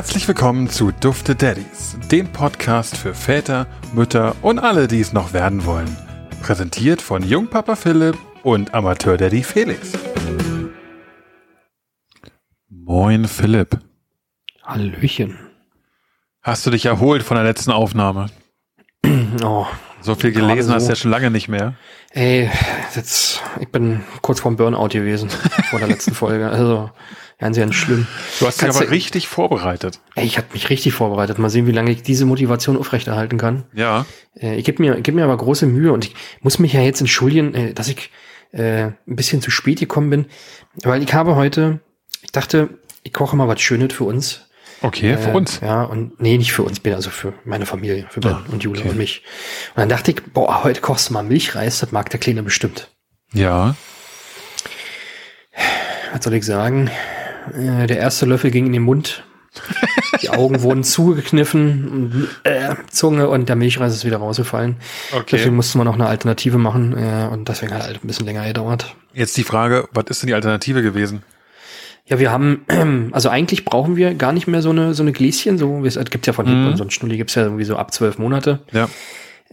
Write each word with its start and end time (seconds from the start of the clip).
Herzlich 0.00 0.26
willkommen 0.26 0.70
zu 0.70 0.92
Dufte 0.92 1.34
Daddies, 1.36 1.98
dem 2.10 2.32
Podcast 2.32 2.96
für 2.96 3.12
Väter, 3.12 3.66
Mütter 3.92 4.34
und 4.40 4.58
alle, 4.58 4.88
die 4.88 4.98
es 4.98 5.12
noch 5.12 5.34
werden 5.34 5.66
wollen. 5.66 5.94
Präsentiert 6.40 7.02
von 7.02 7.22
Jungpapa 7.22 7.76
Philipp 7.76 8.16
und 8.42 8.72
Amateur 8.72 9.18
Daddy 9.18 9.42
Felix. 9.42 9.92
Moin 12.70 13.28
Philipp. 13.28 13.78
Hallöchen. 14.62 15.38
Hast 16.40 16.64
du 16.64 16.70
dich 16.70 16.86
erholt 16.86 17.22
von 17.22 17.34
der 17.34 17.44
letzten 17.44 17.70
Aufnahme? 17.70 18.30
Oh, 19.44 19.66
So 20.02 20.14
viel 20.14 20.32
gelesen 20.32 20.68
so. 20.68 20.74
hast 20.74 20.86
du 20.86 20.90
ja 20.92 20.96
schon 20.96 21.10
lange 21.10 21.30
nicht 21.30 21.48
mehr. 21.48 21.74
ey, 22.12 22.50
jetzt, 22.94 23.42
ich 23.60 23.68
bin 23.68 24.00
kurz 24.22 24.40
vorm 24.40 24.56
Burnout 24.56 24.88
gewesen 24.88 25.28
vor 25.70 25.78
der 25.78 25.88
letzten 25.88 26.14
Folge. 26.14 26.48
Also 26.48 26.90
ganz, 27.38 27.56
ganz 27.56 27.74
schlimm. 27.74 28.06
Du 28.38 28.46
hast 28.46 28.56
dich 28.56 28.64
Kannst 28.64 28.78
aber 28.78 28.86
du- 28.86 28.92
richtig 28.92 29.28
vorbereitet. 29.28 30.00
Ey, 30.14 30.24
ich 30.26 30.36
habe 30.38 30.48
mich 30.52 30.70
richtig 30.70 30.92
vorbereitet. 30.94 31.38
Mal 31.38 31.50
sehen, 31.50 31.66
wie 31.66 31.72
lange 31.72 31.90
ich 31.90 32.02
diese 32.02 32.24
Motivation 32.26 32.76
aufrechterhalten 32.76 33.38
kann. 33.38 33.64
Ja. 33.74 34.06
Äh, 34.38 34.56
ich 34.56 34.64
gebe 34.64 34.82
mir, 34.82 34.96
ich 34.96 35.02
geb 35.02 35.14
mir 35.14 35.24
aber 35.24 35.36
große 35.36 35.66
Mühe 35.66 35.92
und 35.92 36.04
ich 36.06 36.14
muss 36.40 36.58
mich 36.58 36.72
ja 36.72 36.80
jetzt 36.80 37.00
entschuldigen, 37.00 37.54
äh, 37.54 37.74
dass 37.74 37.88
ich 37.88 38.10
äh, 38.52 38.84
ein 38.84 38.96
bisschen 39.06 39.42
zu 39.42 39.50
spät 39.50 39.78
gekommen 39.80 40.10
bin, 40.10 40.26
weil 40.82 41.02
ich 41.02 41.14
habe 41.14 41.36
heute, 41.36 41.80
ich 42.22 42.32
dachte, 42.32 42.70
ich 43.02 43.12
koche 43.12 43.36
mal 43.36 43.48
was 43.48 43.60
Schönes 43.60 43.92
für 43.94 44.04
uns. 44.04 44.49
Okay, 44.82 45.16
für 45.18 45.30
Äh, 45.30 45.34
uns. 45.34 45.60
Ja, 45.60 45.82
und 45.82 46.20
nee, 46.20 46.38
nicht 46.38 46.52
für 46.52 46.62
uns, 46.62 46.80
bin 46.80 46.94
also 46.94 47.10
für 47.10 47.32
meine 47.44 47.66
Familie, 47.66 48.06
für 48.08 48.20
Ben 48.20 48.32
Ah, 48.32 48.42
und 48.50 48.62
Jule 48.62 48.80
okay. 48.80 48.88
und 48.90 48.96
mich. 48.98 49.22
Und 49.74 49.80
dann 49.80 49.88
dachte 49.88 50.10
ich, 50.12 50.22
boah, 50.32 50.64
heute 50.64 50.80
kochst 50.80 51.10
du 51.10 51.12
mal 51.14 51.22
Milchreis, 51.22 51.80
das 51.80 51.92
mag 51.92 52.08
der 52.10 52.20
Kleine 52.20 52.42
bestimmt. 52.42 52.90
Ja. 53.32 53.74
Was 56.12 56.24
soll 56.24 56.34
ich 56.34 56.44
sagen? 56.44 56.90
Äh, 57.54 57.86
der 57.86 57.98
erste 57.98 58.26
Löffel 58.26 58.50
ging 58.50 58.66
in 58.66 58.72
den 58.72 58.82
Mund. 58.82 59.24
Die 60.22 60.30
Augen 60.30 60.62
wurden 60.62 60.84
zugekniffen, 60.84 61.88
und, 61.88 62.28
äh, 62.44 62.74
Zunge 62.90 63.28
und 63.28 63.48
der 63.48 63.56
Milchreis 63.56 63.94
ist 63.94 64.04
wieder 64.04 64.18
rausgefallen. 64.18 64.76
Okay. 65.12 65.24
Deswegen 65.32 65.56
mussten 65.56 65.78
wir 65.78 65.84
noch 65.84 65.94
eine 65.94 66.06
Alternative 66.06 66.58
machen 66.58 66.96
äh, 66.96 67.28
und 67.30 67.48
deswegen 67.48 67.74
hat 67.74 67.82
halt 67.82 68.02
ein 68.02 68.06
bisschen 68.06 68.26
länger 68.26 68.46
gedauert. 68.46 68.94
Jetzt 69.12 69.36
die 69.36 69.44
Frage, 69.44 69.88
was 69.92 70.04
ist 70.08 70.22
denn 70.22 70.28
die 70.28 70.34
Alternative 70.34 70.82
gewesen? 70.82 71.22
Ja, 72.10 72.18
wir 72.18 72.30
haben, 72.32 72.64
also 73.12 73.28
eigentlich 73.28 73.64
brauchen 73.64 73.96
wir 73.96 74.14
gar 74.14 74.32
nicht 74.32 74.46
mehr 74.48 74.62
so 74.62 74.70
eine, 74.70 74.94
so 74.94 75.02
eine 75.02 75.12
Gläschen, 75.12 75.56
so, 75.58 75.82
wie 75.84 75.88
es 75.88 75.98
gibt 76.10 76.26
ja 76.26 76.32
von 76.32 76.46
Mhm. 76.46 76.76
so 76.76 76.84
ein 76.84 76.90
Schnulli 76.90 77.16
gibt's 77.16 77.36
ja 77.36 77.44
irgendwie 77.44 77.64
so 77.64 77.76
ab 77.76 77.94
zwölf 77.94 78.18
Monate. 78.18 78.60
Ja. 78.72 78.88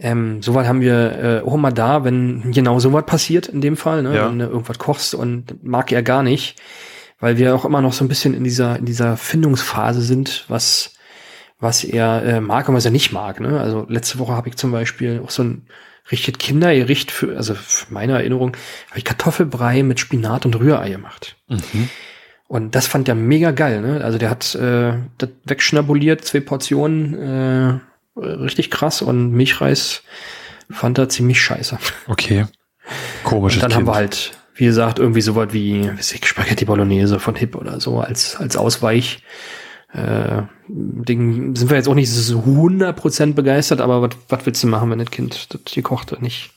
Ähm, 0.00 0.42
soweit 0.42 0.66
haben 0.66 0.80
wir 0.80 1.40
äh, 1.42 1.46
auch 1.46 1.54
immer 1.54 1.72
da, 1.72 2.04
wenn 2.04 2.52
genau 2.52 2.78
sowas 2.78 3.04
passiert 3.06 3.46
in 3.48 3.60
dem 3.60 3.76
Fall, 3.76 4.02
ne? 4.02 4.14
Ja. 4.14 4.28
wenn 4.28 4.38
du 4.38 4.46
irgendwas 4.46 4.78
kochst 4.78 5.14
und 5.14 5.64
mag 5.64 5.90
er 5.90 6.02
gar 6.02 6.22
nicht, 6.22 6.56
weil 7.18 7.36
wir 7.36 7.54
auch 7.54 7.64
immer 7.64 7.80
noch 7.80 7.92
so 7.92 8.04
ein 8.04 8.08
bisschen 8.08 8.32
in 8.34 8.44
dieser 8.44 8.76
in 8.78 8.84
dieser 8.84 9.16
Findungsphase 9.16 10.00
sind, 10.02 10.44
was 10.48 10.94
was 11.60 11.82
er 11.82 12.22
äh, 12.22 12.40
mag 12.40 12.68
und 12.68 12.76
was 12.76 12.84
er 12.84 12.92
nicht 12.92 13.12
mag. 13.12 13.40
Ne? 13.40 13.60
Also 13.60 13.86
letzte 13.88 14.20
Woche 14.20 14.34
habe 14.34 14.48
ich 14.48 14.54
zum 14.56 14.70
Beispiel 14.70 15.20
auch 15.24 15.30
so 15.30 15.42
ein 15.42 15.66
richtig 16.12 16.38
Kindergericht 16.38 17.10
für, 17.10 17.36
also 17.36 17.54
für 17.54 17.92
meine 17.92 18.12
Erinnerung, 18.12 18.56
habe 18.90 18.98
ich 18.98 19.04
Kartoffelbrei 19.04 19.82
mit 19.82 19.98
Spinat 19.98 20.46
und 20.46 20.58
Rührei 20.58 20.90
gemacht. 20.90 21.36
Mhm. 21.48 21.88
Und 22.48 22.74
das 22.74 22.86
fand 22.86 23.06
der 23.08 23.14
mega 23.14 23.50
geil, 23.50 23.82
ne? 23.82 24.02
Also 24.02 24.18
der 24.18 24.30
hat 24.30 24.54
äh, 24.54 24.94
das 25.18 25.28
wegschnabuliert, 25.44 26.24
zwei 26.24 26.40
Portionen, 26.40 27.14
äh, 27.14 28.20
richtig 28.20 28.70
krass 28.70 29.02
und 29.02 29.32
Milchreis 29.32 30.02
fand 30.70 30.98
er 30.98 31.08
ziemlich 31.08 31.40
scheiße. 31.40 31.78
Okay. 32.08 32.46
Komisches 33.22 33.62
Und 33.62 33.64
dann 33.64 33.74
haben 33.74 33.84
kind. 33.84 33.88
wir 33.88 33.94
halt, 33.96 34.32
wie 34.54 34.64
gesagt, 34.64 34.98
irgendwie 34.98 35.20
sowas 35.20 35.48
wie 35.52 35.88
weiß 35.88 36.12
ich, 36.14 36.26
Spaghetti 36.26 36.64
Bolognese 36.64 37.20
von 37.20 37.34
Hip 37.36 37.54
oder 37.54 37.80
so 37.80 38.00
als, 38.00 38.36
als 38.36 38.56
Ausweich. 38.56 39.22
Äh, 39.92 40.42
Ding 40.68 41.54
sind 41.54 41.70
wir 41.70 41.76
jetzt 41.76 41.88
auch 41.88 41.94
nicht 41.94 42.10
so 42.10 42.40
100% 42.40 43.34
begeistert, 43.34 43.80
aber 43.80 44.02
was 44.02 44.10
was 44.28 44.46
willst 44.46 44.62
du 44.62 44.66
machen, 44.68 44.90
wenn 44.90 44.98
das 44.98 45.10
Kind 45.10 45.48
das 45.54 45.74
gekochte 45.74 46.16
nicht, 46.20 46.50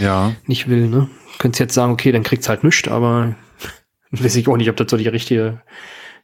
Ja. 0.00 0.32
nicht 0.46 0.68
will, 0.68 0.86
ne? 0.88 1.08
Könntest 1.38 1.60
jetzt 1.60 1.74
sagen, 1.74 1.92
okay, 1.92 2.12
dann 2.12 2.22
kriegt's 2.22 2.48
halt 2.48 2.62
nichts, 2.64 2.88
aber 2.88 3.34
weiß 4.10 4.36
ich 4.36 4.48
auch 4.48 4.56
nicht, 4.56 4.70
ob 4.70 4.76
das 4.76 4.90
so 4.90 4.96
die 4.96 5.08
richtige, 5.08 5.62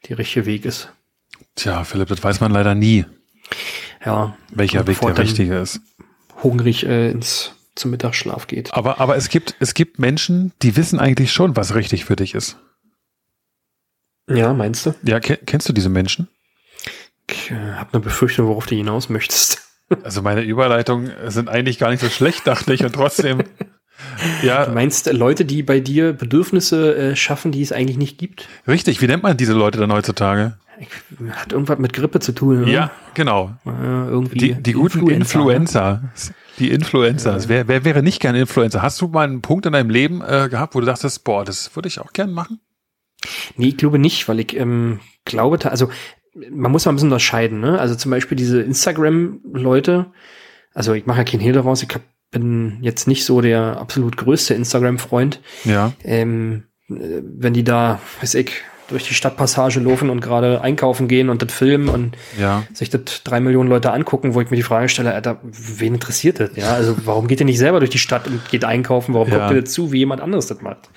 die 0.07 0.13
richtige 0.13 0.47
Weg 0.47 0.65
ist. 0.65 0.93
Tja, 1.55 1.85
Philipp, 1.85 2.09
das 2.09 2.23
weiß 2.23 2.41
man 2.41 2.53
leider 2.53 2.75
nie, 2.75 3.05
Ja. 4.05 4.37
welcher 4.51 4.87
Weg 4.87 5.01
der 5.01 5.19
richtige 5.19 5.57
ist. 5.59 5.81
Hungrig 6.43 6.85
äh, 6.87 7.11
ins, 7.11 7.53
zum 7.75 7.91
Mittagsschlaf 7.93 8.47
geht. 8.47 8.75
Aber, 8.75 9.01
aber 9.01 9.17
es 9.17 9.29
gibt, 9.29 9.55
es 9.61 9.75
gibt 9.75 9.99
Menschen, 9.99 10.53
die 10.63 10.77
wissen 10.77 10.99
eigentlich 10.99 11.33
schon, 11.33 11.57
was 11.57 11.75
richtig 11.75 12.05
für 12.05 12.17
dich 12.17 12.35
ist. 12.35 12.59
Ja, 14.29 14.53
meinst 14.55 14.87
du? 14.87 14.95
Ja, 15.03 15.21
ke 15.21 15.37
kennst 15.37 15.69
du 15.69 15.73
diese 15.73 15.89
Menschen? 15.89 16.29
Ich 17.31 17.51
äh, 17.51 17.55
habe 17.55 17.93
eine 17.95 18.03
Befürchtung, 18.03 18.49
worauf 18.49 18.67
du 18.67 18.75
hinaus 18.75 19.09
möchtest. 19.09 19.63
Also 20.03 20.21
meine 20.21 20.43
Überleitungen 20.43 21.13
sind 21.31 21.49
eigentlich 21.49 21.79
gar 21.79 21.91
nicht 21.91 22.01
so 22.01 22.09
schlecht, 22.09 22.45
dachte 22.49 22.75
ich, 22.75 22.85
und 22.85 22.93
trotzdem. 22.93 23.45
Ja, 24.43 24.67
Du 24.67 24.73
meinst 24.73 25.07
äh, 25.09 25.13
Leute, 25.13 25.45
die 25.45 25.63
bei 25.63 25.81
dir 25.81 26.13
Bedürfnisse 26.13 26.97
äh, 26.97 27.17
schaffen, 27.17 27.53
die 27.53 27.63
es 27.63 27.73
eigentlich 27.73 27.97
nicht 27.99 28.19
gibt? 28.19 28.49
richtig. 28.67 29.01
Wie 29.01 29.07
nennt 29.07 29.23
man 29.23 29.37
diese 29.37 29.53
Leute 29.53 29.79
dann 29.79 29.93
heutzutage? 29.93 30.59
Hat 31.31 31.53
irgendwas 31.53 31.79
mit 31.79 31.93
Grippe 31.95 32.21
zu 32.21 32.33
tun, 32.33 32.63
oder? 32.63 32.71
Ja, 32.71 32.91
genau. 33.15 33.55
Äh, 33.65 33.71
irgendwie. 33.71 34.39
Die, 34.39 34.55
die 34.63 34.73
guten 34.73 35.09
Influencer, 35.09 35.39
ne? 35.45 35.55
Influencer. 35.55 36.35
Die 36.59 36.71
Influencers. 36.71 37.49
Wer, 37.49 37.69
wer 37.69 37.85
wäre 37.85 38.03
nicht 38.03 38.21
gerne 38.21 38.41
Influencer? 38.41 38.83
Hast 38.83 39.01
du 39.01 39.09
mal 39.09 39.25
einen 39.25 39.41
Punkt 39.41 39.65
in 39.67 39.73
deinem 39.73 39.91
Leben 39.91 40.21
äh, 40.21 40.49
gehabt, 40.51 40.75
wo 40.75 40.81
du 40.81 40.87
dachtest, 40.87 41.25
boah, 41.25 41.45
das 41.45 41.75
würde 41.77 41.89
ich 41.89 41.99
auch 42.01 42.13
gern 42.13 42.33
machen? 42.33 42.61
Nee, 43.57 43.69
ich 43.69 43.77
glaube 43.79 43.99
nicht, 43.99 44.29
weil 44.29 44.41
ich 44.41 44.55
ähm, 44.57 45.01
glaube, 45.25 45.59
also 45.71 45.89
man 46.51 46.71
muss 46.71 46.85
mal 46.85 46.93
ein 46.93 46.97
bisschen 46.97 47.09
unterscheiden, 47.09 47.61
ne? 47.61 47.79
Also 47.79 47.95
zum 47.95 48.11
Beispiel 48.11 48.37
diese 48.37 48.61
Instagram-Leute, 48.61 50.07
also 50.75 50.93
ich 50.93 51.07
mache 51.07 51.19
ja 51.19 51.25
kein 51.25 51.41
Hehl 51.41 51.55
daraus, 51.55 51.83
ich 51.83 51.89
hab, 51.95 52.03
bin 52.41 52.79
jetzt 52.83 53.07
nicht 53.09 53.25
so 53.25 53.41
der 53.41 53.79
absolut 53.81 54.17
größte 54.17 54.55
Instagram-Freund. 54.55 55.41
Ja. 55.65 55.93
ähm, 56.05 56.65
äh, 56.89 56.95
wenn 57.23 57.53
die 57.55 57.65
da, 57.65 58.01
weiß 58.21 58.35
ich, 58.35 58.51
durch 58.89 59.09
die 59.09 59.15
Stadtpassage 59.15 59.81
laufen 59.81 60.11
und 60.11 60.21
gerade 60.21 60.61
einkaufen 60.61 61.09
gehen 61.09 61.29
und 61.29 61.43
das 61.43 61.53
filmen 61.53 61.89
und 61.89 62.17
Ja. 62.39 62.63
sich 62.73 62.89
das 62.89 63.01
drei 63.25 63.41
Millionen 63.41 63.69
Leute 63.69 63.91
angucken, 63.93 64.35
wo 64.35 64.41
ich 64.41 64.51
mir 64.51 64.57
die 64.57 64.63
Frage 64.63 64.89
stelle, 64.89 65.13
Alter, 65.13 65.41
wen 65.43 65.95
interessiert 65.95 66.39
das? 66.39 66.51
Ja, 66.55 66.73
also 66.75 66.95
warum 67.05 67.27
geht 67.27 67.41
ihr 67.41 67.47
nicht 67.47 67.59
selber 67.59 67.81
durch 67.81 67.91
die 67.91 67.99
Stadt 67.99 68.29
und 68.29 68.49
geht 68.49 68.65
einkaufen? 68.65 69.13
Warum 69.15 69.29
Ja. 69.29 69.39
guckt 69.39 69.51
ihr 69.57 69.63
das 69.63 69.73
zu, 69.73 69.91
wie 69.91 69.99
jemand 69.99 70.21
anderes 70.21 70.47
das 70.47 70.61
macht? 70.63 70.89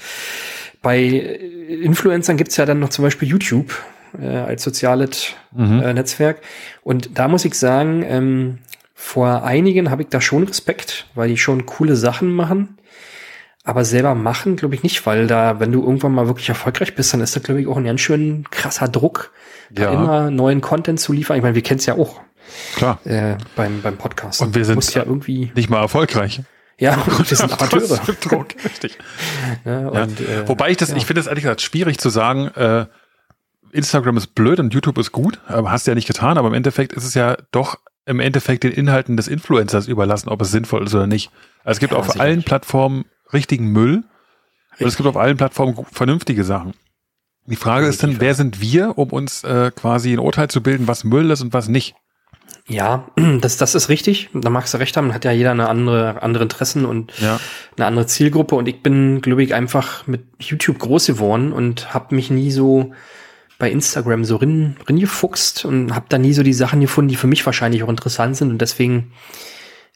Bei 0.84 1.00
Influencern 1.02 2.38
gibt's 2.38 2.58
ja 2.58 2.66
dann 2.66 2.80
noch 2.80 2.90
zum 2.90 3.04
Beispiel 3.04 3.28
YouTube 3.28 3.74
äh, 4.22 4.28
als 4.28 4.64
soziales 4.64 5.34
Mhm. 5.52 5.82
äh, 5.82 5.94
Netzwerk. 5.94 6.42
Und 6.84 7.18
da 7.18 7.28
muss 7.28 7.44
ich 7.46 7.54
sagen, 7.56 8.04
ähm, 8.08 8.58
vor 9.02 9.44
einigen 9.46 9.90
habe 9.92 10.02
ich 10.02 10.10
da 10.10 10.20
schon 10.20 10.44
Respekt, 10.44 11.06
weil 11.16 11.30
die 11.30 11.38
schon 11.38 11.66
coole 11.66 11.96
Sachen 11.96 12.34
machen. 12.34 12.78
Aber 13.64 13.86
selber 13.86 14.14
machen, 14.14 14.58
glaube 14.58 14.76
ich 14.76 14.84
nicht, 14.84 15.06
weil 15.06 15.26
da, 15.26 15.60
wenn 15.62 15.72
du 15.72 15.82
irgendwann 15.82 16.12
mal 16.12 16.28
wirklich 16.28 16.50
erfolgreich 16.50 16.96
bist, 16.96 17.14
dann 17.14 17.22
ist 17.22 17.34
das, 17.36 17.44
glaube 17.44 17.62
ich, 17.62 17.68
auch 17.68 17.78
ein 17.78 17.86
ganz 17.86 18.02
schön 18.02 18.44
krasser 18.52 18.90
Druck, 18.90 19.32
da 19.70 19.84
Ja. 19.84 19.92
immer 19.94 20.32
neuen 20.32 20.60
Content 20.60 21.00
zu 21.00 21.14
liefern. 21.14 21.38
Ich 21.38 21.44
meine, 21.44 21.56
wir 21.56 21.62
kennen 21.62 21.80
es 21.80 21.86
ja 21.86 21.94
auch 21.96 22.20
Klar. 22.76 23.00
äh, 23.06 23.38
beim, 23.56 23.82
beim 23.82 23.96
Podcast. 23.98 24.42
Und 24.42 24.54
wir 24.54 24.66
sind- 24.66 24.94
ja 24.94 25.04
irgendwie, 25.04 25.52
Nicht 25.56 25.70
mal 25.70 25.80
erfolgreich. 25.82 26.42
ja, 26.78 26.98
wir 27.30 27.38
sind 27.38 27.54
Amateure. 27.62 28.00
Druck, 28.22 28.48
richtig. 28.66 28.98
Ja, 29.66 29.82
Ja. 29.94 30.04
und, 30.04 30.20
äh, 30.20 30.46
Wobei 30.48 30.72
ich 30.72 30.78
das, 30.78 30.90
ja. 30.90 30.98
ich 30.98 31.06
finde 31.06 31.22
es 31.22 31.28
ehrlich 31.28 31.44
gesagt 31.44 31.62
schwierig 31.62 32.00
zu 32.00 32.10
sagen, 32.10 32.48
äh, 32.56 32.86
Instagram 33.72 34.18
ist 34.18 34.36
blöd 34.36 34.60
und 34.60 34.74
YouTube 34.74 34.98
ist 34.98 35.12
gut, 35.14 35.40
aber 35.48 35.72
hast 35.72 35.88
du 35.88 35.92
ja 35.92 35.96
nicht 35.96 36.08
getan, 36.08 36.38
aber 36.38 36.48
im 36.50 36.54
Endeffekt 36.54 36.92
ist 36.94 37.06
es 37.06 37.14
ja 37.14 37.38
doch 37.52 37.78
im 38.10 38.20
Endeffekt 38.20 38.64
den 38.64 38.72
Inhalten 38.72 39.16
des 39.18 39.28
Influencers 39.28 39.88
überlassen, 39.88 40.30
ob 40.30 40.42
es 40.42 40.52
sinnvoll 40.52 40.86
ist 40.86 40.96
oder 40.96 41.08
nicht. 41.08 41.32
Also 41.64 41.78
es 41.78 41.80
gibt 41.80 41.94
Ja, 41.94 42.00
auf 42.00 42.06
sicherlich. 42.08 42.22
allen 42.22 42.44
Plattformen 42.44 43.06
richtigen 43.32 43.68
Müll 43.72 44.04
und 44.80 44.88
es 44.88 44.98
gibt 44.98 45.08
auf 45.08 45.16
allen 45.18 45.38
Plattformen 45.38 45.86
vernünftige 45.92 46.44
Sachen. 46.44 46.74
Die 47.46 47.56
Frage 47.56 47.88
ist 47.88 48.04
dann, 48.04 48.20
wer 48.20 48.36
sind 48.36 48.62
wir, 48.62 48.98
um 48.98 49.10
uns 49.10 49.44
äh, 49.44 49.72
quasi 49.76 50.12
ein 50.14 50.20
Urteil 50.20 50.50
zu 50.50 50.62
bilden, 50.62 50.88
was 50.88 51.04
Müll 51.04 51.30
ist 51.32 51.42
und 51.42 51.54
was 51.54 51.68
nicht? 51.68 51.96
Ja, 52.68 53.08
das, 53.42 53.58
das 53.58 53.76
ist 53.76 53.90
richtig. 53.90 54.30
Da 54.34 54.50
magst 54.50 54.74
du 54.74 54.78
recht 54.78 54.96
haben. 54.98 55.14
Hat 55.14 55.26
ja 55.26 55.32
jeder 55.32 55.52
eine 55.52 55.68
andere, 55.70 56.22
andere 56.22 56.44
Interessen 56.44 56.86
und 56.86 57.12
Ja. 57.20 57.40
eine 57.78 57.86
andere 57.88 58.06
Zielgruppe. 58.08 58.56
Und 58.56 58.68
ich 58.68 58.82
bin, 58.84 59.22
glaube 59.22 59.44
ich, 59.44 59.54
einfach 59.56 60.06
mit 60.08 60.26
YouTube 60.40 60.78
groß 60.80 61.08
geworden 61.08 61.52
und 61.54 61.94
habe 61.94 62.14
mich 62.16 62.30
nie 62.30 62.52
so 62.52 62.92
bei 63.60 63.70
Instagram 63.70 64.24
so 64.24 64.38
rin, 64.38 64.78
ringefuchst 64.88 65.66
und 65.66 65.94
habe 65.94 66.06
da 66.10 66.18
nie 66.18 66.34
so 66.34 66.44
die 66.44 66.54
Sachen 66.54 66.80
gefunden, 66.80 67.10
die 67.10 67.18
für 67.18 67.28
mich 67.28 67.46
wahrscheinlich 67.46 67.84
auch 67.84 67.90
interessant 67.90 68.38
sind. 68.38 68.50
Und 68.50 68.62
deswegen 68.62 69.12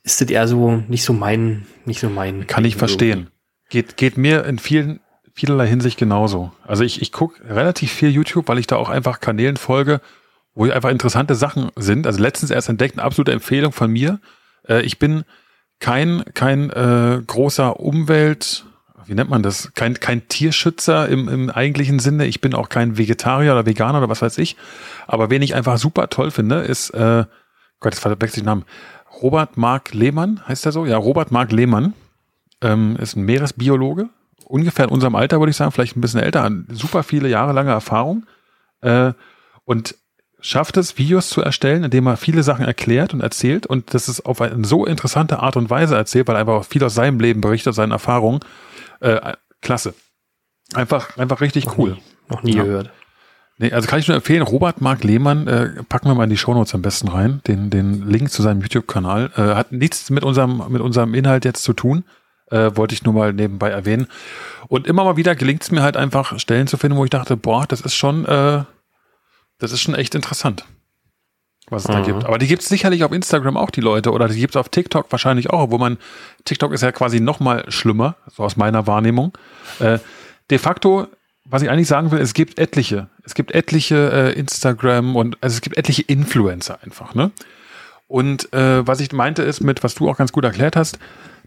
ist 0.03 0.19
das 0.19 0.29
eher 0.29 0.47
so 0.47 0.83
nicht 0.89 1.03
so 1.03 1.13
mein, 1.13 1.65
nicht 1.85 2.01
so 2.01 2.09
mein. 2.09 2.45
Kann 2.45 2.65
ich 2.65 2.75
verstehen. 2.75 3.29
Geht, 3.69 3.95
geht 3.95 4.17
mir 4.17 4.45
in 4.45 4.59
vielen, 4.59 4.99
vielerlei 5.33 5.65
Hinsicht 5.65 5.97
genauso. 5.97 6.51
Also 6.67 6.83
ich, 6.83 7.01
ich 7.01 7.13
gucke 7.13 7.41
relativ 7.49 7.91
viel 7.91 8.09
YouTube, 8.09 8.49
weil 8.49 8.59
ich 8.59 8.67
da 8.67 8.75
auch 8.75 8.89
einfach 8.89 9.21
Kanälen 9.21 9.55
folge, 9.55 10.01
wo 10.53 10.65
einfach 10.69 10.89
interessante 10.89 11.33
Sachen 11.33 11.71
sind. 11.77 12.05
Also 12.05 12.21
letztens 12.21 12.51
erst 12.51 12.67
entdeckt, 12.67 12.95
eine 12.95 13.03
absolute 13.03 13.31
Empfehlung 13.31 13.71
von 13.71 13.89
mir. 13.89 14.19
Äh, 14.67 14.81
ich 14.81 14.99
bin 14.99 15.23
kein, 15.79 16.23
kein 16.33 16.69
äh, 16.69 17.21
großer 17.25 17.79
Umwelt, 17.79 18.65
wie 19.05 19.13
nennt 19.13 19.29
man 19.29 19.43
das? 19.43 19.71
Kein, 19.73 19.99
kein 19.99 20.27
Tierschützer 20.27 21.07
im, 21.09 21.27
im 21.29 21.49
eigentlichen 21.49 21.99
Sinne. 21.99 22.25
Ich 22.25 22.41
bin 22.41 22.53
auch 22.53 22.69
kein 22.69 22.97
Vegetarier 22.97 23.53
oder 23.53 23.65
Veganer 23.65 23.99
oder 23.99 24.09
was 24.09 24.21
weiß 24.21 24.37
ich. 24.37 24.55
Aber 25.07 25.29
wen 25.29 25.41
ich 25.41 25.55
einfach 25.55 25.77
super 25.77 26.09
toll 26.09 26.31
finde, 26.31 26.61
ist, 26.61 26.89
äh, 26.91 27.25
Gott, 27.79 27.93
jetzt 27.93 27.99
verwechsel 27.99 28.39
ich 28.39 28.43
den 28.43 28.45
Namen. 28.45 28.65
Robert 29.21 29.57
Mark 29.57 29.93
Lehmann, 29.93 30.41
heißt 30.47 30.65
er 30.65 30.71
so? 30.71 30.85
Ja, 30.85 30.97
Robert 30.97 31.31
Mark 31.31 31.51
Lehmann 31.51 31.93
ähm, 32.61 32.97
ist 32.99 33.15
ein 33.15 33.23
Meeresbiologe. 33.23 34.09
Ungefähr 34.45 34.85
in 34.85 34.91
unserem 34.91 35.15
Alter, 35.15 35.39
würde 35.39 35.51
ich 35.51 35.57
sagen, 35.57 35.71
vielleicht 35.71 35.95
ein 35.95 36.01
bisschen 36.01 36.19
älter, 36.19 36.49
super 36.69 37.03
viele 37.03 37.29
Jahre 37.29 37.53
lange 37.53 37.71
Erfahrung. 37.71 38.25
Äh, 38.81 39.13
und 39.65 39.95
schafft 40.43 40.75
es, 40.77 40.97
Videos 40.97 41.29
zu 41.29 41.41
erstellen, 41.41 41.85
indem 41.85 42.05
er 42.05 42.17
viele 42.17 42.43
Sachen 42.43 42.65
erklärt 42.65 43.13
und 43.13 43.21
erzählt 43.21 43.65
und 43.65 43.93
das 43.93 44.09
ist 44.09 44.25
auf 44.25 44.41
eine 44.41 44.65
so 44.65 44.85
interessante 44.85 45.39
Art 45.39 45.55
und 45.55 45.69
Weise 45.69 45.95
erzählt, 45.95 46.27
weil 46.27 46.35
er 46.35 46.41
einfach 46.41 46.65
viel 46.65 46.83
aus 46.83 46.93
seinem 46.93 47.19
Leben 47.19 47.39
berichtet, 47.39 47.73
seinen 47.73 47.93
Erfahrungen. 47.93 48.41
Äh, 49.03 49.33
klasse. 49.61 49.93
Einfach, 50.73 51.17
einfach 51.17 51.41
richtig 51.41 51.65
noch 51.65 51.77
cool. 51.77 51.91
Nie, 51.91 52.01
noch 52.29 52.43
nie 52.43 52.55
ja. 52.55 52.63
gehört. 52.63 52.91
Nee, 53.57 53.71
also 53.71 53.87
kann 53.87 53.99
ich 53.99 54.07
nur 54.07 54.15
empfehlen, 54.15 54.41
Robert 54.41 54.81
Mark 54.81 55.03
Lehmann, 55.03 55.47
äh, 55.47 55.83
packen 55.83 56.07
wir 56.07 56.15
mal 56.15 56.23
in 56.23 56.29
die 56.29 56.37
Shownotes 56.37 56.73
am 56.73 56.81
besten 56.81 57.07
rein, 57.09 57.41
den, 57.45 57.69
den 57.69 58.07
Link 58.09 58.31
zu 58.31 58.41
seinem 58.41 58.61
YouTube-Kanal. 58.61 59.31
Äh, 59.35 59.41
hat 59.55 59.71
nichts 59.71 60.09
mit 60.09 60.23
unserem, 60.23 60.63
mit 60.69 60.81
unserem 60.81 61.13
Inhalt 61.13 61.45
jetzt 61.45 61.63
zu 61.63 61.73
tun. 61.73 62.03
Äh, 62.49 62.71
wollte 62.75 62.95
ich 62.95 63.03
nur 63.03 63.13
mal 63.13 63.33
nebenbei 63.33 63.69
erwähnen. 63.69 64.07
Und 64.67 64.87
immer 64.87 65.03
mal 65.03 65.17
wieder 65.17 65.35
gelingt 65.35 65.63
es 65.63 65.71
mir 65.71 65.81
halt 65.81 65.97
einfach, 65.97 66.39
Stellen 66.39 66.67
zu 66.67 66.77
finden, 66.77 66.97
wo 66.97 67.03
ich 67.03 67.09
dachte, 67.09 67.37
boah, 67.37 67.65
das 67.67 67.81
ist 67.81 67.93
schon, 67.93 68.25
äh, 68.25 68.63
das 69.59 69.71
ist 69.71 69.81
schon 69.81 69.95
echt 69.95 70.15
interessant, 70.15 70.65
was 71.69 71.83
es 71.83 71.89
mhm. 71.89 71.93
da 71.93 72.01
gibt. 72.01 72.25
Aber 72.25 72.37
die 72.37 72.47
gibt 72.47 72.61
es 72.61 72.69
sicherlich 72.69 73.03
auf 73.03 73.11
Instagram 73.11 73.57
auch, 73.57 73.69
die 73.69 73.81
Leute, 73.81 74.11
oder 74.11 74.27
die 74.27 74.39
gibt 74.39 74.55
es 74.55 74.59
auf 74.59 74.69
TikTok 74.69 75.11
wahrscheinlich 75.11 75.49
auch, 75.49 75.71
wo 75.71 75.77
man, 75.77 75.97
TikTok 76.45 76.73
ist 76.73 76.81
ja 76.81 76.91
quasi 76.91 77.19
noch 77.19 77.39
mal 77.39 77.65
schlimmer, 77.69 78.15
so 78.31 78.43
aus 78.43 78.57
meiner 78.57 78.87
Wahrnehmung. 78.87 79.37
Äh, 79.79 79.99
de 80.49 80.57
facto, 80.57 81.07
was 81.45 81.61
ich 81.61 81.69
eigentlich 81.69 81.87
sagen 81.87 82.11
will, 82.11 82.19
es 82.19 82.33
gibt 82.33 82.59
etliche. 82.59 83.07
Es 83.23 83.35
gibt 83.35 83.51
etliche 83.53 84.11
äh, 84.11 84.39
Instagram 84.39 85.15
und 85.15 85.37
also 85.41 85.55
es 85.55 85.61
gibt 85.61 85.77
etliche 85.77 86.03
Influencer 86.03 86.79
einfach, 86.83 87.15
ne? 87.15 87.31
Und 88.07 88.53
äh, 88.53 88.85
was 88.85 88.99
ich 88.99 89.11
meinte 89.11 89.41
ist, 89.41 89.61
mit 89.61 89.83
was 89.83 89.95
du 89.95 90.09
auch 90.09 90.17
ganz 90.17 90.31
gut 90.31 90.43
erklärt 90.43 90.75
hast, 90.75 90.99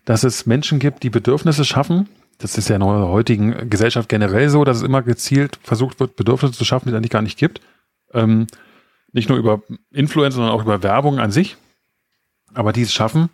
dass 0.04 0.24
es 0.24 0.46
Menschen 0.46 0.78
gibt, 0.78 1.02
die 1.02 1.10
Bedürfnisse 1.10 1.64
schaffen. 1.64 2.08
Das 2.38 2.58
ist 2.58 2.68
ja 2.68 2.76
in 2.76 2.80
der 2.80 3.08
heutigen 3.08 3.70
Gesellschaft 3.70 4.08
generell 4.08 4.48
so, 4.48 4.64
dass 4.64 4.78
es 4.78 4.82
immer 4.82 5.02
gezielt 5.02 5.58
versucht 5.62 6.00
wird, 6.00 6.16
Bedürfnisse 6.16 6.54
zu 6.54 6.64
schaffen, 6.64 6.86
die 6.86 6.92
es 6.92 6.96
eigentlich 6.96 7.10
gar 7.10 7.22
nicht 7.22 7.38
gibt. 7.38 7.60
Ähm, 8.12 8.46
nicht 9.16 9.28
nur 9.28 9.38
über 9.38 9.62
Influencer, 9.92 10.36
sondern 10.36 10.54
auch 10.54 10.62
über 10.62 10.82
Werbung 10.82 11.18
an 11.18 11.32
sich. 11.32 11.56
Aber 12.54 12.72
die 12.72 12.82
es 12.82 12.92
schaffen, 12.92 13.30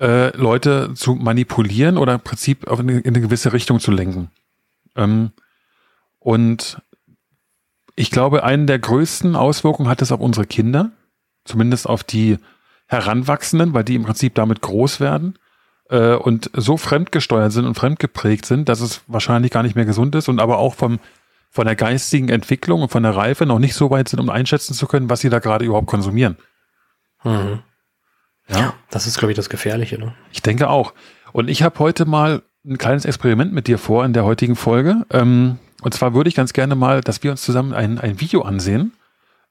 äh, 0.00 0.36
Leute 0.36 0.94
zu 0.94 1.14
manipulieren 1.14 1.98
oder 1.98 2.14
im 2.14 2.20
Prinzip 2.20 2.66
auf 2.66 2.80
eine, 2.80 2.98
in 2.98 3.06
eine 3.06 3.20
gewisse 3.20 3.52
Richtung 3.52 3.78
zu 3.78 3.90
lenken. 3.90 4.30
Ähm, 4.96 5.30
und 6.18 6.82
ich 7.94 8.10
glaube, 8.10 8.42
eine 8.42 8.66
der 8.66 8.78
größten 8.78 9.36
Auswirkungen 9.36 9.88
hat 9.88 10.02
es 10.02 10.12
auf 10.12 10.20
unsere 10.20 10.46
Kinder, 10.46 10.92
zumindest 11.44 11.88
auf 11.88 12.02
die 12.04 12.38
Heranwachsenden, 12.86 13.74
weil 13.74 13.84
die 13.84 13.96
im 13.96 14.04
Prinzip 14.04 14.34
damit 14.34 14.62
groß 14.62 15.00
werden 15.00 15.38
äh, 15.90 16.14
und 16.14 16.50
so 16.54 16.76
fremdgesteuert 16.76 17.52
sind 17.52 17.66
und 17.66 17.74
fremdgeprägt 17.74 18.46
sind, 18.46 18.68
dass 18.68 18.80
es 18.80 19.02
wahrscheinlich 19.06 19.50
gar 19.50 19.62
nicht 19.62 19.76
mehr 19.76 19.84
gesund 19.84 20.14
ist 20.14 20.28
und 20.28 20.40
aber 20.40 20.58
auch 20.58 20.74
vom 20.74 21.00
von 21.50 21.66
der 21.66 21.76
geistigen 21.76 22.28
Entwicklung 22.28 22.82
und 22.82 22.90
von 22.90 23.02
der 23.02 23.16
Reife 23.16 23.46
noch 23.46 23.58
nicht 23.58 23.74
so 23.74 23.90
weit 23.90 24.08
sind, 24.08 24.20
um 24.20 24.30
einschätzen 24.30 24.74
zu 24.74 24.86
können, 24.86 25.10
was 25.10 25.20
sie 25.20 25.30
da 25.30 25.38
gerade 25.38 25.64
überhaupt 25.64 25.86
konsumieren. 25.86 26.36
Mhm. 27.24 27.60
Ja. 28.48 28.74
Das 28.90 29.06
ist, 29.06 29.18
glaube 29.18 29.32
ich, 29.32 29.36
das 29.36 29.48
Gefährliche. 29.48 29.98
Ne? 29.98 30.14
Ich 30.32 30.42
denke 30.42 30.68
auch. 30.70 30.94
Und 31.32 31.48
ich 31.48 31.62
habe 31.62 31.78
heute 31.78 32.06
mal 32.06 32.42
ein 32.66 32.78
kleines 32.78 33.04
Experiment 33.04 33.52
mit 33.52 33.66
dir 33.66 33.78
vor 33.78 34.04
in 34.04 34.12
der 34.12 34.24
heutigen 34.24 34.56
Folge. 34.56 35.04
Ähm, 35.10 35.58
und 35.82 35.94
zwar 35.94 36.14
würde 36.14 36.28
ich 36.28 36.34
ganz 36.34 36.52
gerne 36.52 36.74
mal, 36.74 37.00
dass 37.00 37.22
wir 37.22 37.30
uns 37.30 37.42
zusammen 37.42 37.72
ein, 37.72 37.98
ein 37.98 38.20
Video 38.20 38.42
ansehen 38.42 38.92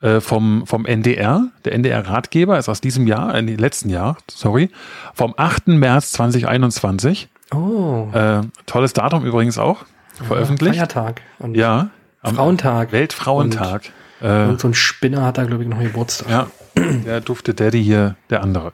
äh, 0.02 0.20
vom, 0.20 0.66
vom 0.66 0.86
NDR. 0.86 1.48
Der 1.66 1.74
NDR-Ratgeber 1.74 2.58
ist 2.58 2.70
aus 2.70 2.82
diesem 2.82 3.08
Jahr, 3.08 3.34
äh, 3.36 3.42
letzten 3.42 3.90
Jahr, 3.90 4.18
sorry, 4.30 4.70
vom 5.14 5.34
8. 5.38 5.68
März 5.68 6.12
2021. 6.14 7.30
Oh. 7.54 8.10
Äh, 8.14 8.42
tolles 8.66 8.94
Datum 8.94 9.26
übrigens 9.26 9.58
auch 9.58 9.86
veröffentlicht. 10.24 10.76
Feiertag. 10.76 11.22
Und 11.40 11.56
ja. 11.56 11.90
Frauentag. 12.24 12.92
Weltfrauentag. 12.92 13.92
Und, 14.20 14.28
äh, 14.28 14.46
und, 14.46 14.60
so 14.60 14.68
ein 14.68 14.74
Spinner 14.74 15.26
hat 15.26 15.38
da, 15.38 15.46
glaube 15.46 15.64
ich, 15.64 15.70
noch 15.70 15.80
Geburtstag. 15.80 16.30
Ja, 16.30 16.48
der 16.76 17.22
dufte 17.22 17.54
Daddy 17.54 17.84
hier, 17.84 18.16
der 18.30 18.42
andere. 18.42 18.74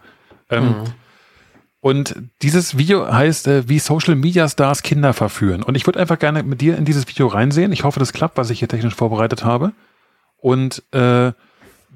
Ähm, 0.50 0.66
mhm. 0.66 0.84
Und 1.84 2.16
dieses 2.42 2.78
Video 2.78 3.12
heißt, 3.12 3.48
äh, 3.48 3.68
wie 3.68 3.78
Social 3.78 4.16
Media 4.16 4.48
Stars 4.48 4.84
Kinder 4.84 5.12
verführen. 5.12 5.63
Und 5.63 5.75
ich 5.75 5.86
würde 5.86 6.00
einfach 6.00 6.18
gerne 6.18 6.42
mit 6.42 6.62
dir 6.62 6.78
in 6.78 6.86
dieses 6.86 7.10
Video 7.10 7.28
reinsehen. 7.28 7.74
Ich 7.74 7.84
hoffe, 7.84 8.00
das 8.00 8.13
klappt, 8.13 8.38
was 8.38 8.50
ich 8.50 8.60
hier 8.60 8.69
technisch 8.69 8.96
vorbereitet 8.96 9.44
habe. 9.44 9.74
Und 10.38 10.81
äh, 10.92 11.34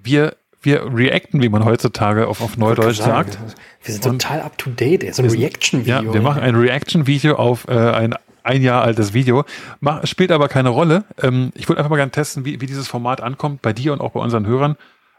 wir, 0.04 0.36
wir 0.62 0.94
reacten, 0.94 1.42
wie 1.42 1.48
man 1.48 1.64
heutzutage 1.64 2.28
auf, 2.28 2.42
auf 2.42 2.58
Neudeutsch 2.58 2.98
sagt. 2.98 3.38
Wir 3.82 3.94
sind 3.94 4.04
total 4.04 4.42
up 4.42 4.58
to 4.58 4.70
date. 4.72 5.16
So 5.16 5.24
ein 5.24 5.30
Reaction-Video. 5.30 6.04
Ja, 6.04 6.14
wir 6.14 6.22
machen 6.22 6.42
ein 6.42 6.56
Reaction-Video 6.56 7.36
auf 7.36 7.70
äh, 7.70 7.72
ein 7.72 8.14
ein 8.48 8.62
Jahr 8.62 8.84
altes 8.84 9.14
Video. 9.14 9.46
Mach, 9.80 10.06
spielt 10.08 10.32
aber 10.32 10.48
keine 10.48 10.70
Rolle. 10.70 11.04
Ähm, 11.22 11.52
ich 11.56 11.68
wollte 11.70 11.80
einfach 11.80 11.90
mal 11.90 11.98
gerne 11.98 12.12
testen, 12.12 12.46
wie, 12.46 12.62
wie 12.62 12.66
dieses 12.66 12.88
Format 12.88 13.22
ankommt 13.22 13.62
bei 13.62 13.74
dir 13.74 13.94
und 13.94 14.02
auch 14.02 14.12
bei 14.12 14.20
unseren 14.20 14.48
Hörern. 14.48 14.78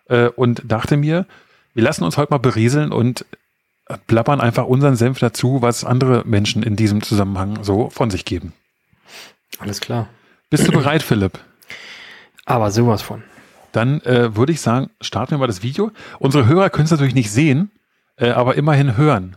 Äh, 0.08 0.28
und 0.28 0.62
dachte 0.64 0.96
mir, 0.96 1.26
wir 1.74 1.82
lassen 1.82 2.04
uns 2.04 2.16
heute 2.16 2.32
mal 2.32 2.38
berieseln 2.38 2.90
und 2.92 3.24
plappern 4.06 4.40
einfach 4.40 4.66
unseren 4.66 4.96
Senf 4.96 5.18
dazu, 5.18 5.62
was 5.62 5.84
andere 5.84 6.22
Menschen 6.26 6.62
in 6.62 6.76
diesem 6.76 7.02
Zusammenhang 7.02 7.64
so 7.64 7.88
von 7.90 8.10
sich 8.10 8.24
geben. 8.24 8.52
Alles 9.58 9.80
klar. 9.80 10.08
Bist 10.50 10.66
du 10.68 10.72
bereit, 10.72 11.02
Philipp? 11.02 11.38
Aber 12.44 12.70
sowas 12.70 13.02
von. 13.02 13.22
Dann 13.72 14.00
äh, 14.02 14.34
würde 14.36 14.52
ich 14.52 14.60
sagen, 14.60 14.90
starten 15.00 15.32
wir 15.32 15.38
mal 15.38 15.46
das 15.46 15.62
Video. 15.62 15.90
Unsere 16.18 16.46
Hörer 16.46 16.70
können 16.70 16.86
es 16.86 16.90
natürlich 16.90 17.14
nicht 17.14 17.30
sehen, 17.30 17.70
äh, 18.16 18.30
aber 18.30 18.56
immerhin 18.56 18.96
hören. 18.96 19.36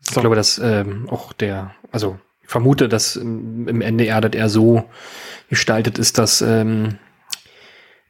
So. 0.00 0.16
Ich 0.16 0.20
glaube, 0.20 0.36
dass 0.36 0.58
ähm, 0.58 1.08
auch 1.10 1.32
der, 1.32 1.74
also 1.92 2.18
vermute, 2.50 2.88
dass 2.88 3.14
im 3.14 3.80
NDR 3.80 4.20
das 4.20 4.32
eher 4.32 4.48
so 4.48 4.84
gestaltet 5.48 5.98
ist, 5.98 6.18
dass, 6.18 6.42
ähm, 6.42 6.98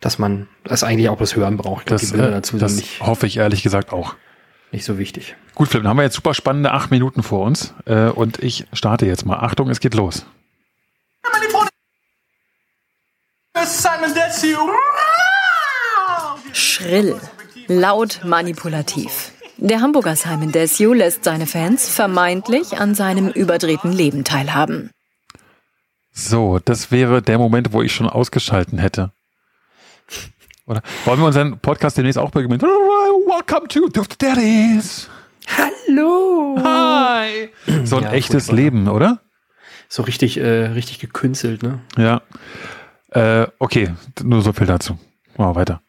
dass 0.01 0.19
man 0.19 0.49
das 0.65 0.83
eigentlich 0.83 1.11
auch 1.11 1.19
das 1.19 1.37
Hören 1.37 1.59
braucht. 1.59 1.87
Glaub, 1.87 2.01
das, 2.01 2.13
äh, 2.13 2.17
dazu 2.17 2.57
das 2.57 2.77
nicht, 2.77 3.01
hoffe 3.01 3.27
ich 3.27 3.37
ehrlich 3.37 3.63
gesagt 3.63 3.93
auch. 3.93 4.15
Nicht 4.73 4.87
so 4.87 4.97
wichtig. 4.99 5.37
Gut, 5.55 5.69
Philipp, 5.69 5.83
dann 5.83 5.91
haben 5.91 5.99
wir 5.99 6.05
jetzt 6.05 6.15
super 6.15 6.33
spannende 6.33 6.73
acht 6.73 6.91
Minuten 6.91 7.23
vor 7.23 7.45
uns 7.45 7.75
äh, 7.85 8.07
und 8.07 8.43
ich 8.43 8.67
starte 8.73 9.05
jetzt 9.05 9.27
mal. 9.27 9.37
Achtung, 9.41 9.69
es 9.69 9.81
geht 9.81 9.95
los. 9.95 10.25
Schrill, 16.55 17.21
laut, 17.67 18.21
manipulativ. 18.25 19.33
Der 19.63 19.83
Hamburger 19.83 20.17
Simon 20.17 20.53
Desue 20.53 20.97
lässt 20.97 21.25
seine 21.25 21.47
Fans 21.47 21.87
vermeintlich 21.87 22.79
an 22.79 22.95
seinem 22.95 23.29
überdrehten 23.29 23.93
Leben 23.93 24.25
teilhaben. 24.25 24.91
So, 26.13 26.59
das 26.65 26.91
wäre 26.91 27.21
der 27.21 27.37
Moment, 27.37 27.75
wo 27.75 27.83
ich 27.83 27.93
schon 27.93 28.09
ausgeschalten 28.09 28.79
hätte. 28.79 29.13
Oder 30.65 30.81
wollen 31.05 31.21
wir 31.21 31.27
unseren 31.27 31.59
Podcast 31.59 31.99
demnächst 31.99 32.19
auch 32.19 32.31
beginnen? 32.31 32.59
Welcome 32.63 33.69
to 33.69 33.89
Duft 33.89 34.23
Daddies. 34.23 35.11
Hallo. 35.47 36.57
Hi. 36.65 37.51
So 37.85 37.99
ein 37.99 38.05
ja, 38.05 38.13
echtes 38.13 38.47
furchtbar. 38.47 38.57
Leben, 38.57 38.89
oder? 38.89 39.21
So 39.91 40.05
richtig, 40.05 40.39
äh, 40.39 40.69
richtig 40.69 41.01
gekünstelt, 41.01 41.63
ne? 41.63 41.81
Ja. 41.99 42.23
Äh, 43.11 43.47
okay, 43.59 43.95
nur 44.23 44.41
so 44.41 44.55
viel 44.55 44.67
dazu. 44.67 44.99
Machen 45.37 45.51
wir 45.51 45.57
weiter. 45.57 45.83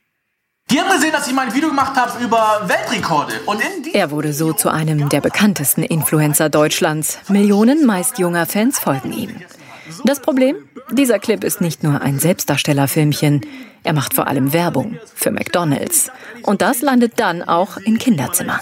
Die 0.69 0.79
haben 0.79 0.89
gesehen, 0.89 1.11
dass 1.11 1.27
ich 1.27 1.33
mein 1.33 1.53
Video 1.53 1.67
gemacht 1.67 1.97
habe 1.97 2.23
über 2.23 2.61
Weltrekorde. 2.65 3.33
Und 3.45 3.61
er 3.93 4.09
wurde 4.11 4.31
so 4.31 4.53
zu 4.53 4.69
einem 4.69 5.09
der 5.09 5.19
bekanntesten 5.19 5.83
Influencer 5.83 6.49
Deutschlands. 6.49 7.19
Millionen 7.27 7.85
meist 7.85 8.19
junger 8.19 8.45
Fans 8.45 8.79
folgen 8.79 9.11
ihm. 9.11 9.41
Das 10.05 10.21
Problem? 10.21 10.55
Dieser 10.89 11.19
Clip 11.19 11.43
ist 11.43 11.59
nicht 11.59 11.83
nur 11.83 12.01
ein 12.01 12.19
Selbstdarstellerfilmchen. 12.19 13.41
Er 13.83 13.93
macht 13.93 14.13
vor 14.13 14.27
allem 14.27 14.53
Werbung 14.53 14.97
für 15.13 15.31
McDonald's. 15.31 16.09
Und 16.43 16.61
das 16.61 16.81
landet 16.81 17.19
dann 17.19 17.43
auch 17.43 17.77
im 17.77 17.97
Kinderzimmer. 17.97 18.61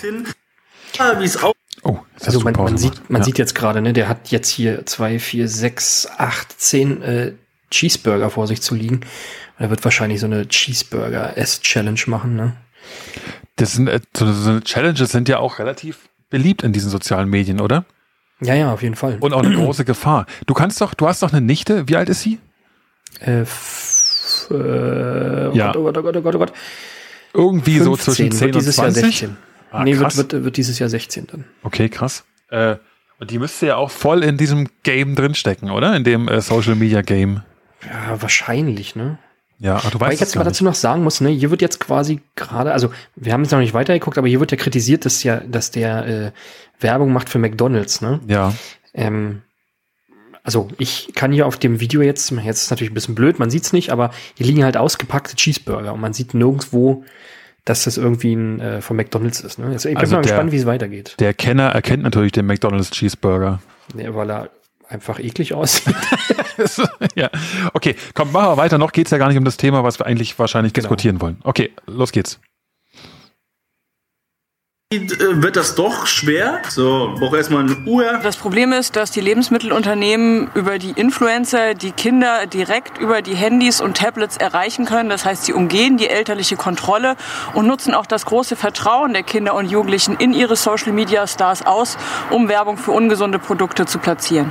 Oh, 1.84 2.00
also 2.26 2.40
man, 2.42 2.54
man, 2.54 2.78
sieht, 2.78 3.10
man 3.10 3.22
ja. 3.22 3.26
sieht 3.26 3.38
jetzt 3.38 3.56
gerade, 3.56 3.82
ne, 3.82 3.94
der 3.94 4.10
hat 4.10 4.30
jetzt 4.30 4.50
hier 4.50 4.86
zwei, 4.86 5.20
vier, 5.20 5.48
sechs, 5.48 6.08
acht, 6.18 6.60
zehn 6.60 7.02
äh, 7.02 7.34
Cheeseburger 7.70 8.30
vor 8.30 8.48
sich 8.48 8.62
zu 8.62 8.76
liegen. 8.76 9.02
Er 9.58 9.70
wird 9.70 9.84
wahrscheinlich 9.84 10.20
so 10.20 10.26
eine 10.26 10.48
Cheeseburger-Ess-Challenge 10.48 12.02
machen, 12.08 12.36
ne? 12.36 12.56
Das 13.56 13.74
sind, 13.74 13.88
äh, 13.88 14.00
so, 14.14 14.60
Challenges 14.62 15.12
sind 15.12 15.28
ja 15.28 15.40
auch 15.40 15.60
relativ 15.60 16.10
beliebt 16.30 16.64
in 16.64 16.74
diesen 16.74 16.90
sozialen 16.90 17.30
Medien, 17.30 17.60
oder? 17.60 17.86
Ja, 18.42 18.54
ja, 18.54 18.72
auf 18.72 18.82
jeden 18.82 18.96
Fall. 18.96 19.18
Und 19.20 19.34
auch 19.34 19.44
eine 19.44 19.56
große 19.56 19.84
Gefahr. 19.84 20.26
Du 20.46 20.54
kannst 20.54 20.80
doch, 20.80 20.94
du 20.94 21.08
hast 21.08 21.22
doch 21.24 21.34
eine 21.34 21.42
Nichte. 21.42 21.90
Wie 21.90 21.98
alt 21.98 22.08
ist 22.08 22.22
sie? 22.22 22.40
Äh, 23.20 23.42
äh, 23.42 23.44
oh 24.50 25.52
ja. 25.54 25.72
Gott, 25.74 25.98
oh 25.98 26.02
Gott, 26.02 26.16
oh 26.18 26.22
Gott, 26.22 26.36
oh 26.36 26.40
Gott. 26.40 26.54
Irgendwie 27.34 27.80
15, 27.80 27.86
so 27.86 27.98
zwischen 27.98 28.32
10 28.32 28.42
wird 28.48 28.56
dieses 28.56 28.78
und 28.80 28.84
20. 28.92 29.02
Jahr 29.02 29.12
16. 29.12 29.38
Ah, 29.72 29.84
nee, 29.84 29.98
wird, 29.98 30.18
wird, 30.18 30.44
wird, 30.46 30.58
dieses 30.58 30.80
Jahr 30.80 30.90
16 30.90 31.28
dann. 31.28 31.46
Okay, 31.64 31.90
krass. 31.90 32.26
Äh, 32.50 32.78
Und 33.20 33.30
die 33.30 33.38
müsste 33.38 33.68
ja 33.68 33.76
auch 33.76 33.92
voll 33.92 34.24
in 34.24 34.38
diesem 34.38 34.68
Game 34.84 35.16
drinstecken, 35.16 35.70
oder? 35.70 35.96
In 35.96 36.04
dem 36.04 36.28
äh, 36.28 36.42
Social 36.42 36.76
Media 36.76 37.02
Game. 37.02 37.42
Ja, 37.86 38.22
wahrscheinlich, 38.22 38.96
ne? 38.96 39.18
Ja, 39.62 39.76
aber 39.76 39.90
du 39.92 40.00
Weil 40.00 40.08
weißt 40.10 40.14
ich 40.16 40.22
es 40.22 40.28
jetzt 40.30 40.36
mal 40.38 40.44
dazu 40.46 40.64
noch 40.64 40.74
sagen 40.76 41.04
muss, 41.04 41.20
ne, 41.20 41.30
hier 41.30 41.52
wird 41.52 41.62
jetzt 41.62 41.80
quasi 41.82 42.22
gerade, 42.36 42.72
also 42.72 42.92
wir 43.16 43.34
haben 43.34 43.44
jetzt 43.44 43.52
noch 43.52 43.60
nicht 43.60 43.74
weitergeguckt, 43.74 44.18
aber 44.18 44.28
hier 44.28 44.40
wird 44.40 44.52
ja 44.52 44.58
kritisiert, 44.58 45.04
dass 45.06 45.22
ja, 45.24 45.42
dass 45.42 45.72
der 45.72 46.06
äh, 46.08 46.32
Werbung 46.80 47.12
macht 47.12 47.28
für 47.30 47.40
McDonalds, 47.40 48.02
ne? 48.02 48.20
Ja, 48.28 48.54
Ähm, 48.94 49.42
also 50.44 50.70
ich 50.78 51.12
kann 51.14 51.32
hier 51.34 51.46
auf 51.46 51.58
dem 51.58 51.80
Video 51.82 52.02
jetzt, 52.02 52.32
jetzt 52.32 52.58
ist 52.58 52.64
es 52.64 52.70
natürlich 52.72 52.92
ein 52.92 52.96
bisschen 52.96 53.16
blöd, 53.16 53.38
man 53.38 53.50
sieht's 53.50 53.74
nicht, 53.74 53.92
aber 53.92 54.12
hier 54.36 54.46
liegen 54.46 54.64
halt 54.64 54.78
ausgepackte 54.78 55.36
Cheeseburger 55.36 55.94
und 55.94 56.00
man 56.00 56.14
sieht 56.14 56.34
nirgendwo, 56.34 57.04
dass 57.66 57.84
das 57.84 57.98
irgendwie 57.98 58.34
ein 58.34 58.60
äh, 58.62 58.82
von 58.82 58.96
McDonalds 58.96 59.42
ist. 59.42 59.60
Ne? 59.60 59.72
Jetzt, 59.74 59.86
ich 59.86 59.92
bin 59.92 59.98
Also 59.98 60.16
mal 60.16 60.22
der- 60.22 60.32
gespannt, 60.32 60.52
wie 60.54 60.58
es 60.58 60.66
weitergeht. 60.66 61.16
der 61.20 61.34
Kenner 61.34 61.68
erkennt 61.70 62.04
natürlich 62.04 62.32
den 62.32 62.46
McDonald's 62.46 62.90
Cheeseburger. 62.92 63.62
Weil 63.94 64.30
er 64.32 64.50
einfach 64.90 65.20
eklig 65.20 65.54
aussieht. 65.54 65.96
ja, 67.16 67.30
okay, 67.74 67.96
komm, 68.14 68.32
machen 68.32 68.50
wir 68.50 68.58
weiter. 68.58 68.78
Noch 68.78 68.92
geht's 68.92 69.12
ja 69.12 69.18
gar 69.18 69.28
nicht 69.30 69.38
um 69.38 69.46
das 69.46 69.58
Thema, 69.58 69.84
was 69.84 70.00
wir 70.00 70.06
eigentlich 70.06 70.38
wahrscheinlich 70.38 70.74
Genau. 70.74 70.84
diskutieren 70.88 71.22
wollen. 71.22 71.38
Okay, 71.44 71.72
los 71.86 72.12
geht's. 72.12 72.40
Äh, 74.92 75.44
wird 75.44 75.56
das 75.56 75.76
doch 75.76 76.08
schwer. 76.08 76.64
So, 76.68 77.14
brauche 77.20 77.38
erstmal 77.38 77.64
eine 77.64 77.78
Uhr. 77.86 78.20
Das 78.24 78.38
Problem 78.38 78.74
ist, 78.74 78.96
dass 78.96 79.12
die 79.12 79.22
Lebensmittelunternehmen 79.22 80.50
über 80.56 80.80
die 80.80 80.90
Influencer 80.90 81.76
die 81.76 81.92
Kinder 81.92 82.48
direkt 82.48 82.98
über 82.98 83.22
die 83.22 83.36
Handys 83.36 83.82
und 83.82 83.98
Tablets 83.98 84.38
erreichen 84.38 84.86
können. 84.86 85.10
Das 85.10 85.26
heißt, 85.26 85.46
sie 85.46 85.54
umgehen 85.54 85.98
die 85.98 86.10
elterliche 86.10 86.56
Kontrolle 86.56 87.18
und 87.54 87.68
nutzen 87.68 87.94
auch 87.94 88.08
das 88.08 88.26
große 88.26 88.56
Vertrauen 88.56 89.14
der 89.14 89.22
Kinder 89.22 89.54
und 89.54 89.70
Jugendlichen 89.70 90.16
in 90.16 90.34
ihre 90.34 90.56
Social 90.56 90.92
Media 90.92 91.28
Stars 91.28 91.64
aus, 91.64 91.96
um 92.32 92.50
Werbung 92.50 92.78
für 92.78 92.92
ungesunde 92.92 93.38
Produkte 93.38 93.86
zu 93.86 94.00
platzieren. 94.00 94.50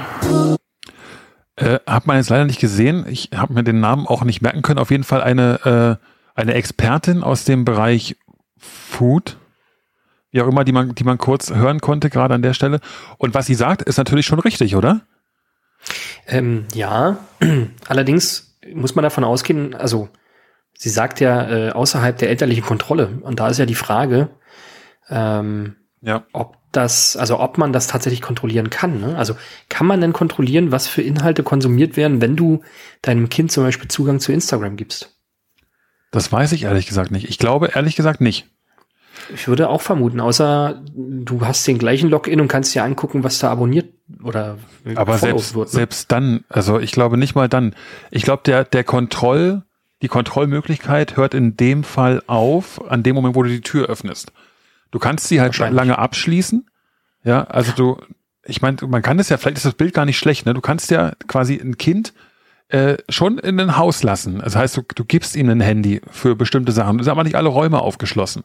Äh, 1.56 1.80
hab 1.84 2.06
man 2.06 2.18
jetzt 2.18 2.30
leider 2.30 2.44
nicht 2.44 2.60
gesehen. 2.60 3.06
Ich 3.08 3.30
habe 3.34 3.54
mir 3.54 3.64
den 3.64 3.80
Namen 3.80 4.06
auch 4.06 4.22
nicht 4.22 4.40
merken 4.40 4.62
können. 4.62 4.78
Auf 4.78 4.92
jeden 4.92 5.02
Fall 5.02 5.20
eine, 5.20 5.98
äh, 5.98 6.40
eine 6.40 6.54
Expertin 6.54 7.24
aus 7.24 7.42
dem 7.42 7.64
Bereich 7.64 8.14
Food. 8.56 9.36
Wie 10.30 10.42
auch 10.42 10.48
immer, 10.48 10.64
die 10.64 10.72
man, 10.72 10.94
die 10.94 11.04
man 11.04 11.18
kurz 11.18 11.50
hören 11.50 11.80
konnte, 11.80 12.10
gerade 12.10 12.34
an 12.34 12.42
der 12.42 12.52
Stelle. 12.54 12.80
Und 13.16 13.34
was 13.34 13.46
sie 13.46 13.54
sagt, 13.54 13.82
ist 13.82 13.96
natürlich 13.98 14.26
schon 14.26 14.40
richtig, 14.40 14.76
oder? 14.76 15.02
ähm, 16.26 16.66
ja, 16.74 17.18
allerdings 17.88 18.58
muss 18.74 18.94
man 18.94 19.02
davon 19.02 19.24
ausgehen, 19.24 19.74
also 19.74 20.08
sie 20.74 20.90
sagt 20.90 21.20
ja 21.20 21.48
äh, 21.50 21.70
außerhalb 21.70 22.18
der 22.18 22.28
elterlichen 22.28 22.64
Kontrolle. 22.64 23.18
Und 23.22 23.40
da 23.40 23.48
ist 23.48 23.58
ja 23.58 23.66
die 23.66 23.74
Frage, 23.74 24.28
ähm, 25.08 25.76
Ja. 26.02 26.24
ob 26.32 26.56
das, 26.72 27.16
also 27.16 27.40
ob 27.40 27.56
man 27.56 27.72
das 27.72 27.86
tatsächlich 27.86 28.20
kontrollieren 28.20 28.68
kann. 28.68 29.00
Ne? 29.00 29.16
Also 29.16 29.36
kann 29.70 29.86
man 29.86 30.02
denn 30.02 30.12
kontrollieren, 30.12 30.70
was 30.70 30.86
für 30.86 31.00
Inhalte 31.00 31.42
konsumiert 31.42 31.96
werden, 31.96 32.20
wenn 32.20 32.36
du 32.36 32.60
deinem 33.00 33.30
Kind 33.30 33.50
zum 33.50 33.64
Beispiel 33.64 33.88
Zugang 33.88 34.20
zu 34.20 34.32
Instagram 34.32 34.76
gibst? 34.76 35.16
Das 36.10 36.30
weiß 36.30 36.52
ich 36.52 36.64
ehrlich 36.64 36.86
gesagt 36.86 37.10
nicht. 37.10 37.28
Ich 37.28 37.38
glaube 37.38 37.70
ehrlich 37.74 37.96
gesagt 37.96 38.20
nicht. 38.20 38.46
Ich 39.34 39.48
würde 39.48 39.68
auch 39.68 39.80
vermuten, 39.80 40.20
außer 40.20 40.82
du 40.94 41.44
hast 41.44 41.66
den 41.66 41.78
gleichen 41.78 42.10
Login 42.10 42.40
und 42.40 42.48
kannst 42.48 42.74
dir 42.74 42.84
angucken, 42.84 43.24
was 43.24 43.38
da 43.38 43.50
abonniert 43.50 43.92
oder 44.22 44.58
Aber 44.94 45.18
selbst, 45.18 45.54
wird. 45.54 45.68
Ne? 45.68 45.72
selbst 45.72 46.12
dann, 46.12 46.44
also 46.48 46.78
ich 46.78 46.92
glaube 46.92 47.16
nicht 47.18 47.34
mal 47.34 47.48
dann. 47.48 47.74
Ich 48.10 48.22
glaube, 48.22 48.42
der, 48.44 48.64
der 48.64 48.84
Kontroll, 48.84 49.62
die 50.02 50.08
Kontrollmöglichkeit 50.08 51.16
hört 51.16 51.34
in 51.34 51.56
dem 51.56 51.84
Fall 51.84 52.22
auf, 52.26 52.90
an 52.90 53.02
dem 53.02 53.14
Moment, 53.14 53.34
wo 53.34 53.42
du 53.42 53.48
die 53.48 53.60
Tür 53.60 53.88
öffnest. 53.88 54.32
Du 54.90 54.98
kannst 54.98 55.28
sie 55.28 55.40
halt 55.40 55.50
Wahrscheinlich. 55.50 55.76
lange 55.76 55.98
abschließen. 55.98 56.68
Ja, 57.24 57.44
also 57.44 57.72
du, 57.72 57.98
ich 58.44 58.62
meine, 58.62 58.78
man 58.86 59.02
kann 59.02 59.18
das 59.18 59.28
ja, 59.28 59.36
vielleicht 59.36 59.58
ist 59.58 59.66
das 59.66 59.74
Bild 59.74 59.92
gar 59.92 60.06
nicht 60.06 60.18
schlecht, 60.18 60.46
ne? 60.46 60.54
Du 60.54 60.60
kannst 60.60 60.90
ja 60.90 61.12
quasi 61.26 61.56
ein 61.56 61.76
Kind 61.76 62.14
äh, 62.68 62.96
schon 63.08 63.38
in 63.38 63.58
ein 63.60 63.76
Haus 63.76 64.02
lassen. 64.02 64.38
Das 64.38 64.56
heißt, 64.56 64.76
du, 64.76 64.82
du 64.94 65.04
gibst 65.04 65.36
ihm 65.36 65.48
ein 65.48 65.60
Handy 65.60 66.00
für 66.10 66.36
bestimmte 66.36 66.72
Sachen. 66.72 66.98
Es 66.98 67.04
sind 67.04 67.12
aber 67.12 67.24
nicht 67.24 67.36
alle 67.36 67.48
Räume 67.48 67.80
aufgeschlossen. 67.80 68.44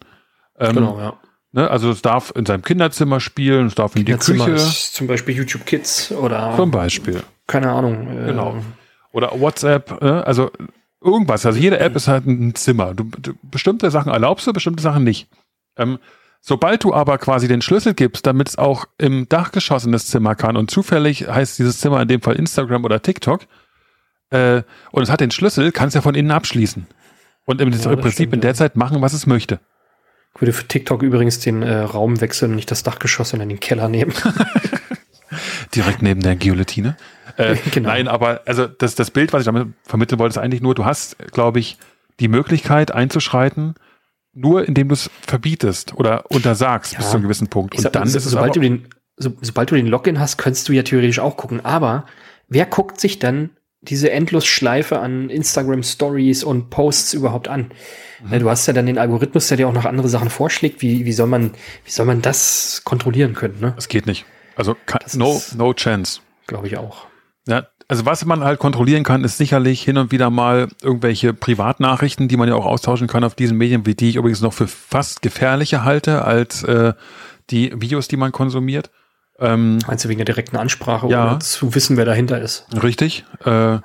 Ähm, 0.60 0.76
Genau, 0.76 1.00
ja. 1.00 1.14
ne? 1.52 1.70
Also 1.70 1.90
es 1.92 2.02
darf 2.02 2.32
in 2.36 2.46
seinem 2.46 2.64
Kinderzimmer 2.64 3.20
spielen, 3.20 3.68
es 3.68 3.76
darf 3.76 3.96
in 3.96 4.06
die 4.06 4.14
Küche 4.14 4.56
zum 4.58 5.08
Beispiel 5.08 5.36
YouTube 5.36 5.66
Kids 5.66 6.12
oder 6.12 6.54
zum 6.56 6.72
Beispiel. 6.72 7.24
keine 7.48 7.72
Ahnung. 7.72 8.08
äh, 8.08 8.28
Genau. 8.28 8.58
Oder 9.12 9.40
WhatsApp, 9.40 10.02
äh, 10.02 10.06
also 10.06 10.52
irgendwas. 11.02 11.46
Also 11.46 11.60
jede 11.60 11.80
App 11.80 11.96
ist 11.96 12.08
halt 12.08 12.26
ein 12.26 12.56
Zimmer. 12.56 12.94
Du, 12.94 13.04
du, 13.04 13.34
bestimmte 13.44 13.92
Sachen 13.92 14.12
erlaubst 14.12 14.48
du, 14.48 14.54
bestimmte 14.54 14.82
Sachen 14.82 15.04
nicht. 15.04 15.28
Ähm, 15.78 16.00
sobald 16.42 16.84
du 16.84 16.94
aber 16.94 17.18
quasi 17.18 17.48
den 17.48 17.62
Schlüssel 17.62 17.94
gibst, 17.94 18.26
damit 18.26 18.50
es 18.50 18.58
auch 18.58 18.86
im 18.98 19.30
Dachgeschoss 19.30 19.86
in 19.86 19.92
das 19.92 20.08
Zimmer 20.08 20.36
kann 20.36 20.58
und 20.58 20.72
zufällig 20.72 21.28
heißt 21.28 21.60
dieses 21.60 21.80
Zimmer 21.80 22.02
in 22.02 22.08
dem 22.08 22.22
Fall 22.22 22.36
Instagram 22.36 22.86
oder 22.86 23.02
TikTok 23.02 23.42
äh, 24.32 24.64
und 24.92 25.04
es 25.04 25.12
hat 25.12 25.22
den 25.22 25.32
Schlüssel, 25.32 25.72
kannst 25.72 25.94
du 25.96 26.00
ja 26.00 26.02
von 26.02 26.16
innen 26.16 26.32
abschließen. 26.32 26.88
Und 27.46 27.62
im, 27.62 27.72
im 27.72 27.80
Prinzip 27.80 28.12
stimmt, 28.14 28.34
in 28.34 28.42
der 28.42 28.52
ja. 28.52 28.56
Zeit 28.56 28.76
machen, 28.76 29.02
was 29.02 29.14
es 29.14 29.28
möchte. 29.28 29.60
Ich 30.36 30.42
würde 30.42 30.54
für 30.54 30.68
TikTok 30.68 31.04
übrigens 31.04 31.40
den 31.40 31.62
äh, 31.62 31.78
Raum 31.80 32.20
wechseln 32.22 32.52
und 32.52 32.56
nicht 32.56 32.72
das 32.72 32.84
Dachgeschoss, 32.84 33.30
sondern 33.30 33.50
den 33.50 33.60
Keller 33.60 33.88
nehmen. 33.88 34.14
Direkt 35.76 36.02
neben 36.02 36.22
der 36.22 36.36
Guillotine. 36.36 36.96
Äh, 37.38 37.56
Genau. 37.72 37.90
Nein, 37.90 38.08
aber 38.08 38.42
also 38.46 38.68
das, 38.68 38.96
das 38.96 39.12
Bild, 39.12 39.34
was 39.34 39.42
ich 39.42 39.46
damit 39.46 39.68
vermitteln 39.84 40.20
wollte, 40.20 40.34
ist 40.34 40.38
eigentlich 40.44 40.62
nur, 40.62 40.76
du 40.76 40.86
hast, 40.86 41.18
glaube 41.32 41.60
ich, 41.60 41.78
die 42.20 42.28
Möglichkeit 42.28 42.92
einzuschreiten, 42.92 43.76
nur 44.34 44.68
indem 44.68 44.90
du 44.90 44.94
es 44.94 45.10
verbietest 45.26 45.94
oder 45.96 46.30
untersagst 46.30 46.94
Ja. 46.94 47.00
bis 47.00 47.10
zu 47.10 47.16
einem 47.16 47.24
gewissen 47.24 47.48
Punkt. 47.48 47.76
Und 47.76 47.82
sag, 47.82 47.94
dann 47.94 48.08
so, 48.08 48.18
ist 48.18 48.26
es 48.26 48.32
sobald 48.32 48.56
du 48.56 48.60
den, 48.60 48.88
so, 49.18 49.32
sobald 49.42 49.72
du 49.72 49.76
den 49.76 49.88
Login 49.88 50.20
hast, 50.20 50.38
könntest 50.38 50.68
du 50.70 50.74
ja 50.74 50.84
theoretisch 50.84 51.20
auch 51.20 51.38
gucken. 51.38 51.64
Aber 51.66 52.06
wer 52.50 52.66
guckt 52.66 53.00
sich 53.00 53.20
dann 53.20 53.52
diese 53.84 54.12
Endlosschleife 54.12 55.00
an 55.00 55.30
Instagram 55.30 55.84
Stories 55.84 56.44
und 56.44 56.70
Posts 56.70 57.14
überhaupt 57.14 57.48
an? 57.48 57.72
Mhm. 58.24 58.34
Ja, 58.34 58.40
Du 58.40 58.50
hast 58.50 58.66
ja 58.68 58.74
dann 58.74 58.86
den 58.86 58.98
Algorithmus, 58.98 59.48
der 59.48 59.58
dir 59.58 59.68
auch 59.68 59.74
noch 59.74 59.86
andere 59.86 60.10
Sachen 60.10 60.30
vorschlägt. 60.30 60.82
Wie, 60.82 61.06
wie 61.06 61.14
soll 61.14 61.28
man, 61.28 61.52
wie 61.86 61.92
soll 61.92 62.06
man 62.06 62.22
das 62.22 62.82
kontrollieren 62.84 63.34
können? 63.34 63.60
Ne? 63.60 63.74
es 63.78 63.88
geht 63.88 64.06
nicht. 64.06 64.26
Also 64.56 64.76
Das 65.00 65.16
no, 65.16 65.42
no 65.56 65.74
chance. 65.74 66.22
Glaube 66.48 66.68
ich 66.68 66.78
auch. 66.78 67.08
Ja, 67.48 67.68
also 67.88 68.06
was 68.06 68.24
man 68.26 68.44
halt 68.44 68.60
kontrollieren 68.60 69.04
kann, 69.04 69.24
ist 69.24 69.38
sicherlich 69.38 69.82
hin 69.82 69.98
und 69.98 70.12
wieder 70.12 70.30
mal 70.30 70.70
irgendwelche 70.82 71.34
Privatnachrichten, 71.34 72.28
die 72.28 72.38
man 72.38 72.48
ja 72.48 72.56
auch 72.56 72.66
austauschen 72.66 73.08
kann 73.08 73.24
auf 73.24 73.36
diesen 73.36 73.58
Medien, 73.58 73.86
wie 73.86 73.96
die 73.96 74.10
ich 74.10 74.16
übrigens 74.16 74.42
noch 74.42 74.54
für 74.54 74.68
fast 74.68 75.22
gefährlicher 75.22 75.84
halte 75.84 76.24
als 76.24 76.64
äh, 76.64 76.94
die 77.50 77.74
Videos, 77.76 78.08
die 78.08 78.18
man 78.18 78.32
konsumiert. 78.32 78.90
Ähm, 79.40 79.80
Meinst 79.88 80.06
du 80.06 80.10
wegen 80.10 80.20
der 80.20 80.26
direkten 80.26 80.58
Ansprache 80.58 81.08
Ja. 81.08 81.32
oder 81.32 81.40
zu 81.40 81.74
wissen, 81.74 81.98
wer 81.98 82.06
dahinter 82.06 82.40
ist? 82.40 82.68
Richtig. 82.84 83.26
Äh, 83.44 83.78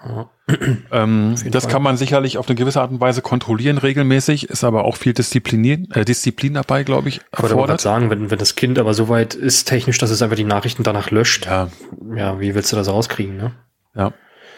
ähm, 0.93 1.35
jeden 1.37 1.51
das 1.53 1.65
Fall. 1.65 1.73
kann 1.73 1.83
man 1.83 1.97
sicherlich 1.97 2.37
auf 2.39 2.49
eine 2.49 2.55
gewisse 2.55 2.81
Art 2.81 2.91
und 2.91 3.01
Weise 3.01 3.23
kontrollieren 3.23 3.79
regelmäßig, 3.79 4.49
ist 4.51 4.63
aber 4.65 4.85
auch 4.85 4.97
viel 4.97 5.15
Disziplin, 5.15 5.91
äh, 5.93 6.05
Disziplin 6.05 6.55
dabei, 6.55 6.85
glaube 6.85 7.09
ich, 7.09 7.17
Ich 7.17 7.23
wollte 7.43 7.55
aber 7.55 7.67
gerade 7.67 7.73
erfordert. 7.73 7.81
sagen, 7.81 8.11
wenn, 8.11 8.31
wenn 8.31 8.39
das 8.39 8.55
Kind 8.57 8.79
aber 8.79 8.93
so 8.95 9.09
weit 9.09 9.35
ist 9.35 9.65
technisch, 9.67 9.99
dass 9.99 10.11
es 10.11 10.21
einfach 10.23 10.37
die 10.37 10.45
Nachrichten 10.45 10.83
danach 10.83 11.11
löscht, 11.11 11.47
Ja, 11.47 11.69
ja, 12.15 12.41
wie 12.41 12.55
willst 12.55 12.73
du 12.73 12.77
das 12.77 12.89
rauskriegen, 12.89 13.37
ne? 13.37 13.53
ja, 13.95 14.13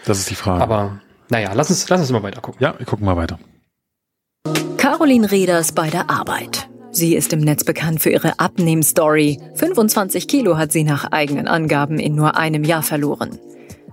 das 0.04 0.18
ist 0.18 0.30
die 0.30 0.35
Frage. 0.35 0.62
Aber 0.62 1.00
naja, 1.28 1.52
lass 1.54 1.70
uns, 1.70 1.88
lass 1.88 2.00
uns 2.00 2.11
mal 2.11 2.23
weiter 2.25 2.40
gucken. 2.40 2.61
ja, 2.62 2.75
wir 2.78 2.87
gucken 2.87 3.06
mal 3.06 3.16
weiter. 3.16 3.38
Caroline 4.76 5.30
Reders 5.30 5.73
bei 5.73 5.90
der 5.90 6.09
Arbeit. 6.11 6.68
Sie 6.92 7.14
ist 7.14 7.32
im 7.32 7.40
Netz 7.40 7.64
bekannt 7.64 8.00
für 8.00 8.11
ihre 8.11 8.38
Abnehm-Story. 8.40 9.38
25 9.54 10.26
Kilo 10.26 10.59
hat 10.59 10.73
sie 10.73 10.82
nach 10.82 11.04
eigenen 11.12 11.47
Angaben 11.47 11.99
in 11.99 12.14
nur 12.14 12.37
einem 12.37 12.64
Jahr 12.64 12.82
verloren. 12.82 13.38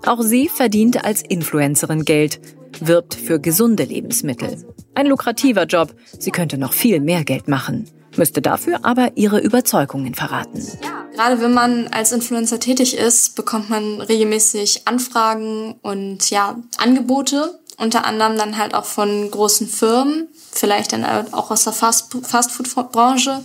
Auch 0.05 0.21
sie 0.21 0.49
verdient 0.49 1.03
als 1.05 1.21
Influencerin 1.21 2.05
Geld, 2.05 2.39
wirbt 2.79 3.15
für 3.15 3.39
gesunde 3.39 3.83
Lebensmittel. 3.83 4.57
Ein 4.95 5.07
lukrativer 5.07 5.65
Job. 5.65 5.93
Sie 6.17 6.31
könnte 6.31 6.57
noch 6.57 6.73
viel 6.73 6.99
mehr 6.99 7.23
Geld 7.23 7.47
machen, 7.47 7.87
müsste 8.15 8.41
dafür 8.41 8.79
aber 8.83 9.11
ihre 9.15 9.39
Überzeugungen 9.39 10.15
verraten. 10.15 10.65
Gerade 11.13 11.41
wenn 11.41 11.53
man 11.53 11.87
als 11.87 12.11
Influencer 12.11 12.59
tätig 12.59 12.95
ist, 12.95 13.35
bekommt 13.35 13.69
man 13.69 14.01
regelmäßig 14.01 14.87
Anfragen 14.87 15.75
und 15.81 16.29
ja, 16.29 16.57
Angebote, 16.77 17.59
unter 17.77 18.05
anderem 18.05 18.37
dann 18.37 18.57
halt 18.57 18.73
auch 18.73 18.85
von 18.85 19.29
großen 19.31 19.67
Firmen, 19.67 20.27
vielleicht 20.51 20.93
dann 20.93 21.05
auch 21.33 21.51
aus 21.51 21.63
der 21.63 21.73
Fast- 21.73 22.11
Fastfood-Branche. 22.25 23.43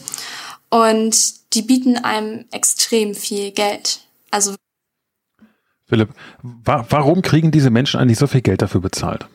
Und 0.71 1.55
die 1.55 1.63
bieten 1.63 1.99
einem 1.99 2.47
extrem 2.51 3.15
viel 3.15 3.51
Geld. 3.51 4.01
Also 4.31 4.55
Philipp, 5.87 6.09
wa 6.43 6.87
warum 6.89 7.21
kriegen 7.21 7.51
diese 7.51 7.69
Menschen 7.69 8.01
eigentlich 8.01 8.19
so 8.19 8.27
viel 8.27 8.41
Geld 8.41 8.63
dafür 8.63 8.81
bezahlt? 8.81 9.27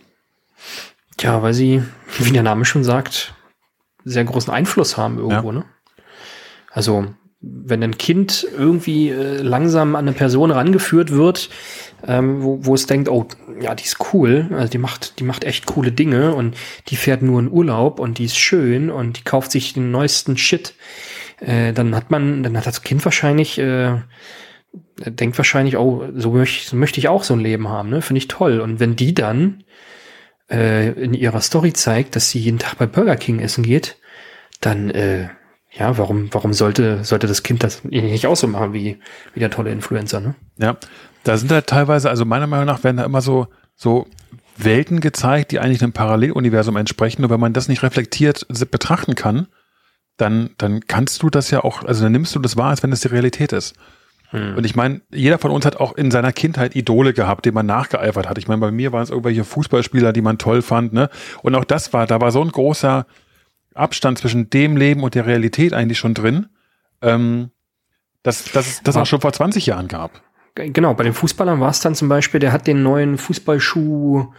Tja, 1.18 1.44
weil 1.44 1.54
sie, 1.54 1.84
wie 2.18 2.32
der 2.32 2.42
Name 2.44 2.66
schon 2.66 2.84
sagt, 2.84 3.34
sehr 4.04 4.24
großen 4.24 4.52
Einfluss 4.52 4.98
haben 4.98 5.18
irgendwo, 5.20 5.52
Ja. 5.52 5.60
ne? 5.60 5.66
Also, 6.72 7.14
wenn 7.40 7.84
ein 7.84 7.98
Kind 7.98 8.48
irgendwie 8.58 9.10
äh, 9.10 9.42
langsam 9.42 9.96
an 9.96 10.08
eine 10.08 10.18
Person 10.18 10.52
rangeführt 10.52 11.12
wird, 11.12 11.50
ähm, 12.06 12.42
wo, 12.42 12.66
wo 12.66 12.74
es 12.74 12.88
denkt, 12.88 13.10
oh, 13.10 13.28
ja, 13.62 13.76
die 13.76 13.84
ist 13.84 13.98
cool, 14.14 14.48
also 14.52 14.70
die 14.70 14.80
macht, 14.80 15.20
die 15.20 15.24
macht 15.24 15.44
echt 15.44 15.66
coole 15.68 15.92
Dinge 15.92 16.34
und 16.34 16.56
die 16.88 16.96
fährt 16.96 17.22
nur 17.22 17.40
in 17.40 17.52
Urlaub 17.52 18.00
und 18.00 18.18
die 18.18 18.26
ist 18.26 18.38
schön 18.38 18.90
und 18.90 19.20
die 19.20 19.24
kauft 19.24 19.52
sich 19.52 19.74
den 19.74 19.92
neuesten 19.92 20.38
Shit, 20.38 20.74
äh, 21.40 21.74
dann 21.74 21.96
hat 21.96 22.10
man, 22.10 22.42
dann 22.42 22.58
hat 22.58 22.66
das 22.66 22.82
Kind 22.82 23.06
wahrscheinlich 23.06 23.60
äh, 23.60 23.98
denkt 25.06 25.38
wahrscheinlich, 25.38 25.78
oh, 25.78 26.06
so 26.16 26.32
möchte, 26.32 26.70
so 26.70 26.76
möchte 26.76 27.00
ich 27.00 27.08
auch 27.08 27.24
so 27.24 27.34
ein 27.34 27.40
Leben 27.40 27.68
haben, 27.68 27.90
ne? 27.90 28.02
Finde 28.02 28.18
ich 28.18 28.28
toll. 28.28 28.60
Und 28.60 28.80
wenn 28.80 28.96
die 28.96 29.14
dann 29.14 29.64
äh, 30.50 30.92
in 30.92 31.14
ihrer 31.14 31.42
Story 31.42 31.74
zeigt, 31.74 32.16
dass 32.16 32.30
sie 32.30 32.40
jeden 32.40 32.60
Tag 32.60 32.78
bei 32.78 32.86
Burger 32.86 33.16
King 33.16 33.40
essen 33.40 33.64
geht, 33.64 33.98
dann 34.62 34.90
äh, 34.90 35.30
ja, 35.78 35.98
warum, 35.98 36.30
warum 36.32 36.54
sollte, 36.54 37.04
sollte 37.04 37.28
das 37.28 37.44
Kind 37.44 37.64
das 37.64 37.84
nicht 37.84 38.28
auch 38.28 38.36
so 38.36 38.48
machen 38.48 38.74
wie, 38.74 39.00
wie 39.34 39.40
der 39.40 39.52
tolle 39.52 39.72
Influencer, 39.72 40.20
ne? 40.20 40.36
Ja, 40.58 40.78
da 41.24 41.38
sind 41.38 41.52
halt 41.52 41.68
teilweise, 41.68 42.10
also 42.10 42.26
meiner 42.26 42.48
Meinung 42.48 42.66
nach 42.66 42.84
werden 42.84 42.98
da 42.98 43.06
immer 43.06 43.22
so, 43.22 43.48
so 43.76 44.08
Welten 44.58 45.02
gezeigt, 45.02 45.52
die 45.52 45.60
eigentlich 45.60 45.84
einem 45.84 45.94
Paralleluniversum 45.94 46.78
entsprechen. 46.78 47.24
Und 47.24 47.30
wenn 47.30 47.40
man 47.40 47.54
das 47.54 47.68
nicht 47.68 47.84
reflektiert 47.84 48.48
betrachten 48.72 49.14
kann, 49.14 49.48
dann, 50.18 50.52
dann 50.58 50.82
kannst 50.88 51.22
du 51.22 51.30
das 51.30 51.52
ja 51.52 51.64
auch, 51.64 51.84
also 51.84 52.04
dann 52.04 52.12
nimmst 52.12 52.34
du 52.34 52.40
das 52.40 52.58
wahr, 52.58 52.70
als 52.70 52.82
wenn 52.82 52.90
das 52.90 53.02
die 53.02 53.10
Realität 53.10 53.54
ist. 53.54 53.76
Hm. 54.32 54.58
Und 54.58 54.66
ich 54.66 54.76
meine, 54.76 55.02
jeder 55.12 55.38
von 55.38 55.52
uns 55.52 55.66
hat 55.66 55.78
auch 55.78 55.96
in 55.96 56.10
seiner 56.10 56.34
Kindheit 56.34 56.76
Idole 56.76 57.14
gehabt, 57.14 57.46
dem 57.46 57.54
man 57.54 57.66
nachgeeifert 57.66 58.28
hat. 58.28 58.38
Ich 58.38 58.48
meine, 58.48 58.60
bei 58.60 58.72
mir 58.72 58.92
waren 58.92 59.04
es 59.04 59.10
irgendwelche 59.10 59.44
Fußballspieler, 59.44 60.12
die 60.12 60.22
man 60.22 60.38
toll 60.38 60.62
fand, 60.62 60.92
ne? 60.92 61.10
Und 61.44 61.56
auch 61.56 61.64
das 61.64 61.94
war, 61.94 62.08
da 62.08 62.20
war 62.20 62.32
so 62.32 62.42
ein 62.42 62.50
großer 62.50 63.06
Abstand 63.78 64.18
zwischen 64.18 64.50
dem 64.50 64.78
Leben 64.78 65.04
und 65.04 65.16
der 65.16 65.26
Realität 65.26 65.74
eigentlich 65.74 65.98
schon 65.98 66.14
drin, 66.14 66.48
ähm, 67.02 67.52
dass, 68.24 68.52
dass 68.52 68.68
es 68.68 68.84
das 68.84 68.98
auch 68.98 69.06
schon 69.06 69.22
vor 69.22 69.34
20 69.34 69.66
Jahren 69.66 69.88
gab. 69.88 70.22
Genau, 70.56 70.94
bei 70.94 71.04
den 71.04 71.14
Fußballern 71.14 71.60
war 71.60 71.70
es 71.70 71.80
dann 71.82 71.96
zum 71.96 72.10
Beispiel, 72.10 72.40
der 72.40 72.52
hat 72.52 72.66
den 72.68 72.82
neuen 72.82 73.18
Fußballschuh 73.18 74.34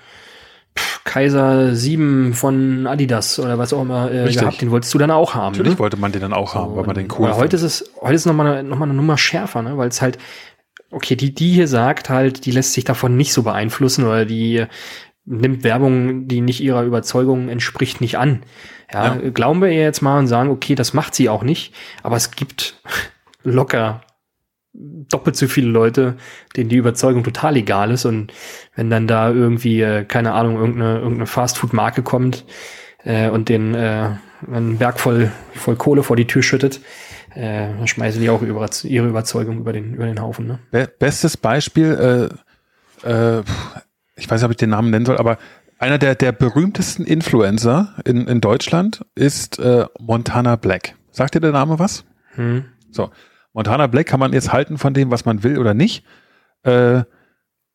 Kaiser 1.04 1.75
7 1.75 2.35
von 2.35 2.87
Adidas 2.87 3.38
oder 3.38 3.59
was 3.59 3.73
auch 3.73 3.83
immer 3.83 4.12
äh, 4.12 4.33
gehabt, 4.33 4.61
den 4.61 4.71
wolltest 4.71 4.92
du 4.95 4.99
dann 4.99 5.11
auch 5.11 5.35
haben. 5.35 5.52
Natürlich 5.52 5.73
ne? 5.73 5.78
wollte 5.78 5.97
man 5.97 6.12
den 6.12 6.21
dann 6.21 6.33
auch 6.33 6.54
haben, 6.54 6.71
so, 6.71 6.76
weil 6.76 6.85
man 6.85 6.95
den 6.95 7.09
cool 7.18 7.35
Heute 7.35 7.57
ist 7.57 7.62
es, 7.62 7.90
heute 8.00 8.14
ist 8.14 8.23
es 8.23 8.26
nochmal 8.26 8.59
eine, 8.59 8.68
noch 8.68 8.78
mal 8.78 8.85
eine 8.85 8.95
Nummer 8.95 9.16
schärfer, 9.16 9.62
ne? 9.62 9.78
weil 9.78 9.88
es 9.88 10.02
halt, 10.02 10.18
okay, 10.90 11.16
die, 11.16 11.35
die 11.35 11.52
hier 11.52 11.68
sagt 11.68 12.11
halt, 12.11 12.45
die 12.45 12.50
lässt 12.50 12.75
sich 12.75 12.85
davon 12.85 13.16
nicht 13.16 13.33
so 13.33 13.42
beeinflussen 13.42 14.04
oder 14.04 14.25
die 14.25 14.66
nimmt 15.28 15.62
Werbung, 15.62 16.26
die 16.26 16.40
nicht 16.40 16.61
ihrer 16.61 16.85
Überzeugung 16.85 17.49
entspricht, 17.49 18.00
nicht 18.00 18.18
an. 18.18 18.42
Ja, 18.92 19.16
ja. 19.16 19.30
glauben 19.30 19.61
wir 19.61 19.68
ihr 19.68 19.82
jetzt 19.82 20.00
mal 20.00 20.18
und 20.18 20.26
sagen, 20.26 20.50
okay, 20.50 20.75
das 20.75 20.94
macht 20.94 21.14
sie 21.14 21.28
auch 21.28 21.42
nicht, 21.42 21.75
aber 22.02 22.16
es 22.16 22.30
gibt 22.30 22.80
locker 23.42 24.00
doppelt 24.73 25.37
so 25.37 25.47
viele 25.47 25.68
Leute, 25.68 26.16
denen 26.56 26.68
die 26.68 26.76
Überzeugung 26.76 27.25
total 27.25 27.56
egal 27.56 27.90
ist. 27.90 28.04
Und 28.04 28.32
wenn 28.76 28.90
dann 28.90 29.06
da 29.06 29.30
irgendwie, 29.30 29.80
äh, 29.80 30.04
keine 30.04 30.32
Ahnung, 30.32 30.56
irgendeine, 30.56 30.99
irgendeine 30.99 31.26
Fastfood-Marke 31.26 32.02
kommt 32.02 32.44
äh, 33.04 33.28
und 33.28 33.49
den 33.49 33.75
äh, 33.75 34.11
einen 34.47 34.78
Berg 34.78 35.00
voll, 35.00 35.32
voll 35.54 35.76
Kohle 35.76 36.02
vor 36.02 36.16
die 36.16 36.26
Tür 36.26 36.42
schüttet, 36.42 36.80
äh, 37.35 37.68
dann 37.68 37.88
schmeißen 37.88 38.20
die 38.20 38.30
auch 38.30 38.42
über, 38.42 38.68
ihre 38.85 39.08
Überzeugung 39.08 39.58
über 39.58 39.73
den, 39.73 39.94
über 39.94 40.06
den 40.06 40.20
Haufen. 40.20 40.47
Ne? 40.47 40.58
Be 40.70 40.88
bestes 40.99 41.37
Beispiel, 41.37 42.30
äh, 43.04 43.08
äh, 43.08 43.42
ich 44.19 44.31
weiß 44.31 44.41
nicht, 44.41 44.47
ob 44.47 44.51
ich 44.51 44.57
den 44.57 44.71
Namen 44.71 44.91
nennen 44.91 45.07
soll, 45.07 45.19
aber 45.19 45.39
einer 45.79 45.99
der, 45.99 46.15
der 46.15 46.33
berühmtesten 46.33 47.05
Influencer 47.05 47.95
in, 48.05 48.27
in 48.27 48.41
Deutschland 48.41 49.05
ist 49.15 49.59
äh, 49.59 49.87
Montana 50.01 50.57
Black. 50.57 50.95
Sagt 51.13 51.35
dir 51.35 51.41
der 51.41 51.53
Name 51.53 51.79
was? 51.79 52.05
Hm. 52.35 52.65
So. 52.91 53.11
Montana 53.53 53.87
Black 53.87 54.07
kann 54.07 54.21
man 54.21 54.33
jetzt 54.33 54.53
halten 54.53 54.79
von 54.79 54.95
dem, 54.95 55.11
was 55.11 55.25
man 55.25 55.43
will 55.43 55.59
oder 55.59 55.75
nicht. 55.75 56.05
Äh, 56.63 57.03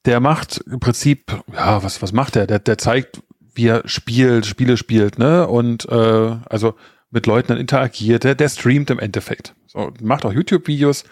der 0.06 0.20
macht 0.20 0.64
im 0.70 0.80
Prinzip, 0.80 1.44
ja, 1.54 1.82
was, 1.84 2.02
was 2.02 2.12
macht 2.12 2.36
der? 2.36 2.46
Der, 2.46 2.60
der 2.60 2.78
zeigt, 2.78 3.22
wie 3.56 3.68
er 3.68 3.88
spielt, 3.88 4.46
Spiele 4.46 4.78
spielt, 4.78 5.18
ne? 5.18 5.48
Und 5.48 5.88
äh, 5.90 6.36
also 6.50 6.76
mit 7.10 7.26
Leuten 7.26 7.50
dann 7.50 7.58
interagiert. 7.58 8.24
Der, 8.24 8.36
der 8.36 8.50
streamt 8.50 8.90
im 8.90 9.00
Endeffekt. 9.00 9.56
So, 9.68 9.94
macht 10.02 10.26
auch 10.26 10.34
YouTube-Videos, 10.34 11.06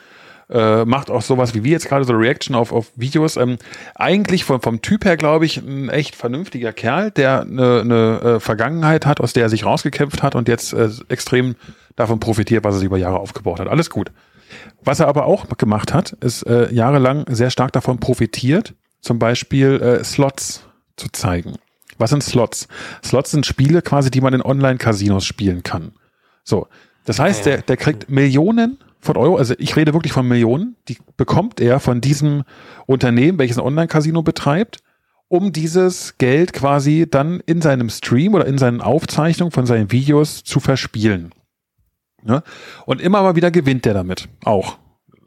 äh, 0.52 0.86
macht 0.86 1.10
auch 1.10 1.22
sowas 1.22 1.54
wie 1.54 1.64
wir 1.64 1.72
jetzt 1.72 1.88
gerade 1.88 2.04
so 2.06 2.14
Reaction 2.14 2.56
auf, 2.56 2.72
auf 2.72 2.92
Videos. 2.96 3.38
Ähm, 3.38 3.58
eigentlich 3.96 4.44
vom, 4.44 4.62
vom 4.62 4.82
Typ 4.82 5.06
her, 5.06 5.18
glaube 5.18 5.46
ich, 5.46 5.58
ein 5.58 5.90
echt 5.90 6.16
vernünftiger 6.16 6.74
Kerl, 6.74 7.12
der 7.12 7.42
eine, 7.42 7.82
eine 7.82 8.22
äh, 8.22 8.40
Vergangenheit 8.40 9.06
hat, 9.06 9.22
aus 9.22 9.34
der 9.34 9.44
er 9.44 9.50
sich 9.50 9.66
rausgekämpft 9.66 10.24
hat 10.24 10.36
und 10.36 10.48
jetzt 10.48 10.74
äh, 10.74 10.90
extrem 11.10 11.56
davon 11.96 12.20
profitiert, 12.20 12.64
was 12.64 12.76
er 12.76 12.80
sich 12.80 12.88
über 12.88 12.98
Jahre 12.98 13.20
aufgebaut 13.20 13.60
hat. 13.60 13.68
Alles 13.68 13.90
gut. 13.90 14.12
Was 14.84 15.00
er 15.00 15.08
aber 15.08 15.26
auch 15.26 15.48
gemacht 15.58 15.94
hat, 15.94 16.12
ist 16.14 16.44
äh, 16.44 16.72
jahrelang 16.74 17.26
sehr 17.30 17.50
stark 17.50 17.72
davon 17.72 18.00
profitiert, 18.00 18.74
zum 19.00 19.20
Beispiel 19.20 19.80
äh, 19.82 20.04
Slots 20.04 20.64
zu 20.98 21.08
zeigen. 21.12 21.56
Was 21.98 22.10
sind 22.10 22.24
Slots? 22.24 22.68
Slots 23.04 23.32
sind 23.32 23.46
Spiele 23.46 23.82
quasi, 23.82 24.12
die 24.12 24.22
man 24.22 24.34
in 24.34 24.42
Online-Casinos 24.42 25.26
spielen 25.26 25.64
kann. 25.64 25.94
So. 26.44 26.68
Das 27.06 27.20
heißt, 27.20 27.46
der, 27.46 27.62
der 27.62 27.78
kriegt 27.78 28.10
Millionen 28.10 28.78
von 29.02 29.18
Euro, 29.18 29.38
also 29.38 29.56
ich 29.58 29.76
rede 29.76 29.94
wirklich 29.94 30.14
von 30.14 30.28
Millionen, 30.28 30.76
die 30.88 30.98
bekommt 31.18 31.60
er 31.60 31.80
von 31.80 32.02
diesem 32.02 32.44
Unternehmen, 32.86 33.40
welches 33.40 33.58
ein 33.58 33.66
Online-Casino 33.66 34.22
betreibt, 34.22 34.78
um 35.28 35.52
dieses 35.54 36.18
Geld 36.18 36.54
quasi 36.54 37.08
dann 37.10 37.42
in 37.46 37.62
seinem 37.62 37.90
Stream 37.90 38.34
oder 38.34 38.46
in 38.46 38.58
seinen 38.58 38.82
Aufzeichnungen 38.82 39.52
von 39.52 39.66
seinen 39.66 39.92
Videos 39.92 40.44
zu 40.44 40.60
verspielen. 40.60 41.34
Ne? 42.24 42.44
Und 42.86 43.02
immer 43.02 43.22
mal 43.22 43.36
wieder 43.36 43.52
gewinnt 43.52 43.86
der 43.86 43.94
damit. 43.94 44.28
Auch. 44.44 44.78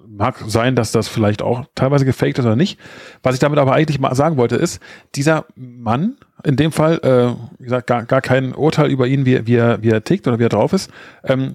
Mag 0.06 0.44
sein, 0.46 0.76
dass 0.76 0.92
das 0.92 1.08
vielleicht 1.08 1.42
auch 1.42 1.64
teilweise 1.74 2.04
gefaked 2.04 2.38
ist 2.38 2.44
oder 2.44 2.54
nicht. 2.54 2.78
Was 3.22 3.34
ich 3.34 3.40
damit 3.40 3.58
aber 3.58 3.72
eigentlich 3.72 3.98
mal 3.98 4.14
sagen 4.14 4.36
wollte, 4.36 4.54
ist, 4.54 4.80
dieser 5.16 5.46
Mann, 5.56 6.18
in 6.44 6.54
dem 6.54 6.70
Fall, 6.70 7.00
äh, 7.02 7.58
wie 7.58 7.64
gesagt, 7.64 7.88
gar, 7.88 8.04
gar 8.04 8.20
kein 8.20 8.54
Urteil 8.54 8.90
über 8.90 9.08
ihn, 9.08 9.26
wie, 9.26 9.44
wie, 9.46 9.56
er, 9.56 9.82
wie 9.82 9.88
er 9.88 10.04
tickt 10.04 10.28
oder 10.28 10.38
wie 10.38 10.44
er 10.44 10.50
drauf 10.50 10.72
ist, 10.72 10.90
ähm, 11.24 11.54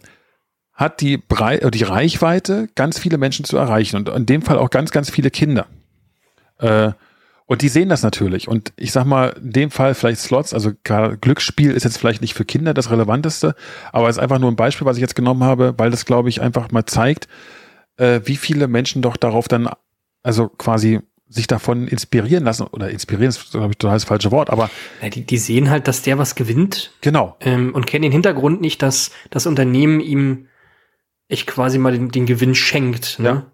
hat 0.80 1.02
die, 1.02 1.18
Brei 1.18 1.58
äh, 1.58 1.70
die 1.70 1.84
Reichweite, 1.84 2.70
ganz 2.74 2.98
viele 2.98 3.18
Menschen 3.18 3.44
zu 3.44 3.58
erreichen 3.58 3.98
und 3.98 4.08
in 4.08 4.26
dem 4.26 4.42
Fall 4.42 4.58
auch 4.58 4.70
ganz, 4.70 4.92
ganz 4.92 5.10
viele 5.10 5.30
Kinder. 5.30 5.68
Äh, 6.58 6.94
und 7.48 7.62
die 7.62 7.68
sehen 7.68 7.90
das 7.90 8.02
natürlich. 8.02 8.48
Und 8.48 8.72
ich 8.78 8.94
sag 8.94 9.06
mal, 9.06 9.36
in 9.42 9.52
dem 9.52 9.72
Fall 9.72 9.94
vielleicht 9.94 10.22
Slots, 10.22 10.54
also 10.54 10.72
Glücksspiel 10.84 11.72
ist 11.72 11.84
jetzt 11.84 11.98
vielleicht 11.98 12.22
nicht 12.22 12.34
für 12.34 12.46
Kinder 12.46 12.74
das 12.74 12.92
Relevanteste, 12.92 13.56
aber 13.92 14.08
es 14.08 14.16
ist 14.16 14.24
einfach 14.24 14.40
nur 14.40 14.50
ein 14.50 14.56
Beispiel, 14.56 14.86
was 14.86 14.96
ich 14.96 15.02
jetzt 15.02 15.16
genommen 15.16 15.44
habe, 15.44 15.74
weil 15.78 15.92
das, 15.92 16.06
glaube 16.06 16.30
ich, 16.30 16.42
einfach 16.42 16.72
mal 16.72 16.86
zeigt, 16.86 17.28
äh, 17.98 18.22
wie 18.24 18.38
viele 18.38 18.68
Menschen 18.68 19.02
doch 19.02 19.18
darauf 19.18 19.50
dann, 19.50 19.68
also 20.24 20.48
quasi 20.48 21.02
sich 21.28 21.48
davon 21.48 21.88
inspirieren 21.90 22.46
lassen, 22.46 22.68
oder 22.68 22.90
inspirieren 22.90 23.30
ist, 23.30 23.52
glaube 23.52 23.72
ich, 23.72 23.78
total 23.78 23.98
das 23.98 24.06
falsche 24.06 24.32
Wort, 24.32 24.50
aber. 24.50 24.70
Ja, 25.02 25.10
die, 25.10 25.26
die 25.26 25.38
sehen 25.38 25.70
halt, 25.70 25.88
dass 25.88 26.04
der 26.04 26.18
was 26.18 26.36
gewinnt. 26.36 26.92
Genau. 27.02 27.36
Ähm, 27.42 27.76
und 27.76 27.86
kennen 27.86 28.04
den 28.04 28.12
Hintergrund 28.12 28.62
nicht, 28.62 28.82
dass 28.82 29.12
das 29.30 29.46
Unternehmen 29.46 30.00
ihm 30.00 30.49
echt 31.30 31.48
quasi 31.48 31.78
mal 31.78 31.94
den, 31.94 32.10
den 32.10 32.26
Gewinn 32.26 32.56
schenkt. 32.56 33.20
Ne? 33.20 33.30
Ja. 33.30 33.46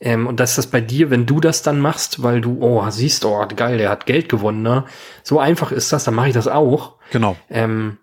Ähm, 0.00 0.26
und 0.26 0.40
dass 0.40 0.56
das 0.56 0.68
bei 0.68 0.80
dir, 0.80 1.10
wenn 1.10 1.26
du 1.26 1.40
das 1.40 1.62
dann 1.62 1.80
machst, 1.80 2.22
weil 2.22 2.40
du, 2.40 2.58
oh, 2.60 2.88
siehst, 2.90 3.24
oh, 3.24 3.46
geil, 3.54 3.78
der 3.78 3.90
hat 3.90 4.06
Geld 4.06 4.28
gewonnen, 4.28 4.62
ne? 4.62 4.84
So 5.22 5.40
einfach 5.40 5.72
ist 5.72 5.92
das, 5.92 6.04
dann 6.04 6.14
mache 6.14 6.28
ich 6.28 6.34
das 6.34 6.48
auch. 6.48 6.96
Genau. 7.10 7.36
Ähm, 7.50 7.98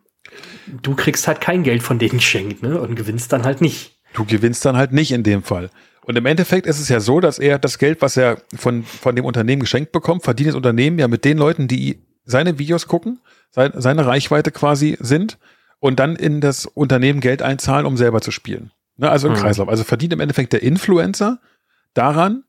du 0.81 0.95
kriegst 0.95 1.27
halt 1.27 1.39
kein 1.39 1.63
Geld 1.63 1.83
von 1.83 1.99
denen 1.99 2.17
geschenkt, 2.17 2.63
ne? 2.63 2.79
Und 2.79 2.95
gewinnst 2.95 3.31
dann 3.31 3.43
halt 3.43 3.61
nicht. 3.61 3.99
Du 4.13 4.25
gewinnst 4.25 4.65
dann 4.65 4.77
halt 4.77 4.91
nicht 4.91 5.11
in 5.11 5.23
dem 5.23 5.43
Fall. 5.43 5.69
Und 6.05 6.17
im 6.17 6.25
Endeffekt 6.25 6.67
ist 6.67 6.79
es 6.79 6.89
ja 6.89 6.99
so, 6.99 7.19
dass 7.19 7.39
er 7.39 7.59
das 7.59 7.77
Geld, 7.77 8.01
was 8.01 8.17
er 8.17 8.41
von, 8.55 8.83
von 8.83 9.15
dem 9.15 9.25
Unternehmen 9.25 9.61
geschenkt 9.61 9.91
bekommt, 9.91 10.23
verdient 10.23 10.49
das 10.49 10.55
Unternehmen 10.55 10.99
ja 10.99 11.07
mit 11.07 11.23
den 11.23 11.37
Leuten, 11.37 11.67
die 11.67 12.03
seine 12.25 12.59
Videos 12.59 12.87
gucken, 12.87 13.19
seine 13.51 14.05
Reichweite 14.05 14.51
quasi 14.51 14.97
sind 14.99 15.37
und 15.79 15.99
dann 15.99 16.15
in 16.15 16.41
das 16.41 16.65
Unternehmen 16.65 17.21
Geld 17.21 17.41
einzahlen, 17.41 17.85
um 17.85 17.97
selber 17.97 18.21
zu 18.21 18.31
spielen. 18.31 18.71
Ne, 18.97 19.09
also 19.09 19.27
im 19.27 19.33
mhm. 19.33 19.37
Kreislauf. 19.37 19.69
Also 19.69 19.83
verdient 19.83 20.13
im 20.13 20.19
Endeffekt 20.19 20.53
der 20.53 20.63
Influencer 20.63 21.39
daran, 21.93 22.43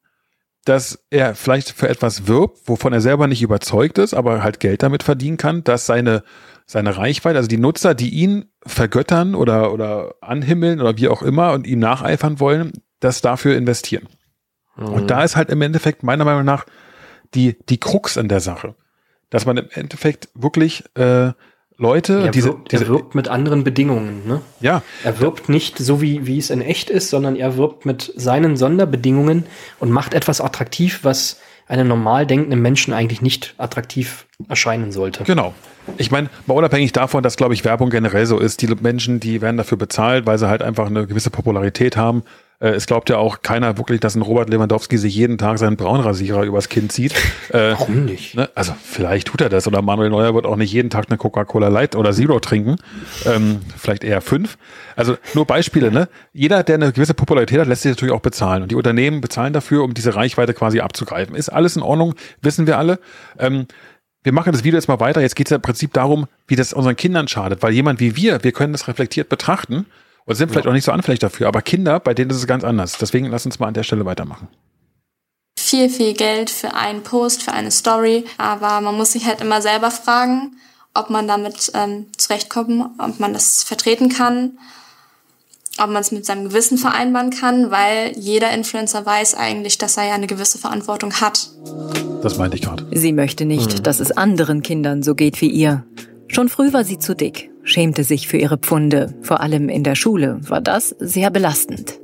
dass 0.64 1.04
er 1.11 1.35
vielleicht 1.35 1.70
für 1.70 1.88
etwas 1.88 2.26
wirbt, 2.26 2.68
wovon 2.68 2.92
er 2.92 3.00
selber 3.00 3.26
nicht 3.26 3.42
überzeugt 3.42 3.98
ist, 3.98 4.14
aber 4.14 4.42
halt 4.42 4.61
Geld 4.61 4.83
damit 4.83 5.02
verdienen 5.02 5.37
kann, 5.37 5.62
dass 5.62 5.87
seine, 5.87 6.22
seine 6.66 6.96
Reichweite, 6.96 7.37
also 7.37 7.48
die 7.48 7.59
Nutzer, 7.59 7.94
die 7.94 8.11
ihn 8.11 8.46
vergöttern 8.66 9.35
oder, 9.35 9.72
oder 9.72 10.14
anhimmeln 10.22 10.80
oder 10.80 10.96
wie 10.96 11.09
auch 11.09 11.22
immer 11.22 11.52
und 11.52 11.66
ihm 11.66 11.80
nacheifern 11.80 12.40
wollen, 12.40 12.72
das 13.00 13.20
dafür 13.20 13.57
investieren. 13.57 14.09
Mhm. 14.76 14.87
Und 14.87 15.11
da 15.11 15.22
ist 15.22 15.37
halt 15.37 15.50
im 15.50 15.61
Endeffekt 15.61 16.02
meiner 16.02 16.24
Meinung 16.24 16.44
nach 16.44 16.64
die, 17.35 17.57
die 17.68 17.78
Krux 17.78 18.16
an 18.16 18.28
der 18.28 18.40
Sache. 18.40 18.74
Dass 19.28 19.46
man 19.46 19.57
im 19.57 19.68
Endeffekt 19.70 20.28
wirklich 20.35 20.85
äh, 20.96 21.33
Leute, 21.76 22.22
er 22.24 22.30
diese, 22.30 22.48
wirbt, 22.50 22.72
diese, 22.72 22.84
er 22.84 22.88
wirbt 22.88 23.14
mit 23.14 23.28
anderen 23.28 23.64
Bedingungen. 23.64 24.22
Ne? 24.26 24.40
Ja. 24.60 24.82
Er 25.02 25.20
wirbt 25.20 25.48
nicht 25.48 25.78
so, 25.78 26.00
wie, 26.00 26.26
wie 26.26 26.38
es 26.38 26.50
in 26.50 26.60
echt 26.60 26.88
ist, 26.88 27.10
sondern 27.10 27.34
er 27.34 27.56
wirbt 27.56 27.84
mit 27.84 28.12
seinen 28.16 28.56
Sonderbedingungen 28.56 29.44
und 29.80 29.90
macht 29.90 30.14
etwas 30.14 30.40
attraktiv, 30.40 31.00
was 31.02 31.40
einem 31.66 31.88
normal 31.88 32.26
denkenden 32.26 32.60
Menschen 32.60 32.92
eigentlich 32.92 33.22
nicht 33.22 33.54
attraktiv 33.56 34.26
erscheinen 34.48 34.92
sollte. 34.92 35.24
Genau. 35.24 35.54
Ich 35.96 36.10
meine, 36.10 36.28
mal 36.46 36.54
unabhängig 36.54 36.92
davon, 36.92 37.22
dass, 37.22 37.37
glaube 37.37 37.54
ich, 37.54 37.64
Werbung 37.64 37.90
generell 37.90 38.26
so 38.26 38.38
ist, 38.38 38.62
die 38.62 38.66
Menschen, 38.66 39.18
die 39.18 39.40
werden 39.40 39.56
dafür 39.56 39.78
bezahlt, 39.78 40.26
weil 40.26 40.38
sie 40.38 40.48
halt 40.48 40.62
einfach 40.62 40.87
eine 40.87 41.06
gewisse 41.06 41.30
Popularität 41.30 41.96
haben, 41.96 42.22
Äh, 42.64 42.70
es 42.70 42.87
glaubt 42.87 43.11
ja 43.11 43.18
auch 43.18 43.42
keiner 43.42 43.77
wirklich, 43.77 44.00
dass 44.00 44.14
ein 44.14 44.22
Robert 44.22 44.48
Lewandowski 44.48 44.96
sich 44.96 45.14
jeden 45.14 45.37
Tag 45.37 45.59
seinen 45.59 45.77
Braunrasierer 45.77 46.44
übers 46.44 46.68
Kinn 46.68 46.88
zieht. 46.90 47.14
Äh, 47.50 47.72
Warum 47.72 48.07
nicht? 48.07 48.35
Ne? 48.35 48.48
Also 48.55 48.74
vielleicht 48.83 49.29
tut 49.29 49.40
er 49.40 49.48
das 49.48 49.66
oder 49.66 49.83
Manuel 49.83 50.09
Neuer 50.09 50.35
wird 50.35 50.46
auch 50.46 50.57
nicht 50.57 50.72
jeden 50.72 50.88
Tag 50.88 51.07
eine 51.09 51.18
Coca-Cola 51.18 51.68
Light 51.68 51.94
oder 51.94 52.12
Zero 52.12 52.40
trinken. 52.40 52.77
Ähm, 53.27 53.61
vielleicht 53.77 54.03
eher 54.03 54.22
fünf. 54.22 54.57
Also 54.96 55.16
nur 55.35 55.46
Beispiele. 55.46 55.92
Ne? 55.92 56.09
Jeder, 56.33 56.62
der 56.62 56.77
eine 56.77 56.92
gewisse 56.92 57.12
Popularität 57.12 57.61
hat, 57.61 57.68
lässt 57.68 57.83
sich 57.83 57.92
natürlich 57.92 58.14
auch 58.14 58.20
bezahlen. 58.20 58.62
Und 58.62 58.70
die 58.70 58.77
Unternehmen 58.77 59.20
bezahlen 59.20 59.53
dafür, 59.53 59.85
um 59.85 59.94
diese 59.94 60.14
Reichweite 60.16 60.55
quasi 60.55 60.81
abzugreifen. 60.81 61.37
Ist 61.37 61.50
alles 61.50 61.77
in 61.77 61.83
Ordnung, 61.83 62.14
wissen 62.40 62.66
wir 62.66 62.79
alle. 62.79 62.98
Ähm, 63.38 63.66
wir 64.22 64.33
machen 64.33 64.53
das 64.53 64.64
Video 64.64 64.79
jetzt 64.79 64.88
mal 64.88 65.00
weiter. 65.00 65.20
Jetzt 65.20 65.37
geht 65.37 65.46
es 65.46 65.50
ja 65.50 65.57
im 65.57 65.62
Prinzip 65.62 65.92
darum, 65.92 66.27
wie 66.48 66.57
das 66.57 66.72
unseren 66.72 66.96
Kindern 66.96 67.29
schadet, 67.29 67.62
weil 67.62 67.72
jemand 67.72 68.00
wie 68.00 68.16
wir, 68.16 68.42
wir 68.42 68.53
können 68.53 68.72
das 68.72 68.88
reflektiert 68.88 69.29
betrachten 69.29 69.87
und 70.26 70.34
sind 70.34 70.50
vielleicht 70.50 70.64
ja. 70.64 70.70
auch 70.70 70.74
nicht 70.74 70.84
so 70.84 70.92
anfällig 70.92 71.20
dafür. 71.20 71.48
Aber 71.48 71.62
Kinder, 71.62 72.00
bei 72.00 72.14
denen 72.14 72.30
ist 72.30 72.38
es 72.38 72.46
ganz 72.46 72.64
anders. 72.64 72.96
Deswegen 72.98 73.26
lass 73.26 73.46
uns 73.46 73.58
mal 73.58 73.68
an 73.68 73.74
der 73.74 73.82
Stelle 73.82 74.04
weitermachen. 74.04 74.48
Viel, 75.58 75.88
viel 75.88 76.14
Geld 76.14 76.50
für 76.50 76.74
einen 76.74 77.02
Post, 77.02 77.42
für 77.42 77.52
eine 77.52 77.70
Story. 77.70 78.24
Aber 78.38 78.80
man 78.80 78.96
muss 78.96 79.12
sich 79.12 79.26
halt 79.26 79.40
immer 79.40 79.60
selber 79.62 79.90
fragen, 79.90 80.56
ob 80.94 81.10
man 81.10 81.26
damit 81.26 81.72
ähm, 81.74 82.06
zurechtkommt, 82.16 82.90
ob 82.98 83.20
man 83.20 83.32
das 83.32 83.62
vertreten 83.62 84.08
kann 84.08 84.58
ob 85.78 85.90
man 85.90 86.00
es 86.00 86.12
mit 86.12 86.24
seinem 86.24 86.44
Gewissen 86.44 86.78
vereinbaren 86.78 87.30
kann, 87.30 87.70
weil 87.70 88.12
jeder 88.16 88.52
Influencer 88.52 89.04
weiß 89.04 89.34
eigentlich, 89.34 89.78
dass 89.78 89.96
er 89.96 90.06
ja 90.06 90.14
eine 90.14 90.26
gewisse 90.26 90.58
Verantwortung 90.58 91.12
hat. 91.14 91.50
Das 92.22 92.38
meinte 92.38 92.56
ich 92.56 92.62
gerade. 92.62 92.87
Sie 92.92 93.12
möchte 93.12 93.44
nicht, 93.44 93.78
mhm. 93.78 93.82
dass 93.82 94.00
es 94.00 94.12
anderen 94.12 94.62
Kindern 94.62 95.02
so 95.02 95.14
geht 95.14 95.40
wie 95.40 95.50
ihr. 95.50 95.84
Schon 96.28 96.48
früh 96.48 96.72
war 96.72 96.84
sie 96.84 96.98
zu 96.98 97.14
dick, 97.14 97.50
schämte 97.64 98.05
sich 98.05 98.29
für 98.29 98.37
ihre 98.37 98.59
Pfunde. 98.59 99.14
Vor 99.22 99.40
allem 99.40 99.68
in 99.68 99.83
der 99.83 99.94
Schule 99.94 100.38
war 100.48 100.61
das 100.61 100.94
sehr 100.98 101.31
belastend. 101.31 101.98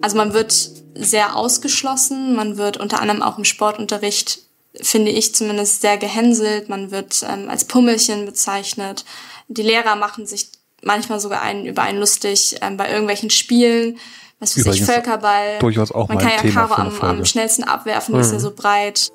Also 0.00 0.16
man 0.16 0.32
wird 0.32 0.52
sehr 0.94 1.36
ausgeschlossen, 1.36 2.36
man 2.36 2.56
wird 2.56 2.76
unter 2.76 3.00
anderem 3.00 3.22
auch 3.22 3.38
im 3.38 3.44
Sportunterricht, 3.44 4.40
finde 4.80 5.10
ich 5.10 5.34
zumindest, 5.34 5.80
sehr 5.80 5.96
gehänselt, 5.96 6.68
man 6.68 6.90
wird 6.90 7.24
ähm, 7.28 7.48
als 7.48 7.64
Pummelchen 7.64 8.26
bezeichnet. 8.26 9.04
Die 9.48 9.62
Lehrer 9.62 9.96
machen 9.96 10.26
sich 10.26 10.48
manchmal 10.82 11.20
sogar 11.20 11.42
einen 11.42 11.66
über 11.66 11.82
einen 11.82 11.98
lustig 11.98 12.56
ähm, 12.60 12.76
bei 12.76 12.88
irgendwelchen 12.88 13.30
Spielen. 13.30 13.98
Was 14.38 14.56
weiß 14.56 14.74
ich, 14.74 14.84
Völkerball. 14.84 15.58
Durchaus 15.58 15.92
auch 15.92 16.08
Man 16.08 16.18
kann 16.18 16.30
ja 16.30 16.50
Karo 16.50 16.74
am, 16.74 16.98
am, 17.00 17.24
schnellsten 17.26 17.64
abwerfen, 17.64 18.14
mhm. 18.14 18.20
ist 18.22 18.28
ja 18.28 18.34
hm. 18.34 18.40
so 18.40 18.54
breit. 18.54 19.08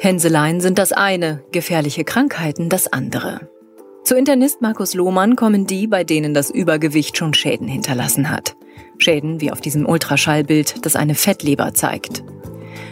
Hänseleien 0.00 0.60
sind 0.60 0.78
das 0.78 0.92
eine, 0.92 1.44
gefährliche 1.52 2.04
Krankheiten 2.04 2.68
das 2.68 2.92
andere. 2.92 3.48
Zu 4.04 4.16
Internist 4.16 4.60
Markus 4.60 4.94
Lohmann 4.94 5.36
kommen 5.36 5.66
die, 5.66 5.86
bei 5.86 6.04
denen 6.04 6.34
das 6.34 6.50
Übergewicht 6.50 7.16
schon 7.16 7.34
Schäden 7.34 7.68
hinterlassen 7.68 8.30
hat. 8.30 8.56
Schäden 8.98 9.40
wie 9.40 9.52
auf 9.52 9.60
diesem 9.60 9.86
Ultraschallbild, 9.86 10.84
das 10.84 10.96
eine 10.96 11.14
Fettleber 11.14 11.74
zeigt. 11.74 12.22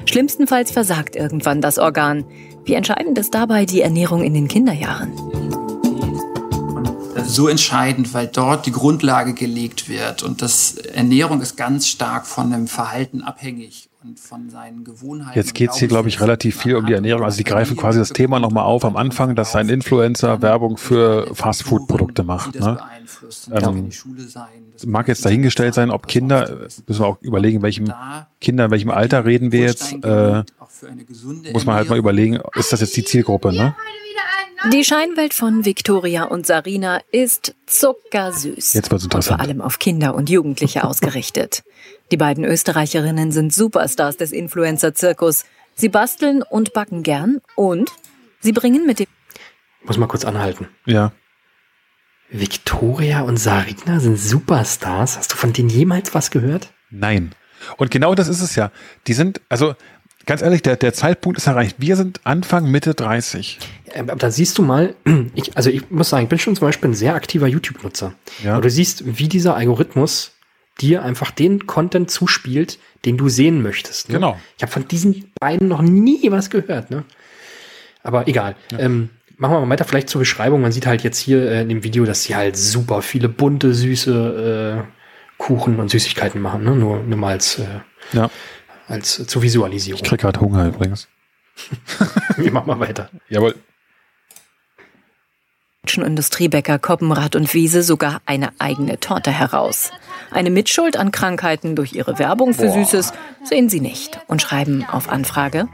Schlimmstenfalls 0.07 0.71
versagt 0.71 1.17
irgendwann 1.17 1.61
das 1.61 1.79
Organ. 1.79 2.25
Wie 2.65 2.75
entscheidend 2.75 3.19
ist 3.19 3.35
dabei 3.35 3.65
die 3.65 3.83
Ernährung 3.83 4.23
in 4.23 4.35
den 4.35 4.49
Kinderjahren? 4.49 5.13
so 7.25 7.49
entscheidend, 7.49 8.15
weil 8.15 8.27
dort 8.27 8.67
die 8.67 8.73
Grundlage 8.73 9.35
gelegt 9.35 9.89
wird. 9.89 10.23
Und 10.23 10.43
das 10.43 10.77
Ernährung 10.77 11.41
ist 11.41 11.57
ganz 11.57 11.87
stark 11.89 12.27
von 12.27 12.51
dem 12.51 12.67
Verhalten 12.67 13.23
abhängig 13.23 13.91
und 14.09 14.19
von 14.19 14.49
seinen 14.49 14.85
Gewohnheiten. 14.85 15.39
Jetzt 15.39 15.55
geht 15.55 15.71
es 15.71 15.77
hier, 15.77 15.89
glaube 15.89 16.09
ich, 16.09 16.21
relativ 16.21 16.57
viel 16.57 16.77
um 16.77 16.87
die 16.87 16.95
Ernährung. 16.95 17.25
Also 17.25 17.37
die 17.37 17.45
greifen 17.45 17.77
quasi 17.77 17.99
das 17.99 18.11
Thema 18.11 18.41
nochmal 18.41 18.65
auf 18.65 18.85
am 18.85 18.97
Anfang, 18.97 19.35
dass 19.35 19.55
ein 19.55 19.69
Influencer 19.69 20.41
Werbung 20.41 20.79
für 20.79 21.35
Fastfood-Produkte 21.35 22.23
macht. 22.23 22.59
Ne? 22.59 22.79
Ähm, 23.51 23.91
mag 24.87 25.09
jetzt 25.09 25.25
dahingestellt 25.25 25.75
sein, 25.75 25.91
ob 25.91 26.07
Kinder, 26.07 26.69
müssen 26.87 27.01
wir 27.03 27.07
auch 27.07 27.21
überlegen, 27.21 27.61
welchem 27.61 27.93
Kinder, 28.41 28.67
in 28.67 28.71
welchem 28.71 28.91
Alter 28.91 29.27
reden 29.27 29.53
wir 29.53 29.61
jetzt. 29.61 29.93
Äh, 29.93 30.45
muss 31.53 31.67
man 31.67 31.77
halt 31.77 31.91
mal 31.91 31.99
überlegen, 31.99 32.41
ist 32.55 32.73
das 32.73 32.81
jetzt 32.81 32.97
die 32.97 33.05
Zielgruppe, 33.05 33.53
ne? 33.53 33.75
Die 34.73 34.85
Scheinwelt 34.85 35.35
von 35.35 35.65
Victoria 35.65 36.25
und 36.25 36.45
Sarina 36.45 37.01
ist 37.13 37.55
zuckersüß. 37.67 38.73
Jetzt 38.73 38.91
wird's 38.91 39.05
interessant. 39.05 39.41
Und 39.41 39.47
vor 39.47 39.49
allem 39.49 39.61
auf 39.61 39.79
Kinder 39.79 40.17
und 40.17 40.29
Jugendliche 40.29 40.83
ausgerichtet. 40.83 41.63
Die 42.11 42.17
beiden 42.17 42.45
Österreicherinnen 42.45 43.33
sind 43.33 43.53
Superstars 43.53 44.17
des 44.17 44.33
Influencer-Zirkus. 44.33 45.45
Sie 45.75 45.91
basteln 45.91 46.43
und 46.43 46.73
backen 46.73 47.03
gern 47.03 47.41
und 47.55 47.91
sie 48.41 48.53
bringen 48.53 48.87
mit 48.87 48.99
dem... 48.99 49.07
Muss 49.85 49.99
mal 49.99 50.07
kurz 50.07 50.25
anhalten. 50.25 50.69
Ja. 50.87 51.13
Victoria 52.31 53.21
und 53.23 53.37
Sarina 53.37 54.01
sind 54.01 54.19
Superstars. 54.19 55.19
Hast 55.19 55.33
du 55.33 55.37
von 55.37 55.53
denen 55.53 55.69
jemals 55.69 56.15
was 56.15 56.31
gehört? 56.31 56.73
Nein. 56.91 57.35
Und 57.77 57.91
genau 57.91 58.15
das 58.15 58.29
ist 58.29 58.41
es 58.41 58.57
ja. 58.57 58.71
Die 59.07 59.13
sind, 59.13 59.43
also 59.51 59.75
ganz 60.25 60.41
ehrlich, 60.41 60.63
der, 60.63 60.77
der 60.77 60.95
Zeitpunkt 60.95 61.39
ist 61.39 61.47
erreicht. 61.47 61.77
Wir 61.79 61.97
sind 61.97 62.21
Anfang, 62.25 62.71
Mitte 62.71 62.95
30. 62.95 63.59
Aber 63.99 64.17
da 64.17 64.31
siehst 64.31 64.57
du 64.57 64.63
mal, 64.63 64.95
ich, 65.35 65.57
also 65.57 65.69
ich 65.69 65.91
muss 65.91 66.09
sagen, 66.09 66.25
ich 66.25 66.29
bin 66.31 66.39
schon 66.39 66.57
zum 66.57 66.67
Beispiel 66.67 66.91
ein 66.91 66.95
sehr 66.95 67.15
aktiver 67.15 67.47
YouTube-Nutzer. 67.47 68.15
Ja. 68.43 68.55
Aber 68.55 68.63
du 68.63 68.71
siehst, 68.71 69.19
wie 69.19 69.29
dieser 69.29 69.57
Algorithmus 69.57 70.33
dir 70.81 71.03
einfach 71.03 71.31
den 71.31 71.67
Content 71.67 72.11
zuspielt, 72.11 72.79
den 73.05 73.17
du 73.17 73.29
sehen 73.29 73.63
möchtest. 73.63 74.09
Ne? 74.09 74.15
Genau. 74.15 74.39
Ich 74.57 74.63
habe 74.63 74.73
von 74.73 74.87
diesen 74.87 75.33
beiden 75.41 75.69
noch 75.69 75.83
nie 75.83 76.31
was 76.31 76.51
gehört. 76.51 76.91
Ne? 76.91 77.05
Aber 78.03 78.29
egal. 78.29 78.57
Ja. 78.73 78.79
Ähm, 78.81 79.11
machen 79.37 79.53
wir 79.53 79.61
mal 79.61 79.71
weiter 79.71 79.85
vielleicht 79.85 80.09
zur 80.09 80.21
Beschreibung. 80.21 80.61
Man 80.61 80.73
sieht 80.73 80.87
halt 80.87 81.03
jetzt 81.03 81.19
hier 81.19 81.51
äh, 81.51 81.63
in 81.63 81.69
dem 81.69 81.85
Video, 81.85 82.05
dass 82.05 82.25
sie 82.25 82.37
halt 82.37 82.57
super 82.57 83.03
viele 83.03 83.29
bunte, 83.29 83.75
süße 83.75 84.85
äh, 84.87 84.93
Kuchen 85.39 85.79
und 85.79 85.91
Süßigkeiten 85.91 86.41
machen. 86.41 86.65
Ne? 86.65 86.77
Nur, 86.77 87.03
nur 87.03 87.19
mal 87.19 87.33
als, 87.33 87.59
äh, 87.59 87.81
ja. 88.13 88.31
als 88.87 89.21
äh, 89.21 89.27
zur 89.27 89.43
Visualisierung. 89.43 90.01
Ich 90.03 90.09
krieg 90.09 90.21
gerade 90.21 90.41
Hunger 90.41 90.67
übrigens. 90.67 91.09
wir 92.37 92.53
machen 92.53 92.67
mal 92.67 92.81
weiter. 92.81 93.11
Jawohl. 93.29 93.55
Industriebäcker 95.97 96.79
Koppenrad 96.79 97.35
und 97.35 97.53
Wiese 97.55 97.83
sogar 97.83 98.21
eine 98.27 98.53
eigene 98.59 99.01
Torte 99.01 99.31
heraus. 99.31 99.91
Eine 100.31 100.51
Mitschuld 100.51 100.97
an 100.97 101.11
Krankheiten 101.11 101.75
durch 101.75 101.95
ihre 101.95 102.19
Werbung 102.19 102.53
für 102.53 102.67
Boah. 102.67 102.75
Süßes 102.75 103.13
sehen 103.45 103.69
sie 103.69 103.81
nicht 103.81 104.21
und 104.27 104.43
schreiben 104.43 104.85
auf 104.85 105.09
Anfrage. 105.09 105.69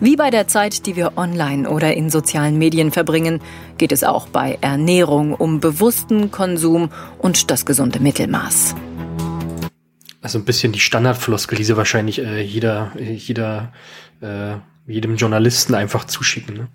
Wie 0.00 0.16
bei 0.16 0.30
der 0.30 0.48
Zeit, 0.48 0.86
die 0.86 0.96
wir 0.96 1.16
online 1.16 1.70
oder 1.70 1.94
in 1.94 2.10
sozialen 2.10 2.58
Medien 2.58 2.90
verbringen, 2.90 3.40
geht 3.78 3.92
es 3.92 4.02
auch 4.02 4.26
bei 4.26 4.58
Ernährung 4.60 5.32
um 5.32 5.60
bewussten 5.60 6.32
Konsum 6.32 6.90
und 7.18 7.52
das 7.52 7.64
gesunde 7.64 8.00
Mittelmaß. 8.00 8.74
Also 10.20 10.40
ein 10.40 10.44
bisschen 10.44 10.72
die 10.72 10.80
Standardfloskel, 10.80 11.56
die 11.56 11.64
sie 11.64 11.76
wahrscheinlich 11.76 12.18
äh, 12.18 12.42
jeder, 12.42 12.90
jeder, 12.98 13.72
äh, 14.20 14.54
jedem 14.88 15.14
Journalisten 15.14 15.76
einfach 15.76 16.04
zuschicken. 16.04 16.56
Ne? 16.56 16.68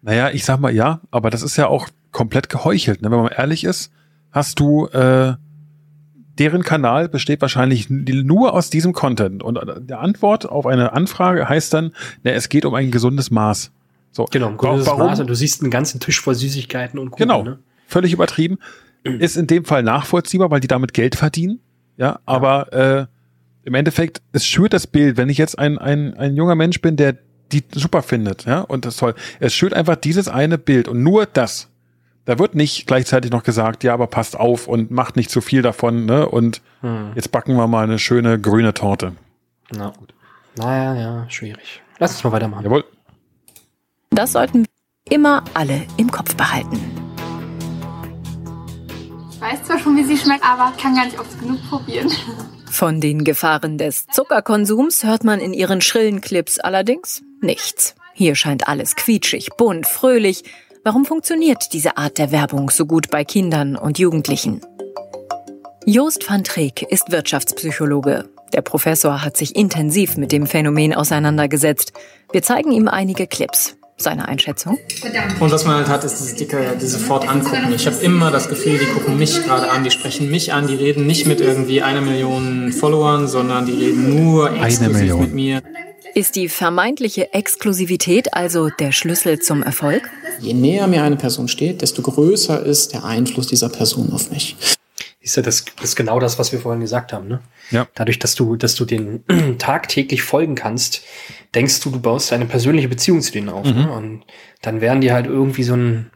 Naja, 0.00 0.30
ich 0.30 0.46
sag 0.46 0.60
mal 0.60 0.74
ja, 0.74 1.00
aber 1.10 1.28
das 1.28 1.42
ist 1.42 1.58
ja 1.58 1.66
auch 1.66 1.88
komplett 2.12 2.48
geheuchelt. 2.48 3.02
Ne? 3.02 3.10
Wenn 3.10 3.18
man 3.18 3.32
ehrlich 3.32 3.64
ist, 3.64 3.92
hast 4.30 4.58
du 4.58 4.86
äh, 4.86 5.34
deren 6.38 6.62
Kanal 6.62 7.08
besteht 7.08 7.40
wahrscheinlich 7.40 7.90
nur 7.90 8.54
aus 8.54 8.70
diesem 8.70 8.92
Content. 8.92 9.42
Und 9.42 9.58
der 9.80 10.00
Antwort 10.00 10.48
auf 10.48 10.66
eine 10.66 10.92
Anfrage 10.92 11.48
heißt 11.48 11.74
dann, 11.74 11.92
na, 12.22 12.30
es 12.32 12.48
geht 12.48 12.64
um 12.64 12.74
ein 12.74 12.90
gesundes 12.90 13.30
Maß. 13.30 13.72
So. 14.12 14.26
Genau, 14.30 14.48
ein 14.48 14.56
gesundes 14.56 14.86
Warum? 14.86 15.06
Maß. 15.06 15.20
Und 15.20 15.26
du 15.28 15.34
siehst 15.34 15.62
einen 15.62 15.70
ganzen 15.70 16.00
Tisch 16.00 16.20
voll 16.20 16.34
Süßigkeiten 16.34 16.98
und 16.98 17.10
Kuchen. 17.10 17.22
Genau. 17.22 17.42
Ne? 17.42 17.58
Völlig 17.86 18.12
übertrieben. 18.12 18.58
Ist 19.04 19.36
in 19.36 19.46
dem 19.46 19.64
Fall 19.64 19.82
nachvollziehbar, 19.82 20.50
weil 20.50 20.60
die 20.60 20.68
damit 20.68 20.94
Geld 20.94 21.16
verdienen. 21.16 21.60
Ja, 21.96 22.20
aber 22.24 22.72
äh, 22.72 23.06
im 23.64 23.74
Endeffekt, 23.74 24.22
es 24.32 24.46
schürt 24.46 24.72
das 24.72 24.86
Bild, 24.86 25.16
wenn 25.16 25.28
ich 25.28 25.38
jetzt 25.38 25.58
ein, 25.58 25.78
ein, 25.78 26.14
ein 26.14 26.34
junger 26.34 26.54
Mensch 26.54 26.80
bin, 26.80 26.96
der 26.96 27.18
die 27.52 27.64
super 27.74 28.02
findet, 28.02 28.46
ja, 28.46 28.60
und 28.60 28.84
das 28.84 28.96
toll. 28.96 29.14
Es 29.40 29.54
schürt 29.54 29.74
einfach 29.74 29.96
dieses 29.96 30.28
eine 30.28 30.56
Bild 30.56 30.88
und 30.88 31.02
nur 31.02 31.26
das. 31.26 31.68
Da 32.30 32.38
wird 32.38 32.54
nicht 32.54 32.86
gleichzeitig 32.86 33.32
noch 33.32 33.42
gesagt, 33.42 33.82
ja, 33.82 33.92
aber 33.92 34.06
passt 34.06 34.38
auf 34.38 34.68
und 34.68 34.92
macht 34.92 35.16
nicht 35.16 35.30
zu 35.30 35.40
viel 35.40 35.62
davon, 35.62 36.06
ne? 36.06 36.28
Und 36.28 36.62
hm. 36.80 37.10
jetzt 37.16 37.32
backen 37.32 37.56
wir 37.56 37.66
mal 37.66 37.82
eine 37.82 37.98
schöne 37.98 38.40
grüne 38.40 38.72
Torte. 38.72 39.16
Na 39.72 39.88
gut. 39.88 40.14
Naja, 40.54 40.94
ja, 40.94 41.26
schwierig. 41.28 41.82
Lass 41.98 42.12
uns 42.12 42.22
mal 42.22 42.30
weitermachen. 42.30 42.62
Jawohl. 42.62 42.84
Das 44.10 44.30
sollten 44.30 44.64
immer 45.08 45.42
alle 45.54 45.82
im 45.96 46.08
Kopf 46.12 46.36
behalten. 46.36 46.78
Ich 49.32 49.40
weiß 49.40 49.64
zwar 49.64 49.80
schon, 49.80 49.96
wie 49.96 50.04
sie 50.04 50.16
schmeckt, 50.16 50.44
aber 50.44 50.72
kann 50.80 50.94
gar 50.94 51.06
nicht 51.06 51.18
oft 51.18 51.36
genug 51.40 51.58
probieren. 51.68 52.12
Von 52.70 53.00
den 53.00 53.24
Gefahren 53.24 53.76
des 53.76 54.06
Zuckerkonsums 54.06 55.02
hört 55.02 55.24
man 55.24 55.40
in 55.40 55.52
ihren 55.52 55.80
schrillen 55.80 56.20
Clips 56.20 56.60
allerdings 56.60 57.24
nichts. 57.40 57.96
Hier 58.14 58.36
scheint 58.36 58.68
alles 58.68 58.94
quietschig, 58.94 59.48
bunt, 59.56 59.88
fröhlich 59.88 60.44
Warum 60.82 61.04
funktioniert 61.04 61.74
diese 61.74 61.98
Art 61.98 62.16
der 62.16 62.32
Werbung 62.32 62.70
so 62.70 62.86
gut 62.86 63.10
bei 63.10 63.22
Kindern 63.22 63.76
und 63.76 63.98
Jugendlichen? 63.98 64.62
Joost 65.84 66.30
van 66.30 66.42
Treek 66.42 66.82
ist 66.90 67.12
Wirtschaftspsychologe. 67.12 68.24
Der 68.54 68.62
Professor 68.62 69.22
hat 69.22 69.36
sich 69.36 69.56
intensiv 69.56 70.16
mit 70.16 70.32
dem 70.32 70.46
Phänomen 70.46 70.94
auseinandergesetzt. 70.94 71.92
Wir 72.32 72.42
zeigen 72.42 72.72
ihm 72.72 72.88
einige 72.88 73.26
Clips. 73.26 73.76
Seine 73.98 74.26
Einschätzung? 74.26 74.78
Und 75.40 75.52
was 75.52 75.66
man 75.66 75.76
halt 75.76 75.88
hat, 75.90 76.04
ist 76.04 76.18
dieses 76.18 76.34
dicke, 76.36 76.78
die 76.80 76.86
sofort 76.86 77.28
angucken. 77.28 77.74
Ich 77.74 77.86
habe 77.86 77.96
immer 77.96 78.30
das 78.30 78.48
Gefühl, 78.48 78.78
die 78.78 78.86
gucken 78.86 79.18
mich 79.18 79.44
gerade 79.44 79.70
an, 79.70 79.84
die 79.84 79.90
sprechen 79.90 80.30
mich 80.30 80.54
an, 80.54 80.66
die 80.66 80.76
reden 80.76 81.06
nicht 81.06 81.26
mit 81.26 81.42
irgendwie 81.42 81.82
einer 81.82 82.00
Million 82.00 82.72
Followern, 82.72 83.28
sondern 83.28 83.66
die 83.66 83.72
reden 83.72 84.24
nur 84.24 84.58
exklusiv 84.58 85.16
mit 85.16 85.34
mir. 85.34 85.62
Ist 86.14 86.36
die 86.36 86.48
vermeintliche 86.48 87.32
Exklusivität 87.32 88.34
also 88.34 88.68
der 88.68 88.92
Schlüssel 88.92 89.38
zum 89.38 89.62
Erfolg? 89.62 90.10
Je 90.40 90.54
näher 90.54 90.86
mir 90.86 91.04
eine 91.04 91.16
Person 91.16 91.48
steht, 91.48 91.82
desto 91.82 92.02
größer 92.02 92.64
ist 92.64 92.92
der 92.92 93.04
Einfluss 93.04 93.46
dieser 93.46 93.68
Person 93.68 94.12
auf 94.12 94.30
mich. 94.30 94.56
Ist 95.20 95.36
ja 95.36 95.42
das, 95.42 95.64
das 95.76 95.90
ist 95.90 95.96
genau 95.96 96.18
das, 96.18 96.38
was 96.38 96.50
wir 96.50 96.60
vorhin 96.60 96.80
gesagt 96.80 97.12
haben, 97.12 97.28
ne? 97.28 97.40
Ja. 97.70 97.86
Dadurch, 97.94 98.18
dass 98.18 98.34
du, 98.34 98.56
dass 98.56 98.74
du 98.74 98.84
den 98.84 99.22
tagtäglich 99.58 100.22
folgen 100.22 100.54
kannst, 100.54 101.02
denkst 101.54 101.80
du, 101.80 101.90
du 101.90 102.00
baust 102.00 102.32
eine 102.32 102.46
persönliche 102.46 102.88
Beziehung 102.88 103.20
zu 103.20 103.30
denen 103.30 103.50
auf. 103.50 103.66
Mhm. 103.66 103.74
Ne? 103.74 103.92
Und 103.92 104.22
dann 104.62 104.80
werden 104.80 105.00
die 105.00 105.12
halt 105.12 105.26
irgendwie 105.26 105.62
so, 105.62 105.74
ein, 105.74 106.10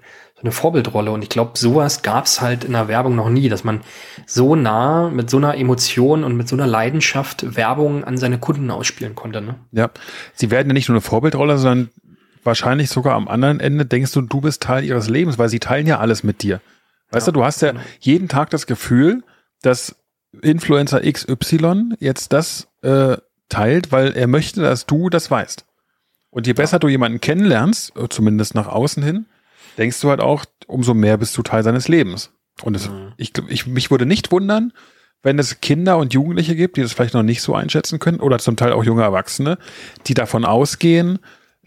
eine 0.45 0.53
Vorbildrolle. 0.53 1.11
Und 1.11 1.23
ich 1.23 1.29
glaube, 1.29 1.59
sowas 1.59 2.03
gab's 2.03 2.41
halt 2.41 2.65
in 2.65 2.73
der 2.73 2.89
Werbung 2.89 3.17
noch 3.17 3.29
nie, 3.29 3.49
dass 3.49 3.65
man 3.65 3.81
so 4.27 4.55
nah 4.55 5.11
mit 5.11 5.31
so 5.31 5.39
einer 5.39 5.57
Emotion 5.57 6.23
und 6.25 6.37
mit 6.37 6.49
so 6.49 6.57
einer 6.57 6.67
Leidenschaft 6.67 7.57
Werbung 7.57 8.05
an 8.05 8.17
seine 8.17 8.39
Kunden 8.39 8.71
ausspielen 8.71 9.15
konnte. 9.15 9.41
Ne? 9.41 9.57
Ja. 9.73 9.91
Sie 10.35 10.51
werden 10.51 10.69
ja 10.69 10.75
nicht 10.75 10.89
nur 10.89 10.95
eine 10.95 11.01
Vorbildrolle, 11.03 11.59
sondern 11.59 11.91
wahrscheinlich 12.45 12.91
sogar 12.91 13.15
am 13.15 13.27
anderen 13.29 13.59
Ende 13.61 13.87
denkst 13.87 14.13
du, 14.13 14.21
du 14.21 14.41
bist 14.41 14.63
Teil 14.63 14.85
ihres 14.85 15.09
Lebens, 15.09 15.39
weil 15.39 15.49
sie 15.49 15.61
teilen 15.61 15.87
ja 15.87 15.99
alles 15.99 16.23
mit 16.23 16.43
dir. 16.43 16.61
Weißt 17.11 17.27
Ja, 17.27 17.33
du, 17.33 17.41
du 17.41 17.45
hast 17.45 17.63
ja 17.63 17.73
genau. 17.73 17.85
jeden 18.01 18.29
Tag 18.29 18.51
das 18.51 18.67
Gefühl, 18.67 19.23
dass 19.63 19.97
Influencer 20.43 21.01
XY 21.01 21.95
jetzt 22.01 22.33
das 22.33 22.69
äh, 22.83 23.17
teilt, 23.49 23.93
weil 23.93 24.13
er 24.13 24.27
möchte, 24.27 24.61
dass 24.63 24.87
du 24.87 25.09
das 25.09 25.31
weißt. 25.31 25.65
Und 26.31 26.47
je 26.47 26.53
besser 26.53 26.79
du 26.81 26.89
jemanden 26.89 27.21
kennenlernst, 27.21 27.97
äh, 27.97 28.09
zumindest 28.09 28.55
nach 28.55 28.67
außen 28.67 29.03
hin, 29.03 29.27
denkst 29.79 30.01
du 30.01 30.11
halt 30.11 30.21
auch, 30.21 30.45
umso 30.67 30.95
mehr 30.95 31.17
bist 31.17 31.37
du 31.37 31.43
Teil 31.43 31.63
seines 31.63 31.89
Lebens. 31.89 32.33
Und 32.63 32.77
es, 32.77 32.89
ich, 33.17 33.33
glaub, 33.33 33.51
ich, 33.51 33.67
mich 33.67 33.91
würde 33.91 34.07
nicht 34.07 34.31
wundern, 34.31 34.73
wenn 35.23 35.39
es 35.39 35.61
Kinder 35.61 35.99
und 35.99 36.13
Jugendliche 36.15 36.55
gibt, 36.55 36.77
die 36.77 36.83
das 36.83 36.93
vielleicht 36.93 37.15
noch 37.15 37.23
nicht 37.23 37.43
so 37.43 37.55
einschätzen 37.55 37.99
können, 37.99 38.21
oder 38.21 38.39
zum 38.39 38.57
Teil 38.57 38.73
auch 38.73 38.85
junge 38.85 39.03
Erwachsene, 39.03 39.59
die 40.07 40.15
davon 40.15 40.45
ausgehen, 40.45 41.19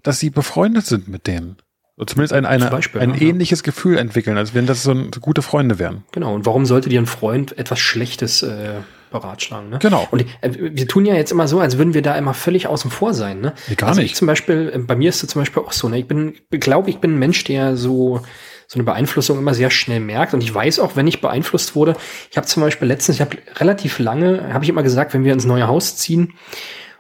dass 0.04 0.20
sie 0.20 0.30
befreundet 0.30 0.86
sind 0.86 1.08
mit 1.08 1.28
denen. 1.28 1.58
Oder 1.98 2.08
zumindest 2.08 2.34
ein, 2.34 2.46
eine, 2.46 2.70
Beispiel, 2.70 3.02
ein 3.02 3.16
ja. 3.16 3.22
ähnliches 3.22 3.64
Gefühl 3.64 3.98
entwickeln, 3.98 4.38
als 4.38 4.54
wenn 4.54 4.68
das 4.68 4.84
so, 4.84 4.92
ein, 4.92 5.12
so 5.14 5.20
gute 5.20 5.42
Freunde 5.42 5.80
wären. 5.80 6.04
Genau. 6.12 6.36
Und 6.36 6.46
warum 6.46 6.68
sollte 6.68 6.90
dir 6.90 7.02
ein 7.02 7.08
Freund 7.08 7.58
etwas 7.58 7.80
Schlechtes 7.80 8.44
äh, 8.44 8.76
beratschlagen? 9.12 9.70
Ne? 9.70 9.80
Genau. 9.80 10.08
Und 10.12 10.26
äh, 10.42 10.52
wir 10.54 10.88
tun 10.88 11.06
ja 11.06 11.16
jetzt 11.16 11.32
immer 11.32 11.48
so, 11.48 11.60
als 11.60 11.78
würden 11.78 11.94
wir 11.94 12.02
da 12.02 12.16
immer 12.16 12.34
völlig 12.34 12.68
außen 12.68 12.92
vor 12.92 13.14
sein. 13.14 13.42
Ne? 13.42 13.54
Nee, 13.68 13.76
gar 13.76 13.90
also 13.90 14.02
nicht. 14.02 14.12
Ich 14.12 14.18
zum 14.18 14.28
Beispiel, 14.28 14.72
äh, 14.74 14.80
bei 14.80 14.96
mir 14.96 15.10
ist 15.10 15.24
es 15.24 15.30
zum 15.30 15.42
Beispiel 15.42 15.64
auch 15.64 15.72
so. 15.72 15.90
Ne? 15.90 16.00
Ich 16.00 16.08
bin, 16.08 16.34
glaube 16.52 16.90
ich, 16.90 17.00
bin 17.00 17.16
ein 17.16 17.20
Mensch, 17.20 17.44
der 17.44 17.78
so 17.78 18.22
so 18.70 18.76
eine 18.76 18.84
Beeinflussung 18.84 19.38
immer 19.38 19.54
sehr 19.54 19.70
schnell 19.70 20.02
merkt. 20.02 20.34
Und 20.34 20.44
ich 20.44 20.54
weiß 20.54 20.80
auch, 20.80 20.98
wenn 20.98 21.08
ich 21.08 21.22
beeinflusst 21.22 21.74
wurde, 21.74 21.96
ich 22.30 22.36
habe 22.36 22.48
zum 22.48 22.62
Beispiel 22.62 22.86
letztens, 22.90 23.16
ich 23.16 23.22
habe 23.22 23.38
relativ 23.56 23.98
lange, 23.98 24.54
habe 24.54 24.66
ich 24.66 24.70
immer 24.70 24.84
gesagt, 24.84 25.14
wenn 25.14 25.24
wir 25.24 25.32
ins 25.32 25.46
neue 25.46 25.68
Haus 25.70 25.96
ziehen 25.96 26.34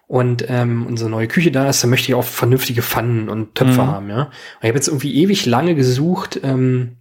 und 0.08 0.46
ähm, 0.48 0.86
unsere 0.88 1.10
neue 1.10 1.28
Küche 1.28 1.52
da 1.52 1.67
ist, 1.67 1.84
dann 1.84 1.89
möchte 1.89 2.08
ich 2.10 2.15
auch 2.15 2.24
vernünftige 2.24 2.82
Pfannen 2.82 3.28
und 3.28 3.56
Töpfe 3.56 3.82
Mhm. 3.82 3.88
haben, 3.88 4.10
ja. 4.10 4.22
Und 4.22 4.32
ich 4.62 4.67
habe 4.70 4.78
jetzt 4.78 4.88
irgendwie 4.88 5.13
ewig 5.15 5.46
lange 5.46 5.76
gesucht, 5.76 6.39
ähm, 6.41 7.00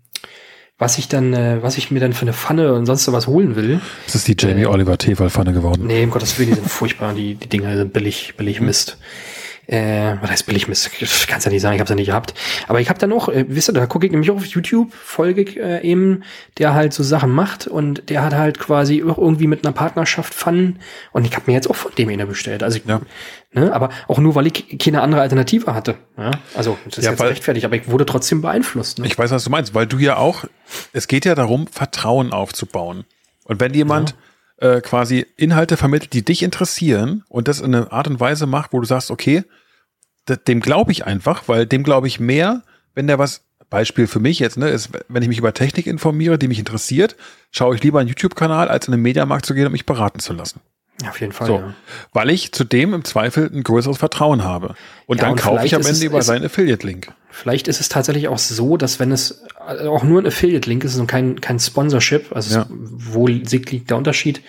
was 0.78 0.98
ich 0.98 1.08
dann, 1.08 1.32
äh, 1.32 1.62
was 1.62 1.78
ich 1.78 1.90
mir 1.90 2.00
dann 2.00 2.12
für 2.12 2.22
eine 2.22 2.34
Pfanne 2.34 2.74
und 2.74 2.86
sonst 2.86 3.10
was 3.10 3.26
holen 3.26 3.56
will. 3.56 3.80
Das 4.04 4.14
ist 4.14 4.28
die 4.28 4.36
Jamie 4.38 4.62
Äh, 4.62 4.66
Oliver 4.66 4.98
Tefal-Pfanne 4.98 5.52
geworden. 5.52 5.86
Nee, 5.86 6.04
um 6.04 6.10
Gottes 6.10 6.38
Willen, 6.38 6.50
die 6.50 6.56
sind 6.56 6.68
furchtbar, 6.68 7.14
die, 7.14 7.34
die 7.34 7.48
Dinger 7.48 7.76
sind 7.76 7.92
billig, 7.92 8.34
billig 8.36 8.60
Mist. 8.60 8.98
Äh, 9.68 10.16
was 10.20 10.30
heißt 10.30 10.46
billig 10.46 10.68
Mist? 10.68 10.90
Ich 11.00 11.26
kann's 11.26 11.44
ja 11.44 11.50
nicht 11.50 11.60
sagen, 11.62 11.74
ich 11.74 11.80
hab's 11.80 11.90
ja 11.90 11.96
nicht 11.96 12.06
gehabt. 12.06 12.34
Aber 12.68 12.80
ich 12.80 12.88
habe 12.88 12.98
dann 13.00 13.12
auch, 13.12 13.28
äh, 13.28 13.44
wisst 13.48 13.68
ihr, 13.68 13.72
da 13.72 13.86
gucke 13.86 14.06
ich 14.06 14.12
nämlich 14.12 14.30
auch 14.30 14.36
auf 14.36 14.46
YouTube, 14.46 14.92
folge 14.94 15.42
ich, 15.42 15.56
äh, 15.58 15.80
eben, 15.82 16.22
der 16.58 16.72
halt 16.74 16.92
so 16.92 17.02
Sachen 17.02 17.30
macht 17.30 17.66
und 17.66 18.08
der 18.08 18.22
hat 18.22 18.34
halt 18.34 18.60
quasi 18.60 19.02
auch 19.02 19.18
irgendwie 19.18 19.48
mit 19.48 19.64
einer 19.64 19.72
Partnerschaft 19.72 20.34
Pfannen 20.34 20.78
und 21.12 21.24
ich 21.26 21.32
habe 21.34 21.44
mir 21.48 21.54
jetzt 21.54 21.68
auch 21.68 21.74
von 21.76 21.90
dem 21.98 22.08
eine 22.10 22.26
bestellt. 22.26 22.62
Also 22.62 22.78
ich, 22.78 22.84
Ja. 22.86 23.00
ne, 23.52 23.72
aber 23.72 23.88
auch 24.06 24.18
nur, 24.18 24.36
weil 24.36 24.46
ich 24.46 24.78
keine 24.78 25.02
andere 25.02 25.20
Alternative 25.22 25.74
hatte. 25.74 25.96
Ja? 26.16 26.30
Also 26.54 26.78
das 26.84 26.98
ist 26.98 27.04
Ja, 27.04 27.10
jetzt 27.10 27.20
weil- 27.20 27.28
rechtfertigt, 27.30 27.64
aber 27.66 27.74
ich 27.76 27.88
wurde 27.90 28.06
trotzdem 28.06 28.42
beeinflusst. 28.42 29.00
Ne? 29.00 29.06
Ich 29.06 29.18
weiß, 29.18 29.32
was 29.32 29.42
du 29.42 29.50
meinst, 29.50 29.74
weil 29.74 29.86
du 29.88 29.98
ja 29.98 30.16
auch, 30.16 30.44
es 30.92 31.08
geht 31.08 31.24
ja 31.24 31.34
darum, 31.34 31.66
Vertrauen 31.66 32.32
aufzubauen. 32.32 33.04
Und 33.44 33.58
wenn 33.60 33.74
jemand 33.74 34.14
äh, 34.58 34.80
quasi 34.80 35.26
Inhalte 35.36 35.76
vermittelt, 35.76 36.12
die 36.12 36.24
dich 36.24 36.42
interessieren 36.42 37.24
und 37.28 37.48
das 37.48 37.60
in 37.60 37.74
einer 37.74 37.92
Art 37.92 38.08
und 38.08 38.20
Weise 38.20 38.46
macht, 38.46 38.72
wo 38.72 38.80
du 38.80 38.86
sagst, 38.86 39.10
okay, 39.10 39.44
dem 40.46 40.60
glaube 40.60 40.92
ich 40.92 41.06
einfach, 41.06 41.46
weil 41.46 41.66
dem 41.66 41.82
glaube 41.82 42.08
ich 42.08 42.18
mehr, 42.18 42.62
wenn 42.94 43.06
der 43.06 43.18
was, 43.18 43.42
Beispiel 43.68 44.06
für 44.06 44.20
mich 44.20 44.38
jetzt, 44.38 44.56
ne, 44.56 44.68
ist, 44.68 44.90
wenn 45.08 45.22
ich 45.22 45.28
mich 45.28 45.38
über 45.38 45.52
Technik 45.52 45.86
informiere, 45.86 46.38
die 46.38 46.48
mich 46.48 46.58
interessiert, 46.58 47.16
schaue 47.50 47.74
ich 47.74 47.82
lieber 47.82 47.98
einen 47.98 48.08
YouTube-Kanal, 48.08 48.68
als 48.68 48.86
in 48.86 48.92
den 48.92 49.02
Mediamarkt 49.02 49.44
zu 49.44 49.54
gehen 49.54 49.66
und 49.66 49.72
mich 49.72 49.86
beraten 49.86 50.20
zu 50.20 50.32
lassen. 50.32 50.60
Ja, 51.02 51.10
auf 51.10 51.20
jeden 51.20 51.32
Fall. 51.32 51.46
So, 51.46 51.56
Ja. 51.58 51.74
weil 52.12 52.30
ich 52.30 52.52
zudem 52.52 52.94
im 52.94 53.04
Zweifel 53.04 53.50
ein 53.52 53.62
größeres 53.62 53.98
Vertrauen 53.98 54.44
habe. 54.44 54.74
Und 55.06 55.18
Ja, 55.18 55.24
dann 55.24 55.32
und 55.32 55.40
kaufe 55.40 55.66
ich 55.66 55.74
am 55.74 55.82
Ende 55.82 55.92
es- 55.92 56.02
über 56.02 56.22
seinen 56.22 56.44
Affiliate-Link. 56.46 57.12
Vielleicht 57.30 57.68
ist 57.68 57.80
es 57.80 57.90
tatsächlich 57.90 58.28
auch 58.28 58.38
so, 58.38 58.78
dass 58.78 58.98
wenn 58.98 59.12
es 59.12 59.42
äh, 59.68 59.86
auch 59.86 60.04
nur 60.04 60.22
ein 60.22 60.26
Affiliate-Link 60.26 60.84
ist 60.84 60.96
und 60.98 61.06
kein, 61.06 61.40
kein 61.42 61.58
Sponsorship, 61.58 62.34
also 62.34 62.60
Ja. 62.60 62.66
wo 62.70 63.26
liegt 63.26 63.90
der 63.90 63.96
Unterschied? 63.98 64.40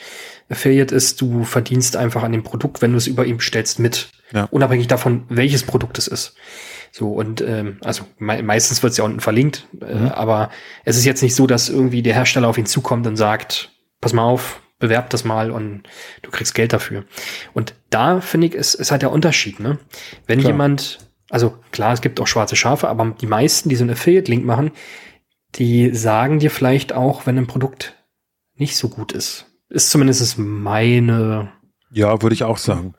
Affiliate 0.50 0.96
ist, 0.96 1.20
du 1.20 1.44
verdienst 1.44 1.98
einfach 1.98 2.24
an 2.24 2.32
dem 2.32 2.44
Produkt, 2.44 2.82
wenn 2.82 2.92
du 2.92 2.98
es 2.98 3.08
über 3.08 3.26
ihn 3.26 3.38
bestellst, 3.38 3.80
mit. 3.80 4.08
Ja. 4.32 4.46
Unabhängig 4.50 4.88
davon, 4.88 5.26
welches 5.28 5.64
Produkt 5.64 5.98
es 5.98 6.08
ist. 6.08 6.36
So, 6.94 7.10
und 7.12 7.42
ähm, 7.42 7.78
also 7.84 8.04
mei 8.18 8.42
meistens 8.42 8.82
wird 8.82 8.92
es 8.92 8.98
ja 8.98 9.04
unten 9.04 9.20
verlinkt, 9.20 9.68
äh, 9.82 9.94
Mhm. 9.94 10.08
aber 10.08 10.50
es 10.86 10.96
ist 10.98 11.04
jetzt 11.04 11.22
nicht 11.22 11.36
so, 11.36 11.46
dass 11.46 11.68
irgendwie 11.68 12.02
der 12.02 12.14
Hersteller 12.14 12.48
auf 12.48 12.58
ihn 12.58 12.66
zukommt 12.66 13.06
und 13.06 13.18
sagt, 13.18 13.72
pass 14.00 14.14
mal 14.14 14.24
auf, 14.24 14.62
bewerb 14.80 15.10
das 15.10 15.24
mal 15.24 15.52
und 15.52 15.84
du 16.22 16.32
kriegst 16.32 16.54
Geld 16.54 16.74
dafür. 16.74 17.04
Und 17.54 17.74
da 17.90 18.22
finde 18.22 18.48
ich, 18.48 18.54
ist, 18.54 18.76
ist 18.76 18.92
halt 18.92 19.02
der 19.02 19.12
Unterschied, 19.12 19.60
ne? 19.60 19.80
Wenn 20.26 20.40
Klar. 20.40 20.52
jemand, 20.52 21.00
also 21.30 21.58
klar, 21.72 21.94
es 21.94 22.02
gibt 22.02 22.20
auch 22.20 22.28
schwarze 22.28 22.56
Schafe, 22.56 22.88
aber 22.88 23.16
die 23.20 23.28
meisten, 23.28 23.70
die 23.70 23.76
so 23.76 23.84
einen 23.84 23.92
Affiliate-Link 23.92 24.46
machen, 24.46 24.72
die 25.56 25.94
sagen 25.94 26.40
dir 26.40 26.52
vielleicht 26.52 26.94
auch, 26.94 27.26
wenn 27.26 27.38
ein 27.38 27.48
Produkt 27.48 27.96
nicht 28.56 28.78
so 28.78 28.90
gut 28.90 29.12
ist. 29.12 29.46
Ist 29.70 29.90
zumindest 29.90 30.38
meine, 30.38 31.52
Ja, 31.92 32.22
würde 32.22 32.34
ich 32.34 32.44
auch 32.44 32.58
sagen. 32.58 32.96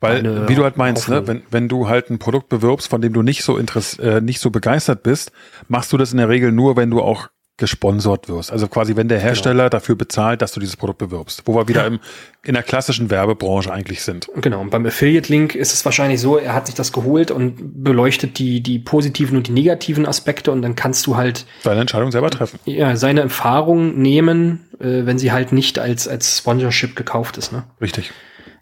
Weil, 0.00 0.48
wie 0.48 0.54
du 0.54 0.64
halt 0.64 0.76
meinst, 0.76 1.08
ne, 1.08 1.26
wenn, 1.26 1.44
wenn 1.50 1.68
du 1.68 1.88
halt 1.88 2.10
ein 2.10 2.18
Produkt 2.18 2.50
bewirbst, 2.50 2.88
von 2.88 3.00
dem 3.00 3.14
du 3.14 3.22
nicht 3.22 3.42
so 3.42 3.56
interess 3.56 3.98
äh, 3.98 4.20
nicht 4.20 4.38
so 4.38 4.50
begeistert 4.50 5.02
bist, 5.02 5.32
machst 5.68 5.92
du 5.94 5.96
das 5.96 6.12
in 6.12 6.18
der 6.18 6.28
Regel 6.28 6.52
nur, 6.52 6.76
wenn 6.76 6.90
du 6.90 7.00
auch 7.00 7.28
gesponsert 7.56 8.28
wirst. 8.28 8.50
Also 8.50 8.66
quasi, 8.66 8.96
wenn 8.96 9.06
der 9.08 9.18
Genau. 9.18 9.28
Hersteller 9.28 9.70
dafür 9.70 9.94
bezahlt, 9.94 10.42
dass 10.42 10.52
du 10.52 10.60
dieses 10.60 10.76
Produkt 10.76 10.98
bewirbst. 10.98 11.42
Wo 11.44 11.54
wir 11.54 11.68
wieder 11.68 11.86
im, 11.86 12.00
in 12.42 12.54
der 12.54 12.64
klassischen 12.64 13.10
Werbebranche 13.10 13.72
eigentlich 13.72 14.02
sind. 14.02 14.28
genau, 14.40 14.60
und 14.60 14.70
beim 14.70 14.84
Affiliate-Link 14.84 15.54
ist 15.54 15.72
es 15.72 15.84
wahrscheinlich 15.84 16.20
so, 16.20 16.36
er 16.36 16.52
hat 16.52 16.66
sich 16.66 16.74
das 16.74 16.92
geholt 16.92 17.30
und 17.30 17.84
beleuchtet 17.84 18.38
die, 18.40 18.60
die 18.60 18.80
positiven 18.80 19.36
und 19.36 19.46
die 19.46 19.52
negativen 19.52 20.04
Aspekte 20.04 20.50
und 20.50 20.62
dann 20.62 20.74
kannst 20.74 21.06
du 21.06 21.16
halt 21.16 21.46
Deine 21.62 21.80
Entscheidung 21.82 22.10
selber 22.10 22.30
treffen. 22.30 22.58
ja, 22.64 22.96
seine 22.96 23.20
Erfahrung 23.20 24.00
nehmen, 24.00 24.64
äh, 24.80 25.06
wenn 25.06 25.18
sie 25.20 25.30
halt 25.30 25.52
nicht 25.52 25.78
als, 25.78 26.08
als 26.08 26.38
Sponsorship 26.38 26.96
gekauft 26.96 27.36
ist. 27.36 27.52
Ne? 27.52 27.62
Richtig. 27.80 28.10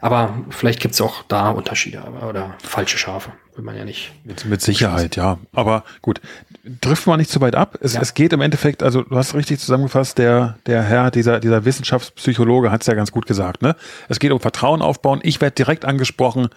Aber 0.03 0.35
vielleicht 0.51 0.81
gibt's 0.81 1.01
auch 1.01 1.23
da 1.29 1.51
Unterschiede 1.51 2.03
oder 2.29 2.57
falsche 2.65 2.99
Schafe, 2.99 3.31
will 3.55 3.62
man 3.62 3.77
ja 3.77 3.85
nicht. 3.85 4.11
Mit, 4.25 4.45
mit 4.47 4.61
Sicherheit, 4.61 5.15
ja. 5.15 5.38
Aber 5.53 5.85
gut, 6.03 6.21
trifft 6.81 7.07
man 7.07 7.21
nicht 7.21 7.31
zu 7.31 7.41
weit 7.41 7.55
ab. 7.55 7.79
Es, 7.81 7.95
Ja. 7.95 8.01
es 8.01 8.12
geht 8.12 8.33
im 8.33 8.41
Endeffekt, 8.41 8.83
also 8.83 9.03
du 9.03 9.17
hast 9.17 9.33
richtig 9.35 9.61
zusammengefasst, 9.61 10.19
der, 10.19 10.59
der 10.67 10.83
Herr, 10.83 11.12
dieser, 11.12 11.38
dieser 11.38 11.65
Wissenschaftspsychologe 11.65 12.73
hat 12.73 12.81
es 12.81 12.88
ja 12.88 12.95
ganz 12.95 13.12
gut 13.12 13.27
gesagt, 13.27 13.62
ne? 13.62 13.77
Es 14.09 14.19
geht 14.19 14.33
um 14.33 14.41
Vertrauen 14.41 14.83
aufbauen. 14.83 15.21
Ich 15.23 15.41
werde 15.41 15.55
direkt 15.55 15.85
angesprochen. 15.85 16.49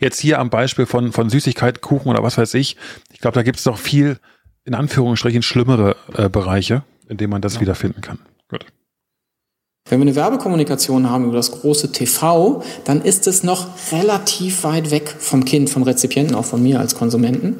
Jetzt 0.00 0.18
hier 0.18 0.38
am 0.38 0.48
Beispiel 0.48 0.86
von, 0.86 1.12
von 1.12 1.28
Süßigkeiten, 1.28 1.82
Kuchen 1.82 2.08
oder 2.08 2.22
was 2.22 2.38
weiß 2.38 2.54
ich. 2.54 2.78
Ich 3.12 3.20
glaube, 3.20 3.34
da 3.34 3.42
gibt 3.42 3.58
es 3.58 3.66
noch 3.66 3.76
viel, 3.76 4.18
in 4.64 4.74
Anführungsstrichen, 4.74 5.42
schlimmere 5.42 5.96
äh, 6.14 6.30
Bereiche, 6.30 6.82
in 7.10 7.18
denen 7.18 7.30
man 7.30 7.42
das 7.42 7.60
wiederfinden 7.60 8.00
kann. 8.00 8.20
Gut. 8.48 8.64
Wenn 9.88 10.00
wir 10.00 10.02
eine 10.02 10.16
Werbekommunikation 10.16 11.08
haben 11.08 11.26
über 11.26 11.36
das 11.36 11.52
große 11.52 11.92
TV, 11.92 12.60
dann 12.82 13.02
ist 13.02 13.28
es 13.28 13.44
noch 13.44 13.68
relativ 13.92 14.64
weit 14.64 14.90
weg 14.90 15.14
vom 15.16 15.44
Kind, 15.44 15.70
vom 15.70 15.84
Rezipienten, 15.84 16.34
auch 16.34 16.44
von 16.44 16.60
mir 16.60 16.80
als 16.80 16.96
Konsumenten. 16.96 17.56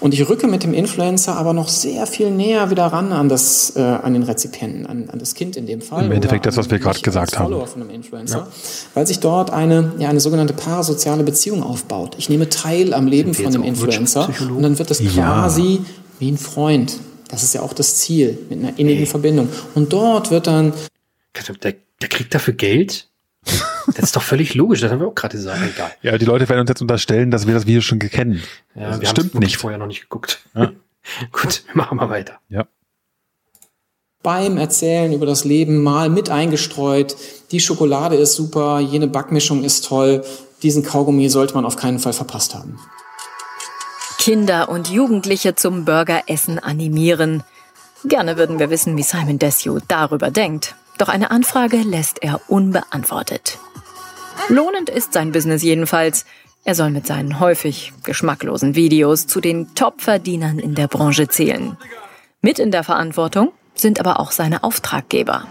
Und 0.00 0.14
ich 0.14 0.26
rücke 0.26 0.46
mit 0.46 0.62
dem 0.62 0.72
Influencer 0.72 1.36
aber 1.36 1.52
noch 1.52 1.68
sehr 1.68 2.06
viel 2.06 2.30
näher 2.30 2.70
wieder 2.70 2.86
ran 2.86 3.12
an, 3.12 3.28
das, 3.28 3.76
äh, 3.76 3.80
an 3.82 4.14
den 4.14 4.22
Rezipienten, 4.22 4.86
an, 4.86 5.10
an 5.12 5.18
das 5.18 5.34
Kind 5.34 5.58
in 5.58 5.66
dem 5.66 5.82
Fall. 5.82 6.06
Im 6.06 6.12
Endeffekt 6.12 6.46
das, 6.46 6.56
was 6.56 6.70
wir 6.70 6.78
gerade 6.78 7.00
gesagt 7.00 7.38
haben. 7.38 7.50
Follower 7.52 7.66
von 7.66 7.82
einem 7.82 7.90
Influencer, 7.90 8.46
weil 8.94 9.06
sich 9.06 9.20
dort 9.20 9.50
eine, 9.50 9.92
ja, 9.98 10.08
eine 10.08 10.20
sogenannte 10.20 10.54
parasoziale 10.54 11.24
Beziehung 11.24 11.62
aufbaut. 11.62 12.14
Ich 12.16 12.30
nehme 12.30 12.48
teil 12.48 12.94
am 12.94 13.06
Leben 13.06 13.34
von 13.34 13.52
dem 13.52 13.62
Influencer 13.62 14.30
und 14.48 14.62
dann 14.62 14.78
wird 14.78 14.90
es 14.90 15.00
Ja. 15.00 15.10
quasi 15.10 15.80
wie 16.20 16.30
ein 16.30 16.38
Freund. 16.38 16.96
Das 17.28 17.42
ist 17.42 17.52
ja 17.52 17.60
auch 17.60 17.74
das 17.74 17.96
Ziel, 17.96 18.38
mit 18.48 18.60
einer 18.60 18.78
innigen 18.78 19.04
Verbindung. 19.04 19.48
Und 19.74 19.92
dort 19.92 20.30
wird 20.30 20.46
dann 20.46 20.72
Der, 21.62 21.74
der 22.00 22.08
kriegt 22.08 22.34
dafür 22.34 22.54
Geld? 22.54 23.08
Das 23.86 24.06
ist 24.06 24.16
doch 24.16 24.22
völlig 24.22 24.54
logisch, 24.54 24.80
das 24.80 24.90
haben 24.90 24.98
wir 25.00 25.06
auch 25.06 25.14
gerade 25.14 25.36
gesagt. 25.36 25.60
Egal. 25.62 25.92
Ja, 26.02 26.18
die 26.18 26.24
Leute 26.24 26.48
werden 26.48 26.60
uns 26.62 26.68
jetzt 26.68 26.82
unterstellen, 26.82 27.30
dass 27.30 27.46
wir 27.46 27.54
das 27.54 27.66
Video 27.66 27.80
schon 27.80 28.00
kennen. 28.00 28.42
Ja, 28.74 28.90
das 28.90 29.00
wir 29.00 29.08
stimmt 29.08 29.34
nicht. 29.36 29.56
vorher 29.56 29.78
noch 29.78 29.86
nicht 29.86 30.00
geguckt. 30.02 30.40
Ja. 30.54 30.72
Gut, 31.32 31.62
wir 31.66 31.76
machen 31.76 31.96
mal 31.96 32.10
weiter. 32.10 32.40
Ja. 32.48 32.66
beim 34.22 34.56
Erzählen 34.56 35.12
über 35.12 35.24
das 35.26 35.44
Leben 35.44 35.82
mal 35.84 36.08
mit 36.10 36.30
eingestreut. 36.30 37.16
Die 37.52 37.60
Schokolade 37.60 38.16
ist 38.16 38.34
super, 38.34 38.80
jene 38.80 39.06
Backmischung 39.06 39.62
ist 39.62 39.84
toll. 39.86 40.24
Diesen 40.62 40.82
Kaugummi 40.82 41.28
sollte 41.28 41.54
man 41.54 41.64
auf 41.64 41.76
keinen 41.76 42.00
Fall 42.00 42.12
verpasst 42.12 42.54
haben. 42.56 42.80
Kinder 44.18 44.68
und 44.68 44.88
Jugendliche 44.88 45.54
zum 45.54 45.84
Burgeressen 45.84 46.58
animieren. 46.58 47.44
Gerne 48.04 48.36
würden 48.36 48.58
wir 48.58 48.70
wissen, 48.70 48.96
wie 48.96 49.04
Simon 49.04 49.38
Desue 49.38 49.80
darüber 49.86 50.32
denkt. 50.32 50.74
Doch 50.98 51.08
eine 51.08 51.30
Anfrage 51.30 51.78
lässt 51.78 52.22
er 52.22 52.40
unbeantwortet. 52.48 53.58
Lohnend 54.48 54.88
ist 54.88 55.12
sein 55.12 55.32
Business 55.32 55.62
jedenfalls. 55.62 56.24
Er 56.64 56.74
soll 56.74 56.90
mit 56.90 57.06
seinen 57.06 57.38
häufig 57.40 57.92
geschmacklosen 58.02 58.74
Videos 58.74 59.26
zu 59.26 59.40
den 59.40 59.74
Top-Verdienern 59.74 60.58
in 60.58 60.74
der 60.74 60.88
Branche 60.88 61.28
zählen. 61.28 61.76
Mit 62.40 62.58
in 62.58 62.70
der 62.70 62.84
Verantwortung 62.84 63.52
sind 63.74 64.00
aber 64.00 64.20
auch 64.20 64.32
seine 64.32 64.62
Auftraggeber. 64.62 65.46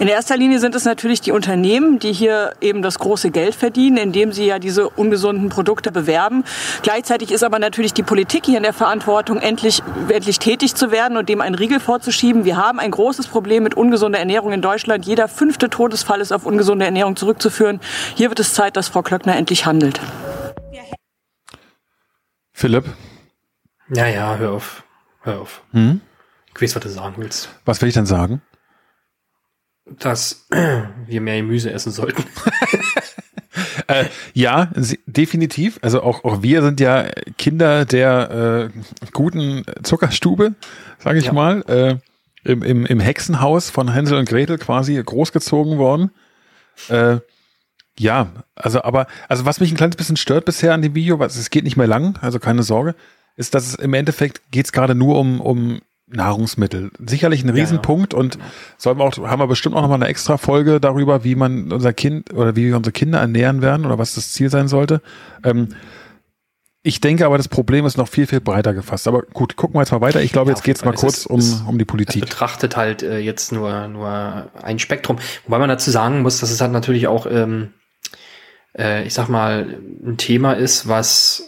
In 0.00 0.06
erster 0.06 0.36
Linie 0.36 0.60
sind 0.60 0.76
es 0.76 0.84
natürlich 0.84 1.20
die 1.22 1.32
Unternehmen, 1.32 1.98
die 1.98 2.12
hier 2.12 2.52
eben 2.60 2.82
das 2.82 3.00
große 3.00 3.32
Geld 3.32 3.56
verdienen, 3.56 3.96
indem 3.96 4.30
sie 4.32 4.46
ja 4.46 4.60
diese 4.60 4.88
ungesunden 4.88 5.48
Produkte 5.48 5.90
bewerben. 5.90 6.44
Gleichzeitig 6.82 7.32
ist 7.32 7.42
aber 7.42 7.58
natürlich 7.58 7.94
die 7.94 8.04
Politik 8.04 8.46
hier 8.46 8.58
in 8.58 8.62
der 8.62 8.72
Verantwortung, 8.72 9.38
endlich, 9.38 9.82
endlich 10.08 10.38
tätig 10.38 10.76
zu 10.76 10.92
werden 10.92 11.16
und 11.16 11.28
dem 11.28 11.40
einen 11.40 11.56
Riegel 11.56 11.80
vorzuschieben. 11.80 12.44
Wir 12.44 12.56
haben 12.56 12.78
ein 12.78 12.92
großes 12.92 13.26
Problem 13.26 13.64
mit 13.64 13.74
ungesunder 13.74 14.20
Ernährung 14.20 14.52
in 14.52 14.62
Deutschland. 14.62 15.04
Jeder 15.04 15.26
fünfte 15.26 15.68
Todesfall 15.68 16.20
ist 16.20 16.30
auf 16.30 16.46
ungesunde 16.46 16.84
Ernährung 16.84 17.16
zurückzuführen. 17.16 17.80
Hier 18.14 18.28
wird 18.28 18.38
es 18.38 18.54
Zeit, 18.54 18.76
dass 18.76 18.86
Frau 18.86 19.02
Klöckner 19.02 19.34
endlich 19.34 19.66
handelt. 19.66 20.00
Philipp, 22.52 22.84
Ja, 23.92 24.06
ja, 24.06 24.36
hör 24.36 24.52
auf. 24.52 24.84
Hör 25.22 25.40
auf. 25.40 25.62
hm? 25.72 26.00
Ich 26.54 26.62
weiß, 26.62 26.76
was 26.76 26.82
du 26.82 26.88
sagen 26.88 27.14
willst. 27.18 27.48
was 27.64 27.80
will 27.80 27.88
ich 27.88 27.94
denn 27.94 28.06
sagen? 28.06 28.42
Dass 29.98 30.46
wir 31.06 31.20
mehr 31.20 31.36
Gemüse 31.36 31.70
essen 31.72 31.92
sollten. 31.92 32.24
Äh, 33.88 34.04
ja, 34.34 34.70
sie- 34.76 35.00
definitiv. 35.06 35.78
Also 35.82 36.02
auch, 36.02 36.22
auch 36.22 36.42
wir 36.42 36.62
sind 36.62 36.78
ja 36.78 37.08
Kinder 37.38 37.84
der 37.86 38.70
äh, 38.74 39.06
guten 39.12 39.64
Zuckerstube, 39.82 40.54
sage 40.98 41.18
ich 41.18 41.26
Ja. 41.26 41.32
mal. 41.32 41.62
Äh, 41.66 41.96
im, 42.44 42.62
im, 42.62 42.86
Im 42.86 43.00
Hexenhaus 43.00 43.70
von 43.70 43.92
Hänsel 43.92 44.18
und 44.18 44.28
Gretel 44.28 44.58
quasi 44.58 45.02
großgezogen 45.02 45.78
worden. 45.78 46.10
Äh, 46.88 47.18
ja, 47.98 48.28
also 48.54 48.82
aber, 48.82 49.06
also 49.28 49.44
was 49.44 49.58
mich 49.58 49.72
ein 49.72 49.76
kleines 49.76 49.96
bisschen 49.96 50.16
stört 50.16 50.44
bisher 50.44 50.72
an 50.74 50.82
dem 50.82 50.94
Video, 50.94 51.18
was 51.18 51.36
es 51.36 51.50
geht 51.50 51.64
nicht 51.64 51.76
mehr 51.76 51.88
lang, 51.88 52.16
also 52.20 52.38
keine 52.38 52.62
Sorge, 52.62 52.94
ist, 53.36 53.54
dass 53.54 53.66
es 53.66 53.74
im 53.74 53.92
Endeffekt 53.94 54.42
geht 54.52 54.66
es 54.66 54.72
gerade 54.72 54.94
nur 54.94 55.18
um, 55.18 55.40
um 55.40 55.80
Nahrungsmittel. 56.10 56.90
Sicherlich 57.06 57.42
ein 57.44 57.48
ja. 57.48 57.54
Riesenpunkt 57.54 58.14
und 58.14 58.38
sollen 58.76 58.98
wir 58.98 59.04
auch, 59.04 59.16
haben 59.18 59.40
wir 59.40 59.46
bestimmt 59.46 59.74
auch 59.76 59.82
noch 59.82 59.88
mal 59.88 59.96
eine 59.96 60.06
extra 60.08 60.38
Folge 60.38 60.80
darüber, 60.80 61.24
wie 61.24 61.34
man 61.34 61.70
unser 61.72 61.92
Kind 61.92 62.32
oder 62.32 62.56
wie 62.56 62.66
wir 62.66 62.76
unsere 62.76 62.92
Kinder 62.92 63.18
ernähren 63.20 63.60
werden 63.62 63.84
oder 63.86 63.98
was 63.98 64.14
das 64.14 64.32
Ziel 64.32 64.48
sein 64.50 64.68
sollte. 64.68 65.02
Ähm, 65.44 65.68
ich 66.82 67.00
denke 67.00 67.26
aber, 67.26 67.36
das 67.36 67.48
Problem 67.48 67.84
ist 67.84 67.98
noch 67.98 68.08
viel, 68.08 68.26
viel 68.26 68.40
breiter 68.40 68.72
gefasst. 68.72 69.06
Aber 69.08 69.22
gut, 69.22 69.56
gucken 69.56 69.74
wir 69.76 69.80
jetzt 69.82 69.90
mal 69.92 70.00
weiter. 70.00 70.22
Ich 70.22 70.32
glaube, 70.32 70.50
Ja, 70.50 70.56
jetzt 70.56 70.64
geht's 70.64 70.80
jeden 70.80 70.90
mal 70.94 70.96
kurz 70.98 71.12
Es 71.14 71.18
ist- 71.20 71.26
um, 71.26 71.38
es- 71.40 71.60
um 71.66 71.76
die 71.76 71.82
Es 71.82 71.86
Politik. 71.88 72.20
betrachtet 72.22 72.76
halt 72.76 73.02
äh, 73.02 73.18
jetzt 73.18 73.52
nur, 73.52 73.88
nur 73.88 74.50
ein 74.62 74.78
Spektrum. 74.78 75.18
Wobei 75.44 75.58
man 75.58 75.68
dazu 75.68 75.90
sagen 75.90 76.22
muss, 76.22 76.40
dass 76.40 76.50
es 76.50 76.60
halt 76.60 76.72
natürlich 76.72 77.06
auch, 77.08 77.26
ähm, 77.26 77.72
äh, 78.78 79.04
ich 79.06 79.12
sag 79.12 79.28
mal, 79.28 79.66
ein 80.06 80.16
Thema 80.16 80.52
ist, 80.54 80.88
was 80.88 81.42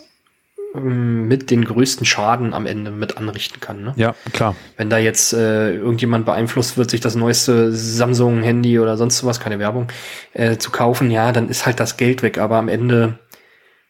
mit 0.74 1.50
den 1.50 1.64
größten 1.64 2.06
Schaden 2.06 2.54
am 2.54 2.64
Ende 2.66 2.90
mit 2.92 3.16
anrichten 3.16 3.59
kann. 3.61 3.83
Ne? 3.83 3.92
Ja, 3.96 4.14
klar. 4.33 4.54
Wenn 4.76 4.88
da 4.88 4.98
jetzt 4.98 5.33
äh, 5.33 5.74
irgendjemand 5.74 6.26
beeinflusst 6.26 6.76
wird, 6.78 6.90
sich 6.90 7.00
das 7.00 7.16
neueste 7.16 7.72
Samsung-Handy 7.72 8.78
oder 8.78 8.96
sonst 8.96 9.24
was, 9.24 9.40
keine 9.40 9.59
Werbung, 9.59 9.88
äh, 10.33 10.59
zu 10.59 10.70
kaufen, 10.70 11.11
ja, 11.11 11.33
dann 11.33 11.48
ist 11.48 11.66
halt 11.66 11.80
das 11.80 11.96
Geld 11.96 12.22
weg. 12.22 12.38
Aber 12.38 12.56
am 12.56 12.68
Ende 12.68 13.18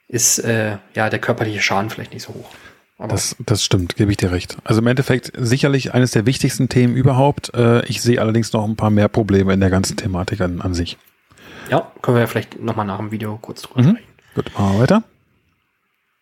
ist 0.08 0.38
äh, 0.38 0.78
ja 0.94 1.10
der 1.10 1.18
körperliche 1.18 1.60
Schaden 1.60 1.90
vielleicht 1.90 2.14
nicht 2.14 2.22
so 2.22 2.32
hoch. 2.34 2.50
Aber 2.98 3.08
Das, 3.12 3.36
das 3.46 3.62
stimmt, 3.64 3.96
gebe 3.96 4.10
ich 4.10 4.16
dir 4.16 4.32
recht. 4.32 4.56
Also 4.64 4.80
im 4.80 4.86
Endeffekt 4.86 5.32
sicherlich 5.38 5.92
eines 5.94 6.10
der 6.12 6.24
wichtigsten 6.26 6.68
Themen 6.70 6.94
überhaupt. 6.96 7.52
Äh, 7.54 7.84
ich 7.86 8.00
sehe 8.02 8.20
allerdings 8.20 8.52
noch 8.54 8.64
ein 8.66 8.76
paar 8.76 8.90
mehr 8.90 9.08
Probleme 9.08 9.52
in 9.52 9.60
der 9.60 9.70
ganzen 9.70 9.96
Thematik 9.98 10.40
an, 10.40 10.60
an 10.62 10.72
sich. 10.74 10.96
ja, 11.70 11.92
können 12.02 12.16
wir 12.16 12.22
ja 12.22 12.26
vielleicht 12.26 12.58
nochmal 12.60 12.86
nach 12.86 12.98
dem 12.98 13.10
Video 13.10 13.38
kurz 13.40 13.62
drüber 13.62 13.82
Mhm. 13.82 13.88
sprechen. 13.90 14.06
Gut, 14.34 14.50
machen 14.58 14.74
wir 14.76 14.80
weiter. 14.80 15.02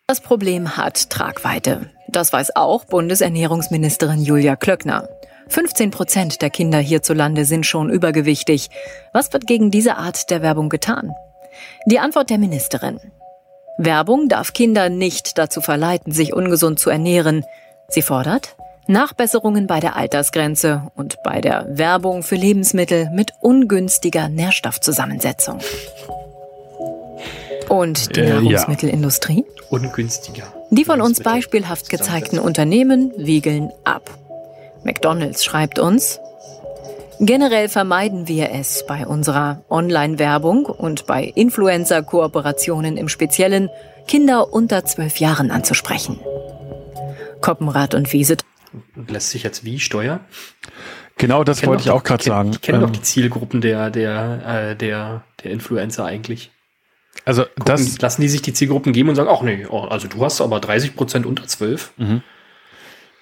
Das 0.09 0.21
Problem 0.21 0.75
hat 0.75 1.11
Tragweite. 1.11 1.81
Das 2.07 2.33
weiß 2.33 2.55
auch 2.55 2.85
Bundesernährungsministerin 2.85 4.23
Julia 4.23 4.55
Klöckner. 4.55 5.07
15 5.49 5.91
Prozent 5.91 6.41
der 6.41 6.49
Kinder 6.49 6.79
hierzulande 6.79 7.45
sind 7.45 7.67
schon 7.67 7.91
übergewichtig. 7.91 8.71
Was 9.13 9.31
wird 9.33 9.45
gegen 9.45 9.69
diese 9.69 9.97
Art 9.97 10.31
der 10.31 10.41
Werbung 10.41 10.69
getan? 10.69 11.11
Die 11.85 11.99
Antwort 11.99 12.31
der 12.31 12.39
Ministerin. 12.39 12.99
Werbung 13.77 14.29
darf 14.29 14.53
Kinder 14.53 14.89
nicht 14.89 15.37
dazu 15.37 15.61
verleiten, 15.61 16.11
sich 16.11 16.33
ungesund 16.33 16.79
zu 16.79 16.89
ernähren. 16.89 17.45
Sie 17.87 18.01
fordert 18.01 18.55
Nachbesserungen 18.87 19.67
bei 19.67 19.79
der 19.79 19.95
Altersgrenze 19.95 20.87
und 20.95 21.21
bei 21.23 21.39
der 21.39 21.67
Werbung 21.69 22.23
für 22.23 22.33
Lebensmittel 22.33 23.11
mit 23.11 23.33
ungünstiger 23.41 24.27
Nährstoffzusammensetzung. 24.27 25.59
Und 27.69 28.15
die 28.15 28.21
Äh, 28.21 28.29
ja. 28.29 28.41
Nahrungsmittelindustrie? 28.41 29.45
Ungünstiger. 29.69 30.43
Die 30.71 30.85
von 30.85 31.01
uns 31.01 31.21
beispielhaft 31.21 31.89
gezeigten 31.89 32.39
Unternehmen 32.39 33.13
wiegeln 33.17 33.69
ab. 33.83 34.09
McDonald's 34.83 35.43
schreibt 35.43 35.77
uns, 35.79 36.19
generell 37.19 37.69
vermeiden 37.69 38.27
wir 38.27 38.51
es 38.51 38.85
bei 38.87 39.05
unserer 39.05 39.63
Online-Werbung 39.69 40.65
und 40.65 41.05
bei 41.05 41.23
Influencer-Kooperationen 41.23 42.97
im 42.97 43.09
Speziellen, 43.09 43.69
Kinder 44.07 44.51
unter 44.51 44.85
zwölf 44.85 45.17
Jahren 45.17 45.51
anzusprechen. 45.51 46.19
Koppenrad 47.41 47.93
und 47.93 48.11
Wiese 48.11 48.37
Und 48.95 49.11
lässt 49.11 49.29
sich 49.29 49.43
jetzt 49.43 49.63
wie 49.63 49.79
steuern? 49.79 50.21
Genau, 51.17 51.43
das 51.43 51.65
wollte 51.65 51.81
ich 51.81 51.87
doch 51.87 51.95
auch 51.95 52.03
gerade 52.03 52.23
sagen. 52.23 52.51
Kennen 52.61 52.79
doch 52.81 52.87
Ähm, 52.87 52.93
die 52.93 53.01
Zielgruppen 53.01 53.61
der, 53.61 53.89
der, 53.89 54.71
äh, 54.71 54.75
der, 54.75 55.23
der 55.43 55.51
Influencer 55.51 56.05
eigentlich. 56.05 56.51
Also 57.29 57.43
Gucken, 57.43 57.65
das, 57.65 58.01
lassen 58.01 58.21
die 58.23 58.27
sich 58.27 58.41
die 58.41 58.53
Zielgruppen 58.53 58.91
geben 58.91 59.09
und 59.09 59.15
sagen, 59.15 59.29
ach 59.31 59.43
nee, 59.43 59.67
oh, 59.69 59.81
also 59.81 60.07
du 60.07 60.25
hast 60.25 60.41
aber 60.41 60.59
30 60.59 60.95
Prozent 60.95 61.27
unter 61.27 61.45
12. 61.45 61.93
Mhm. 61.97 62.23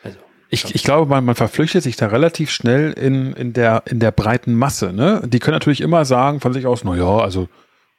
Also, 0.02 0.18
Ich, 0.50 0.74
ich 0.74 0.84
glaube, 0.84 1.10
man, 1.10 1.26
man 1.26 1.36
verflüchtet 1.36 1.84
sich 1.84 1.98
da 1.98 2.08
relativ 2.08 2.50
schnell 2.50 2.94
in, 2.94 3.34
in, 3.34 3.52
der, 3.52 3.84
in 3.86 4.00
der 4.00 4.12
breiten 4.12 4.56
Masse. 4.56 4.94
Ne? 4.94 5.22
Die 5.26 5.40
können 5.40 5.56
natürlich 5.56 5.82
immer 5.82 6.06
sagen 6.06 6.40
von 6.40 6.54
sich 6.54 6.66
aus, 6.66 6.86
na 6.86 6.96
ja, 6.96 7.18
also 7.18 7.50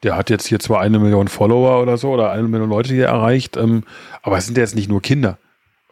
der 0.02 0.16
hat 0.16 0.30
jetzt 0.30 0.46
hier 0.46 0.60
zwar 0.60 0.80
eine 0.80 0.98
Million 0.98 1.28
Follower 1.28 1.82
oder 1.82 1.98
so 1.98 2.10
oder 2.10 2.30
eine 2.32 2.48
Million 2.48 2.70
Leute, 2.70 2.88
die 2.88 3.00
er 3.00 3.10
erreicht, 3.10 3.58
ähm, 3.58 3.84
aber 4.22 4.38
es 4.38 4.46
sind 4.46 4.56
ja 4.56 4.62
jetzt 4.62 4.76
nicht 4.76 4.88
nur 4.88 5.02
Kinder. 5.02 5.36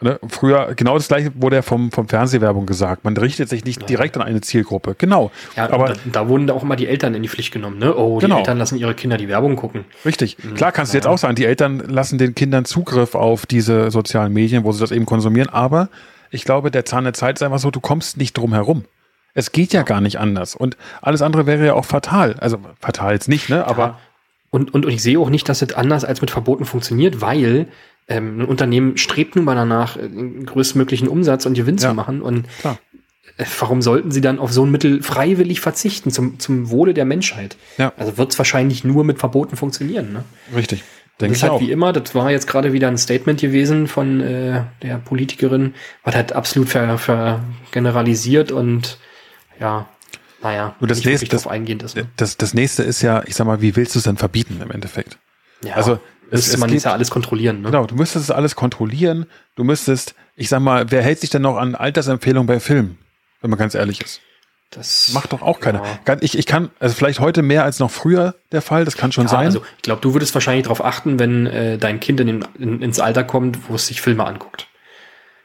Ne? 0.03 0.21
Früher, 0.29 0.75
genau 0.75 0.95
das 0.95 1.09
gleiche 1.09 1.33
wurde 1.37 1.57
ja 1.57 1.63
vom, 1.63 1.91
vom 1.91 2.07
Fernsehwerbung 2.07 2.67
gesagt. 2.67 3.05
Man 3.05 3.17
richtet 3.17 3.49
sich 3.49 3.65
nicht 3.65 3.89
direkt 3.89 4.17
an 4.17 4.23
eine 4.23 4.43
Zielgruppe. 4.43 4.95
Genau. 4.99 5.31
ja, 5.57 5.71
aber 5.71 5.89
da, 5.89 5.95
da 6.13 6.29
wurden 6.29 6.51
auch 6.51 6.63
immer 6.63 6.77
die 6.77 6.87
Eltern 6.87 7.15
in 7.15 7.23
die 7.23 7.29
Pflicht 7.31 7.51
genommen, 7.51 7.79
ne? 7.79 7.97
Oh, 7.97 8.19
Genau. 8.19 8.35
die 8.35 8.41
Eltern 8.41 8.59
lassen 8.59 8.77
ihre 8.77 8.95
Kinder 8.95 9.17
die 9.17 9.29
Werbung 9.29 9.57
gucken. 9.57 9.87
Richtig. 10.05 10.37
Klar 10.55 10.73
kannst 10.73 10.93
du 10.93 10.99
jetzt 10.99 11.07
auch 11.07 11.17
sagen, 11.17 11.35
die 11.35 11.47
Eltern 11.47 11.79
lassen 11.79 12.19
den 12.19 12.35
Kindern 12.35 12.67
Zugriff 12.67 13.15
auf 13.15 13.47
diese 13.47 13.91
sozialen 13.91 14.35
Medien, 14.35 14.65
wo 14.65 14.73
sie 14.73 14.81
das 14.81 14.91
eben 14.91 15.07
konsumieren. 15.07 15.49
Aber 15.49 15.89
ich 16.31 16.45
glaube, 16.45 16.71
der 16.71 16.85
Zahn 16.85 17.05
der 17.05 17.15
Zeit 17.15 17.37
ist 17.37 17.43
einfach 17.43 17.59
so, 17.59 17.71
du 17.71 17.81
kommst 17.81 18.19
nicht 18.19 18.37
drum 18.37 18.53
herum. 18.53 18.85
Es 19.33 19.53
geht 19.53 19.73
ja 19.73 19.83
gar 19.83 20.03
nicht 20.03 20.19
anders. 20.19 20.55
Und 20.55 20.77
alles 21.01 21.23
andere 21.23 21.47
wäre 21.47 21.65
ja 21.65 21.73
auch 21.75 21.87
fatal. 21.87 22.35
Also 22.41 22.59
fatal 22.81 23.15
jetzt 23.15 23.29
nicht, 23.29 23.49
ne? 23.49 23.67
Aber 23.67 23.99
Und, 24.51 24.75
und, 24.75 24.85
und 24.85 24.93
ich 24.93 25.03
sehe 25.03 25.19
auch 25.19 25.31
nicht, 25.31 25.49
dass 25.49 25.61
das 25.61 25.73
anders 25.73 26.05
als 26.05 26.21
mit 26.21 26.31
Verboten 26.31 26.67
funktioniert, 26.67 27.23
weil 27.23 27.69
ähm, 28.09 28.40
ein 28.40 28.45
Unternehmen 28.45 28.97
strebt 28.97 29.37
nun 29.37 29.45
mal 29.45 29.55
danach, 29.55 29.97
äh, 29.97 30.09
den 30.09 30.47
größtmöglichen 30.47 31.09
Umsatz 31.09 31.47
und 31.47 31.55
Gewinn 31.55 31.77
Ja. 31.77 31.88
zu 31.90 31.95
machen. 31.95 32.23
Und 32.23 32.47
Klar. 32.61 32.79
äh, 33.37 33.45
warum 33.59 33.83
sollten 33.83 34.11
sie 34.11 34.21
dann 34.21 34.38
auf 34.38 34.53
so 34.53 34.64
ein 34.64 34.71
Mittel 34.71 35.03
freiwillig 35.03 35.61
verzichten 35.61 36.11
zum, 36.11 36.38
zum 36.38 36.71
Wohle 36.71 36.95
der 36.95 37.05
Menschheit? 37.05 37.57
Ja. 37.79 37.92
Also 37.97 38.16
wird 38.19 38.33
es 38.33 38.38
wahrscheinlich 38.38 38.85
nur 38.85 39.05
mit 39.05 39.19
Verboten 39.19 39.57
funktionieren. 39.57 40.12
Ne? 40.12 40.25
richtig. 40.55 40.83
Das 41.19 41.21
Denke 41.21 41.33
ist 41.33 41.38
ich 41.38 41.42
halt 41.45 41.53
auch. 41.55 41.61
wie 41.62 41.71
immer, 41.73 41.95
das 41.95 42.14
war 42.14 42.31
jetzt 42.31 42.47
gerade 42.47 42.75
wieder 42.75 42.88
ein 42.88 42.99
Statement 42.99 43.40
gewesen 43.40 43.87
von 43.88 44.21
äh, 44.21 44.64
der 44.83 44.99
Politikerin, 44.99 45.73
was 46.05 46.14
halt 46.14 46.35
absolut 46.35 46.69
ver, 46.69 46.99
ver 46.99 47.42
generalisiert 47.71 48.53
und 48.53 48.99
ja, 49.59 49.89
naja, 50.43 50.76
Nur 50.78 50.89
das 50.89 50.99
nicht 50.99 51.07
nächste- 51.07 51.28
drauf 51.28 51.49
eingehend 51.49 51.83
ist. 51.83 51.97
Ne? 51.97 52.07
Das, 52.18 52.37
das 52.37 52.53
nächste 52.53 52.83
ist 52.83 53.01
ja, 53.01 53.22
ich 53.26 53.35
sag 53.35 53.47
mal, 53.47 53.62
wie 53.62 53.76
willst 53.76 53.95
du 53.95 53.99
es 53.99 54.05
denn 54.05 54.18
verbieten 54.18 54.61
im 54.62 54.70
Endeffekt? 54.70 55.18
Ja, 55.64 55.74
also, 55.76 55.99
es- 56.27 56.33
müsste 56.33 56.55
es 56.55 56.59
man 56.59 56.70
geht- 56.70 56.83
ja 56.85 56.93
alles 56.93 57.11
kontrollieren. 57.11 57.61
Ne? 57.62 57.70
Genau, 57.70 57.87
du 57.87 57.95
müsstest 57.95 58.24
es 58.27 58.31
alles 58.31 58.55
kontrollieren. 58.57 59.27
Du 59.55 59.64
müsstest, 59.64 60.14
ich 60.37 60.49
sag 60.49 60.61
mal, 60.61 60.91
wer 60.91 61.03
hält 61.03 61.20
sich 61.20 61.31
denn 61.31 61.43
noch 61.43 61.57
an 61.57 61.74
Altersempfehlungen 61.74 62.47
bei 62.47 62.61
Filmen, 62.61 62.99
wenn 63.41 63.51
man 63.51 63.59
ganz 63.59 63.74
ehrlich 63.74 64.01
ist? 64.01 64.20
Das 64.70 65.11
macht 65.12 65.33
doch 65.33 65.43
auch 65.43 65.61
keiner. 65.61 65.83
Ja. 66.07 66.16
Ich, 66.20 66.37
ich 66.37 66.45
kann, 66.45 66.70
also 66.81 66.95
vielleicht 66.95 67.20
heute 67.20 67.43
mehr 67.43 67.62
als 67.62 67.79
noch 67.79 67.91
früher 67.91 68.35
der 68.51 68.62
Fall, 68.62 68.85
das 68.85 68.97
kann 68.97 69.12
schon 69.12 69.24
ja, 69.27 69.31
sein. 69.31 69.47
Also 69.47 69.62
ich 69.77 69.83
glaube, 69.83 70.01
du 70.03 70.12
würdest 70.12 70.35
wahrscheinlich 70.35 70.64
darauf 70.64 70.85
achten, 70.85 71.18
wenn 71.20 71.47
äh, 71.47 71.79
dein 71.79 72.01
Kind 72.01 72.18
in, 72.20 72.45
in, 72.59 72.83
ins 72.83 72.99
Alter 72.99 73.22
kommt, 73.22 73.68
wo 73.68 73.77
es 73.77 73.87
sich 73.87 74.01
Filme 74.01 74.27
anguckt. 74.27 74.66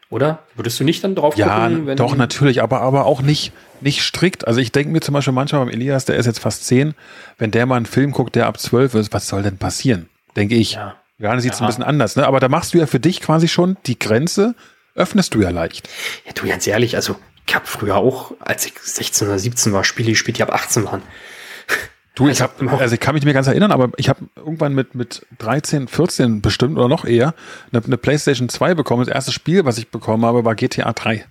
Oder? 0.10 0.40
Würdest 0.56 0.78
du 0.80 0.84
nicht 0.84 1.04
dann 1.04 1.16
drauf 1.16 1.38
ja, 1.38 1.68
gucken? 1.70 1.88
Ja, 1.88 1.96
doch, 1.96 2.16
natürlich, 2.18 2.62
aber, 2.62 2.82
aber 2.82 3.06
auch 3.06 3.22
nicht, 3.22 3.54
nicht 3.80 4.02
strikt. 4.02 4.46
Also 4.46 4.60
ich 4.60 4.72
denke 4.74 4.92
mir 4.92 5.00
zum 5.00 5.14
Beispiel 5.14 5.34
manchmal 5.34 5.64
beim 5.66 5.74
Elias, 5.74 6.04
der 6.04 6.18
ist 6.18 6.26
jetzt 6.26 6.40
fast 6.40 6.66
zehn, 6.66 6.96
wenn 7.38 7.52
der 7.52 7.66
mal 7.66 7.78
einen 7.78 7.86
Film 7.86 8.12
guckt, 8.12 8.36
der 8.36 8.48
ab 8.48 8.60
zwölf 8.60 8.94
ist, 8.96 9.14
was 9.14 9.28
soll 9.28 9.44
denn 9.44 9.58
passieren? 9.58 10.10
Denke 10.36 10.56
ich. 10.56 10.74
Ja. 10.74 10.96
Johannes 11.18 11.44
sieht 11.44 11.54
es 11.54 11.60
ja. 11.60 11.66
ein 11.66 11.68
bisschen 11.68 11.84
anders, 11.84 12.16
ne? 12.16 12.26
Aber 12.26 12.40
da 12.40 12.50
machst 12.50 12.74
du 12.74 12.80
ja 12.80 12.88
für 12.88 13.00
dich 13.00 13.22
quasi 13.22 13.48
schon 13.48 13.78
die 13.86 14.00
Grenze, 14.00 14.56
öffnest 14.96 15.34
du 15.34 15.42
ja 15.42 15.50
leicht. 15.50 15.88
Ja, 16.26 16.34
du 16.34 16.48
ganz 16.48 16.66
ehrlich, 16.68 16.96
also 16.96 17.16
ich 17.48 17.56
habe 17.56 17.66
früher 17.66 17.98
auch, 17.98 18.34
als 18.40 18.66
ich 18.66 18.74
16 18.82 19.28
oder 19.28 19.38
17 19.38 19.74
war, 19.74 19.84
Spiele 19.84 20.12
gespielt, 20.12 20.38
die 20.38 20.44
ab 20.44 20.54
18 20.54 20.86
waren. 20.86 21.02
Du, 22.14 22.28
ich 22.28 22.42
habe, 22.42 22.70
also 22.78 22.94
ich 22.94 23.00
kann 23.00 23.14
mich 23.14 23.22
nicht 23.22 23.26
mehr 23.26 23.34
ganz 23.34 23.48
erinnern, 23.48 23.72
aber 23.72 23.92
ich 23.96 24.10
habe 24.10 24.26
irgendwann 24.36 24.76
mit 24.76 24.96
mit 24.96 25.26
13, 25.40 25.88
14 25.88 26.42
bestimmt 26.42 26.78
oder 26.78 26.90
noch 26.90 27.06
eher 27.06 27.34
eine, 27.72 27.82
eine, 27.82 27.96
PlayStation 27.96 28.50
2 28.50 28.76
bekommen. 28.76 29.06
Das 29.06 29.16
erste 29.16 29.32
Spiel, 29.32 29.64
was 29.64 29.78
ich 29.78 29.88
bekommen 29.88 30.26
habe, 30.26 30.44
war 30.44 30.54
GTA 30.56 30.92
3. 30.92 31.26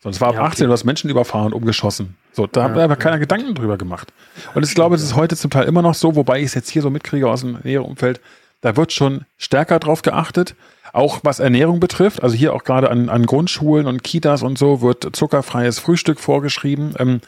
Sonst 0.00 0.20
war 0.20 0.28
ab 0.28 0.34
ja, 0.34 0.40
okay. 0.42 0.50
18, 0.50 0.66
du 0.66 0.72
hast 0.74 0.84
Menschen 0.84 1.08
überfahren 1.08 1.46
und 1.46 1.54
umgeschossen. 1.54 2.14
So, 2.32 2.46
da 2.46 2.60
ja, 2.60 2.68
hat 2.68 2.78
aber 2.78 2.96
keiner 2.96 3.18
Gedanken 3.18 3.54
drüber 3.54 3.78
gemacht. 3.78 4.12
Und 4.54 4.64
ich 4.64 4.74
glaube, 4.74 4.96
es 4.96 5.02
ist 5.02 5.16
heute 5.16 5.34
zum 5.34 5.50
Teil 5.50 5.64
immer 5.64 5.80
noch 5.80 5.94
so, 5.94 6.14
wobei 6.14 6.40
ich 6.40 6.46
es 6.46 6.54
jetzt 6.54 6.68
hier 6.68 6.82
so 6.82 6.90
mitkriege 6.90 7.28
aus 7.28 7.40
dem 7.40 7.58
näheren 7.64 7.86
Umfeld, 7.86 8.20
da 8.60 8.76
wird 8.76 8.92
schon 8.92 9.24
stärker 9.36 9.78
drauf 9.78 10.02
geachtet. 10.02 10.54
Auch 10.92 11.20
was 11.22 11.38
Ernährung 11.38 11.80
betrifft, 11.80 12.22
also 12.22 12.34
hier 12.34 12.54
auch 12.54 12.64
gerade 12.64 12.90
an, 12.90 13.08
an 13.08 13.26
Grundschulen 13.26 13.86
und 13.86 14.02
Kitas 14.02 14.42
und 14.42 14.56
so 14.58 14.80
wird 14.80 15.14
zuckerfreies 15.14 15.78
Frühstück 15.78 16.18
vorgeschrieben. 16.18 16.94
Ähm, 16.98 17.20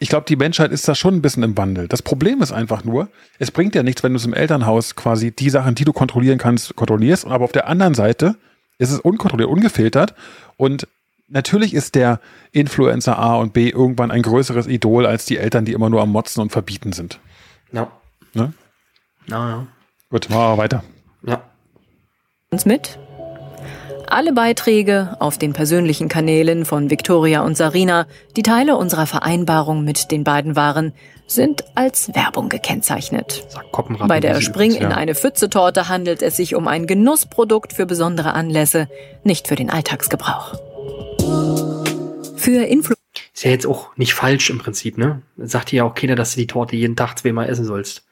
ich 0.00 0.08
glaube, 0.08 0.24
die 0.26 0.36
Menschheit 0.36 0.72
ist 0.72 0.88
da 0.88 0.94
schon 0.94 1.14
ein 1.14 1.22
bisschen 1.22 1.42
im 1.42 1.56
Wandel. 1.56 1.86
Das 1.86 2.02
Problem 2.02 2.40
ist 2.40 2.52
einfach 2.52 2.84
nur, 2.84 3.08
es 3.38 3.50
bringt 3.50 3.74
ja 3.74 3.82
nichts, 3.82 4.02
wenn 4.02 4.12
du 4.12 4.16
es 4.16 4.24
im 4.24 4.32
Elternhaus 4.32 4.96
quasi 4.96 5.30
die 5.30 5.50
Sachen, 5.50 5.74
die 5.74 5.84
du 5.84 5.92
kontrollieren 5.92 6.38
kannst, 6.38 6.74
kontrollierst. 6.74 7.26
Aber 7.26 7.44
auf 7.44 7.52
der 7.52 7.68
anderen 7.68 7.94
Seite 7.94 8.36
ist 8.78 8.90
es 8.90 8.98
unkontrolliert, 8.98 9.50
ungefiltert. 9.50 10.14
Und 10.56 10.88
natürlich 11.28 11.74
ist 11.74 11.94
der 11.94 12.18
Influencer 12.50 13.18
A 13.18 13.36
und 13.36 13.52
B 13.52 13.68
irgendwann 13.68 14.10
ein 14.10 14.22
größeres 14.22 14.66
Idol 14.66 15.04
als 15.04 15.26
die 15.26 15.36
Eltern, 15.36 15.66
die 15.66 15.74
immer 15.74 15.90
nur 15.90 16.00
am 16.00 16.10
Motzen 16.10 16.40
und 16.40 16.50
Verbieten 16.50 16.92
sind. 16.92 17.20
Ja. 17.70 17.90
Ne? 18.32 18.54
Ja, 19.26 19.48
ja. 19.50 19.66
Gut, 20.10 20.28
machen 20.28 20.52
wir 20.52 20.58
weiter. 20.58 20.84
Ja. 21.24 21.42
Uns 22.50 22.66
mit 22.66 22.98
alle 24.10 24.32
Beiträge 24.32 25.16
auf 25.20 25.38
den 25.38 25.52
persönlichen 25.52 26.08
Kanälen 26.08 26.64
von 26.64 26.90
Victoria 26.90 27.42
und 27.42 27.56
Sarina, 27.56 28.06
die 28.36 28.42
Teile 28.42 28.76
unserer 28.76 29.06
Vereinbarung 29.06 29.84
mit 29.84 30.10
den 30.10 30.24
beiden 30.24 30.56
waren, 30.56 30.92
sind 31.28 31.64
als 31.76 32.12
Werbung 32.14 32.48
gekennzeichnt. 32.48 33.44
Bei 34.08 34.18
der 34.18 34.40
Spring 34.40 34.74
in 34.74 34.86
eine 34.86 35.14
Pfütze-Torte 35.14 35.88
handelt 35.88 36.22
es 36.22 36.36
sich 36.36 36.56
um 36.56 36.66
ein 36.66 36.88
Genussprodukt 36.88 37.72
für 37.72 37.86
besondere 37.86 38.34
Anlässe, 38.34 38.88
nicht 39.22 39.46
für 39.46 39.54
den 39.54 39.70
Alltagsgebrauch. 39.70 40.54
Für 42.36 42.64
Influ 42.66 42.96
Ist 43.32 43.44
ja 43.44 43.52
jetzt 43.52 43.66
auch 43.66 43.96
nicht 43.96 44.14
falsch 44.14 44.50
im 44.50 44.58
Prinzip, 44.58 44.98
ne? 44.98 45.22
Sagt 45.36 45.70
dir 45.70 45.76
ja 45.76 45.84
auch 45.84 45.94
keiner, 45.94 46.16
dass 46.16 46.34
du 46.34 46.40
die 46.40 46.48
Torte 46.48 46.74
jeden 46.74 46.96
Tag 46.96 47.16
zweimal 47.16 47.48
essen 47.48 47.64
sollst. 47.64 48.02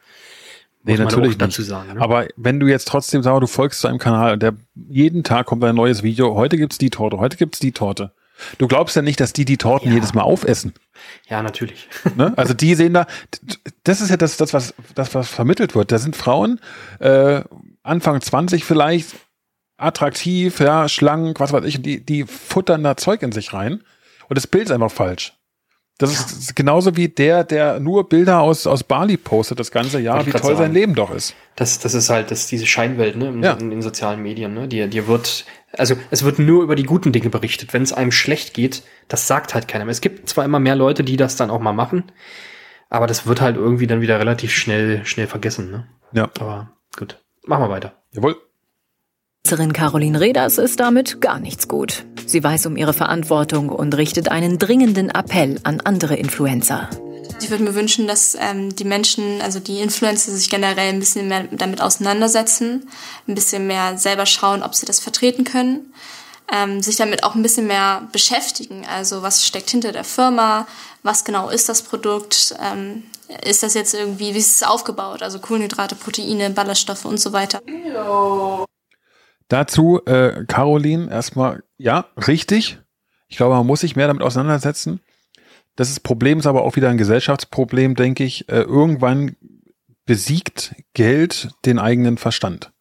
Nee, 0.84 0.96
natürlich 0.96 1.36
dazu 1.36 1.62
sagen. 1.62 1.94
Ne? 1.94 2.00
Aber 2.00 2.26
wenn 2.36 2.60
du 2.60 2.66
jetzt 2.66 2.88
trotzdem 2.88 3.22
sagst, 3.22 3.42
du 3.42 3.46
folgst 3.46 3.80
zu 3.80 3.88
einem 3.88 3.98
Kanal 3.98 4.32
und 4.34 4.42
der 4.42 4.54
jeden 4.88 5.24
Tag 5.24 5.46
kommt 5.46 5.62
ein 5.64 5.74
neues 5.74 6.02
Video, 6.02 6.34
heute 6.34 6.56
gibt's 6.56 6.78
die 6.78 6.90
Torte, 6.90 7.18
heute 7.18 7.36
gibt's 7.36 7.58
die 7.58 7.72
Torte. 7.72 8.12
Du 8.58 8.68
glaubst 8.68 8.94
ja 8.94 9.02
nicht, 9.02 9.18
dass 9.20 9.32
die 9.32 9.44
die 9.44 9.56
Torten 9.56 9.88
ja. 9.88 9.94
jedes 9.96 10.14
Mal 10.14 10.22
aufessen. 10.22 10.72
Ja, 11.28 11.42
natürlich. 11.42 11.88
Ne? 12.16 12.32
Also 12.36 12.54
die 12.54 12.74
sehen 12.74 12.94
da, 12.94 13.06
das 13.84 14.00
ist 14.00 14.10
ja 14.10 14.16
das, 14.16 14.36
das, 14.36 14.52
was, 14.52 14.74
das, 14.94 15.14
was 15.14 15.28
vermittelt 15.28 15.74
wird. 15.74 15.90
Da 15.90 15.98
sind 15.98 16.16
Frauen, 16.16 16.60
äh, 17.00 17.42
Anfang 17.82 18.20
20 18.20 18.64
vielleicht, 18.64 19.16
attraktiv, 19.76 20.60
ja, 20.60 20.88
schlank, 20.88 21.40
was 21.40 21.52
weiß 21.52 21.64
ich, 21.64 21.76
und 21.76 21.86
die, 21.86 22.04
die 22.04 22.24
futtern 22.24 22.82
da 22.82 22.96
Zeug 22.96 23.22
in 23.22 23.32
sich 23.32 23.52
rein. 23.52 23.82
Und 24.28 24.36
das 24.36 24.46
Bild 24.46 24.64
ist 24.66 24.72
einfach 24.72 24.90
falsch. 24.90 25.37
Das 25.98 26.12
ist 26.12 26.54
genauso 26.54 26.96
wie 26.96 27.08
der, 27.08 27.42
der 27.42 27.80
nur 27.80 28.08
Bilder 28.08 28.40
aus, 28.40 28.68
aus 28.68 28.84
Bali 28.84 29.16
postet 29.16 29.58
das 29.58 29.72
ganze 29.72 29.98
Jahr, 29.98 30.24
wie 30.24 30.30
toll 30.30 30.42
sagen. 30.42 30.56
sein 30.56 30.72
Leben 30.72 30.94
doch 30.94 31.10
ist. 31.10 31.34
Das, 31.56 31.80
das 31.80 31.92
ist 31.92 32.08
halt 32.08 32.30
das, 32.30 32.46
diese 32.46 32.66
Scheinwelt 32.66 33.16
ne, 33.16 33.28
in, 33.28 33.42
ja. 33.42 33.54
in, 33.54 33.72
in 33.72 33.82
sozialen 33.82 34.22
Medien. 34.22 34.54
Ne? 34.54 34.68
Dir, 34.68 34.86
dir 34.86 35.08
wird, 35.08 35.44
also 35.72 35.96
es 36.12 36.22
wird 36.22 36.38
nur 36.38 36.62
über 36.62 36.76
die 36.76 36.84
guten 36.84 37.10
Dinge 37.10 37.30
berichtet. 37.30 37.74
Wenn 37.74 37.82
es 37.82 37.92
einem 37.92 38.12
schlecht 38.12 38.54
geht, 38.54 38.84
das 39.08 39.26
sagt 39.26 39.54
halt 39.54 39.66
keiner 39.66 39.84
mehr. 39.84 39.92
Es 39.92 40.00
gibt 40.00 40.28
zwar 40.28 40.44
immer 40.44 40.60
mehr 40.60 40.76
Leute, 40.76 41.02
die 41.02 41.16
das 41.16 41.34
dann 41.34 41.50
auch 41.50 41.60
mal 41.60 41.72
machen, 41.72 42.04
aber 42.88 43.08
das 43.08 43.26
wird 43.26 43.40
halt 43.40 43.56
irgendwie 43.56 43.88
dann 43.88 44.00
wieder 44.00 44.20
relativ 44.20 44.52
schnell, 44.52 45.04
schnell 45.04 45.26
vergessen. 45.26 45.72
Ne? 45.72 45.88
Ja. 46.12 46.30
Aber 46.38 46.70
gut, 46.96 47.20
machen 47.44 47.64
wir 47.64 47.70
weiter. 47.70 47.94
Jawohl. 48.12 48.36
Caroline 49.48 50.20
Reders 50.20 50.58
ist 50.58 50.78
damit 50.78 51.22
gar 51.22 51.40
nichts 51.40 51.68
gut. 51.68 52.04
Sie 52.26 52.44
weiß 52.44 52.66
um 52.66 52.76
ihre 52.76 52.92
Verantwortung 52.92 53.70
und 53.70 53.96
richtet 53.96 54.30
einen 54.30 54.58
dringenden 54.58 55.08
Appell 55.08 55.58
an 55.62 55.80
andere 55.80 56.16
Influencer. 56.16 56.90
Ich 57.40 57.48
würde 57.48 57.64
mir 57.64 57.74
wünschen, 57.74 58.06
dass 58.06 58.36
ähm, 58.38 58.76
die 58.76 58.84
Menschen, 58.84 59.40
also 59.40 59.58
die 59.58 59.80
Influencer, 59.80 60.32
sich 60.32 60.50
generell 60.50 60.90
ein 60.90 60.98
bisschen 60.98 61.28
mehr 61.28 61.44
damit 61.50 61.80
auseinandersetzen, 61.80 62.90
ein 63.26 63.34
bisschen 63.34 63.66
mehr 63.66 63.96
selber 63.96 64.26
schauen, 64.26 64.62
ob 64.62 64.74
sie 64.74 64.84
das 64.84 65.00
vertreten 65.00 65.44
können, 65.44 65.94
ähm, 66.52 66.82
sich 66.82 66.96
damit 66.96 67.24
auch 67.24 67.34
ein 67.34 67.42
bisschen 67.42 67.68
mehr 67.68 68.06
beschäftigen. 68.12 68.84
Also 68.86 69.22
was 69.22 69.46
steckt 69.46 69.70
hinter 69.70 69.92
der 69.92 70.04
Firma, 70.04 70.66
was 71.02 71.24
genau 71.24 71.48
ist 71.48 71.70
das 71.70 71.80
Produkt, 71.80 72.54
ähm, 72.62 73.04
ist 73.46 73.62
das 73.62 73.72
jetzt 73.72 73.94
irgendwie, 73.94 74.34
wie 74.34 74.38
ist 74.40 74.56
es 74.56 74.62
aufgebaut, 74.62 75.22
also 75.22 75.38
Kohlenhydrate, 75.38 75.94
Proteine, 75.94 76.50
Ballaststoffe 76.50 77.06
und 77.06 77.18
so 77.18 77.32
weiter. 77.32 77.62
Dazu, 79.48 80.00
äh, 80.04 80.44
Caroline, 80.46 81.10
erstmal, 81.10 81.64
ja, 81.78 82.06
richtig. 82.26 82.80
Ich 83.28 83.36
glaube, 83.36 83.56
man 83.56 83.66
muss 83.66 83.80
sich 83.80 83.96
mehr 83.96 84.06
damit 84.06 84.22
auseinandersetzen. 84.22 85.00
Das 85.76 85.90
ist 85.90 86.00
Problem 86.00 86.38
ist 86.38 86.46
aber 86.46 86.64
auch 86.64 86.76
wieder 86.76 86.90
ein 86.90 86.98
Gesellschaftsproblem, 86.98 87.94
denke 87.94 88.24
ich. 88.24 88.48
Äh, 88.48 88.62
irgendwann 88.62 89.36
besiegt 90.04 90.74
Geld 90.94 91.50
den 91.64 91.78
eigenen 91.78 92.18
Verstand. 92.18 92.72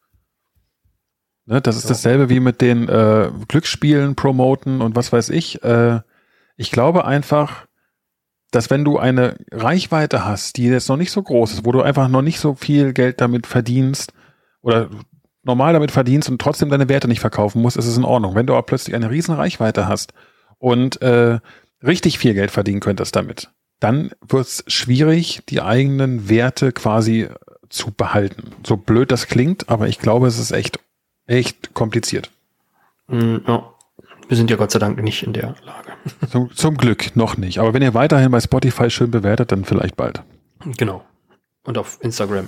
Ne, 1.46 1.62
das 1.62 1.76
ist 1.76 1.88
dasselbe 1.88 2.28
wie 2.28 2.40
mit 2.40 2.60
den 2.60 2.88
äh, 2.88 3.30
Glücksspielen 3.48 4.16
promoten 4.16 4.82
und 4.82 4.96
was 4.96 5.12
weiß 5.12 5.30
ich. 5.30 5.62
Äh, 5.62 6.00
ich 6.56 6.70
glaube 6.70 7.06
einfach, 7.06 7.66
dass 8.50 8.68
wenn 8.68 8.84
du 8.84 8.98
eine 8.98 9.36
Reichweite 9.50 10.26
hast, 10.26 10.58
die 10.58 10.64
jetzt 10.64 10.88
noch 10.88 10.98
nicht 10.98 11.10
so 11.10 11.22
groß 11.22 11.54
ist, 11.54 11.64
wo 11.64 11.72
du 11.72 11.80
einfach 11.80 12.08
noch 12.08 12.20
nicht 12.20 12.38
so 12.38 12.54
viel 12.54 12.92
Geld 12.92 13.22
damit 13.22 13.46
verdienst 13.46 14.12
oder 14.60 14.90
normal 15.48 15.72
damit 15.72 15.90
verdienst 15.90 16.28
und 16.28 16.40
trotzdem 16.40 16.70
deine 16.70 16.88
Werte 16.88 17.08
nicht 17.08 17.20
verkaufen 17.20 17.60
musst, 17.60 17.76
ist 17.76 17.86
es 17.86 17.96
in 17.96 18.04
Ordnung. 18.04 18.36
Wenn 18.36 18.46
du 18.46 18.52
aber 18.52 18.62
plötzlich 18.62 18.94
eine 18.94 19.10
riesen 19.10 19.34
Reichweite 19.34 19.88
hast 19.88 20.12
und 20.58 21.02
äh, 21.02 21.40
richtig 21.82 22.18
viel 22.18 22.34
Geld 22.34 22.52
verdienen 22.52 22.80
könntest 22.80 23.16
damit, 23.16 23.50
dann 23.80 24.12
wird 24.26 24.46
es 24.46 24.64
schwierig, 24.68 25.42
die 25.48 25.62
eigenen 25.62 26.28
Werte 26.28 26.72
quasi 26.72 27.28
zu 27.68 27.90
behalten. 27.90 28.50
So 28.64 28.76
blöd 28.76 29.10
das 29.10 29.26
klingt, 29.26 29.68
aber 29.68 29.88
ich 29.88 29.98
glaube, 29.98 30.26
es 30.26 30.38
ist 30.38 30.52
echt, 30.52 30.78
echt 31.26 31.74
kompliziert. 31.74 32.30
Mm, 33.08 33.36
ja. 33.46 33.72
Wir 34.28 34.36
sind 34.36 34.50
ja 34.50 34.56
Gott 34.56 34.70
sei 34.70 34.78
Dank 34.78 35.02
nicht 35.02 35.22
in 35.22 35.32
der 35.32 35.54
Lage. 35.64 35.92
Zum, 36.30 36.54
zum 36.54 36.76
Glück 36.76 37.16
noch 37.16 37.36
nicht. 37.36 37.58
Aber 37.58 37.72
wenn 37.72 37.82
ihr 37.82 37.94
weiterhin 37.94 38.30
bei 38.30 38.40
Spotify 38.40 38.90
schön 38.90 39.10
bewertet, 39.10 39.52
dann 39.52 39.64
vielleicht 39.64 39.96
bald. 39.96 40.22
Genau. 40.76 41.02
Und 41.64 41.78
auf 41.78 41.98
Instagram. 42.02 42.46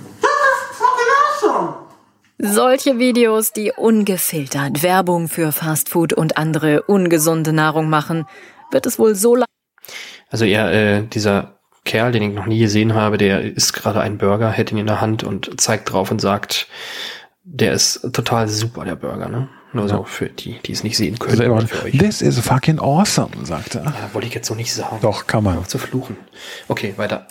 Solche 2.43 2.97
Videos, 2.97 3.53
die 3.53 3.71
ungefiltert 3.71 4.81
Werbung 4.81 5.27
für 5.27 5.51
Fastfood 5.51 6.11
und 6.11 6.37
andere 6.37 6.81
ungesunde 6.81 7.53
Nahrung 7.53 7.87
machen, 7.87 8.25
wird 8.71 8.87
es 8.87 8.97
wohl 8.97 9.13
so 9.13 9.35
lange. 9.35 9.45
Also 10.31 10.45
er, 10.45 10.71
äh, 10.71 11.03
dieser 11.03 11.59
Kerl, 11.85 12.11
den 12.11 12.23
ich 12.23 12.33
noch 12.33 12.47
nie 12.47 12.59
gesehen 12.59 12.95
habe, 12.95 13.19
der 13.19 13.43
isst 13.43 13.73
gerade 13.73 14.01
einen 14.01 14.17
Burger, 14.17 14.49
hält 14.49 14.71
ihn 14.71 14.79
in 14.79 14.87
der 14.87 15.01
Hand 15.01 15.23
und 15.23 15.61
zeigt 15.61 15.91
drauf 15.91 16.09
und 16.09 16.19
sagt, 16.19 16.67
der 17.43 17.73
ist 17.73 18.11
total 18.11 18.47
super, 18.47 18.85
der 18.85 18.95
Burger, 18.95 19.29
ne? 19.29 19.47
Nur 19.73 19.87
so 19.87 20.03
für 20.03 20.27
die, 20.27 20.59
die 20.65 20.71
es 20.71 20.83
nicht 20.83 20.97
sehen 20.97 21.19
können. 21.19 21.39
Also 21.39 21.83
euch. 21.85 21.97
This 21.97 22.23
is 22.23 22.39
fucking 22.39 22.79
awesome, 22.79 23.29
sagt 23.43 23.75
er. 23.75 23.83
Ja, 23.83 24.09
wollte 24.13 24.27
ich 24.27 24.33
jetzt 24.33 24.47
so 24.47 24.55
nicht 24.55 24.73
sagen. 24.73 24.97
Doch, 25.01 25.27
kann 25.27 25.43
man. 25.43 25.59
Auf 25.59 25.67
zu 25.67 25.77
fluchen. 25.77 26.17
Okay, 26.67 26.95
weiter. 26.97 27.27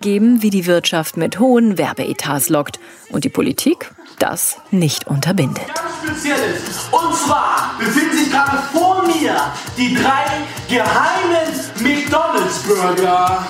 Geben, 0.00 0.42
wie 0.42 0.50
die 0.50 0.66
Wirtschaft 0.66 1.16
mit 1.16 1.40
hohen 1.40 1.78
Werbeetats 1.78 2.48
lockt 2.48 2.78
und 3.10 3.24
die 3.24 3.28
Politik 3.28 3.90
das 4.18 4.58
nicht 4.70 5.06
unterbindet. 5.06 5.66
Ganz 5.66 5.86
Spezielles. 6.06 6.88
Und 6.90 7.14
zwar 7.14 7.74
befinden 7.78 8.16
sich 8.16 8.30
gerade 8.30 8.58
vor 8.72 9.06
mir 9.06 9.36
die 9.76 9.94
drei 9.94 10.24
geheimen 10.68 11.46
McDonalds-Burger. 11.80 13.46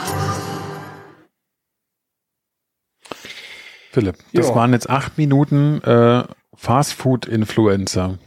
Philipp, 3.92 4.16
das 4.32 4.48
jo. 4.48 4.54
waren 4.54 4.72
jetzt 4.72 4.90
acht 4.90 5.16
Minuten 5.16 5.82
äh, 5.82 6.24
Fastfood-Influencer 6.54 8.18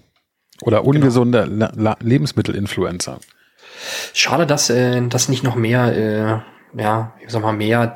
oder 0.61 0.85
ungesunde 0.85 1.47
genau. 1.47 1.95
Lebensmittel-Influencer. 1.99 3.19
Schade, 4.13 4.45
dass 4.47 4.69
äh, 4.69 5.07
dass 5.07 5.29
nicht 5.29 5.43
noch 5.43 5.55
mehr, 5.55 5.95
äh, 6.75 6.81
ja, 6.81 7.13
ich 7.23 7.31
sag 7.31 7.41
mal, 7.41 7.53
mehr 7.53 7.95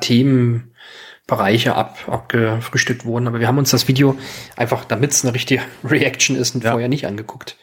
Themenbereiche 1.26 1.74
ab, 1.74 1.96
abgefrühstückt 2.06 3.04
wurden. 3.04 3.26
Aber 3.26 3.40
wir 3.40 3.48
haben 3.48 3.58
uns 3.58 3.70
das 3.70 3.88
Video 3.88 4.16
einfach, 4.56 4.84
damit 4.84 5.12
es 5.12 5.24
eine 5.24 5.34
richtige 5.34 5.62
Reaction 5.84 6.36
ist, 6.36 6.54
Ja. 6.62 6.72
vorher 6.72 6.88
nicht 6.88 7.06
angeguckt. 7.06 7.56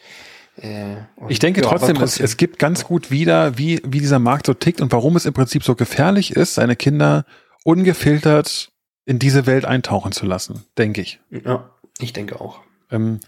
Äh, 0.56 0.96
Ich 1.28 1.38
denke 1.38 1.62
ja, 1.62 1.68
aber 1.68 1.78
trotzdem, 1.78 2.02
es, 2.02 2.20
es 2.20 2.36
gibt 2.36 2.58
ganz 2.58 2.84
gut 2.84 3.10
wieder, 3.10 3.56
wie, 3.58 3.80
wie 3.84 4.00
dieser 4.00 4.18
Markt 4.18 4.46
so 4.46 4.54
tickt 4.54 4.80
und 4.80 4.92
warum 4.92 5.16
es 5.16 5.24
im 5.24 5.32
Prinzip 5.32 5.64
so 5.64 5.74
gefährlich 5.74 6.36
ist, 6.36 6.54
seine 6.54 6.76
Kinder 6.76 7.24
ungefiltert 7.64 8.70
in 9.04 9.18
diese 9.18 9.46
Welt 9.46 9.64
eintauchen 9.64 10.12
zu 10.12 10.26
lassen, 10.26 10.64
denke 10.78 11.00
ich. 11.00 11.20
Ja, 11.30 11.70
ich 11.98 12.12
denke 12.12 12.40
auch. 12.40 12.60
Ähm, 12.90 13.20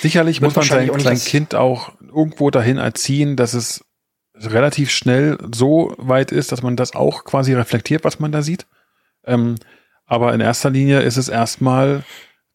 sicherlich 0.00 0.40
muss 0.40 0.56
man 0.56 0.64
sein, 0.64 0.90
sein 1.00 1.18
Kind 1.18 1.54
auch 1.54 1.92
irgendwo 2.00 2.50
dahin 2.50 2.78
erziehen, 2.78 3.36
dass 3.36 3.54
es 3.54 3.84
relativ 4.34 4.90
schnell 4.90 5.38
so 5.54 5.94
weit 5.98 6.32
ist, 6.32 6.50
dass 6.50 6.62
man 6.62 6.76
das 6.76 6.94
auch 6.94 7.24
quasi 7.24 7.52
reflektiert, 7.54 8.04
was 8.04 8.18
man 8.18 8.32
da 8.32 8.42
sieht. 8.42 8.66
Ähm, 9.24 9.56
aber 10.06 10.34
in 10.34 10.40
erster 10.40 10.70
Linie 10.70 11.00
ist 11.00 11.16
es 11.16 11.28
erstmal 11.28 12.04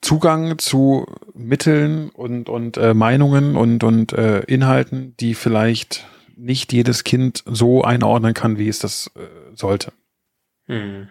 Zugang 0.01 0.59
zu 0.59 1.05
Mitteln 1.33 2.09
und, 2.09 2.49
und 2.49 2.77
äh, 2.77 2.93
Meinungen 2.93 3.55
und, 3.55 3.83
und 3.83 4.13
äh, 4.13 4.39
Inhalten, 4.41 5.15
die 5.17 5.33
vielleicht 5.33 6.05
nicht 6.35 6.73
jedes 6.73 7.03
Kind 7.03 7.43
so 7.45 7.83
einordnen 7.83 8.33
kann, 8.33 8.57
wie 8.57 8.67
es 8.67 8.79
das 8.79 9.09
äh, 9.15 9.21
sollte. 9.55 9.93
Hm. 10.67 11.07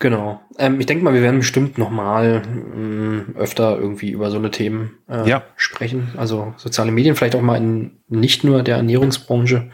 Genau. 0.00 0.40
Ähm, 0.58 0.80
ich 0.80 0.86
denke 0.86 1.04
mal, 1.04 1.14
wir 1.14 1.22
werden 1.22 1.38
bestimmt 1.38 1.78
noch 1.78 1.90
mal 1.90 2.42
mh, 2.42 3.38
öfter 3.38 3.78
irgendwie 3.78 4.10
über 4.10 4.32
so 4.32 4.36
eine 4.38 4.50
Themen 4.50 4.98
äh, 5.08 5.28
Ja. 5.28 5.44
sprechen. 5.54 6.08
Also 6.16 6.54
soziale 6.56 6.90
Medien 6.90 7.14
vielleicht 7.14 7.36
auch 7.36 7.40
mal 7.40 7.56
in 7.56 8.00
nicht 8.08 8.42
nur 8.42 8.64
der 8.64 8.76
Ernährungsbranche, 8.76 9.70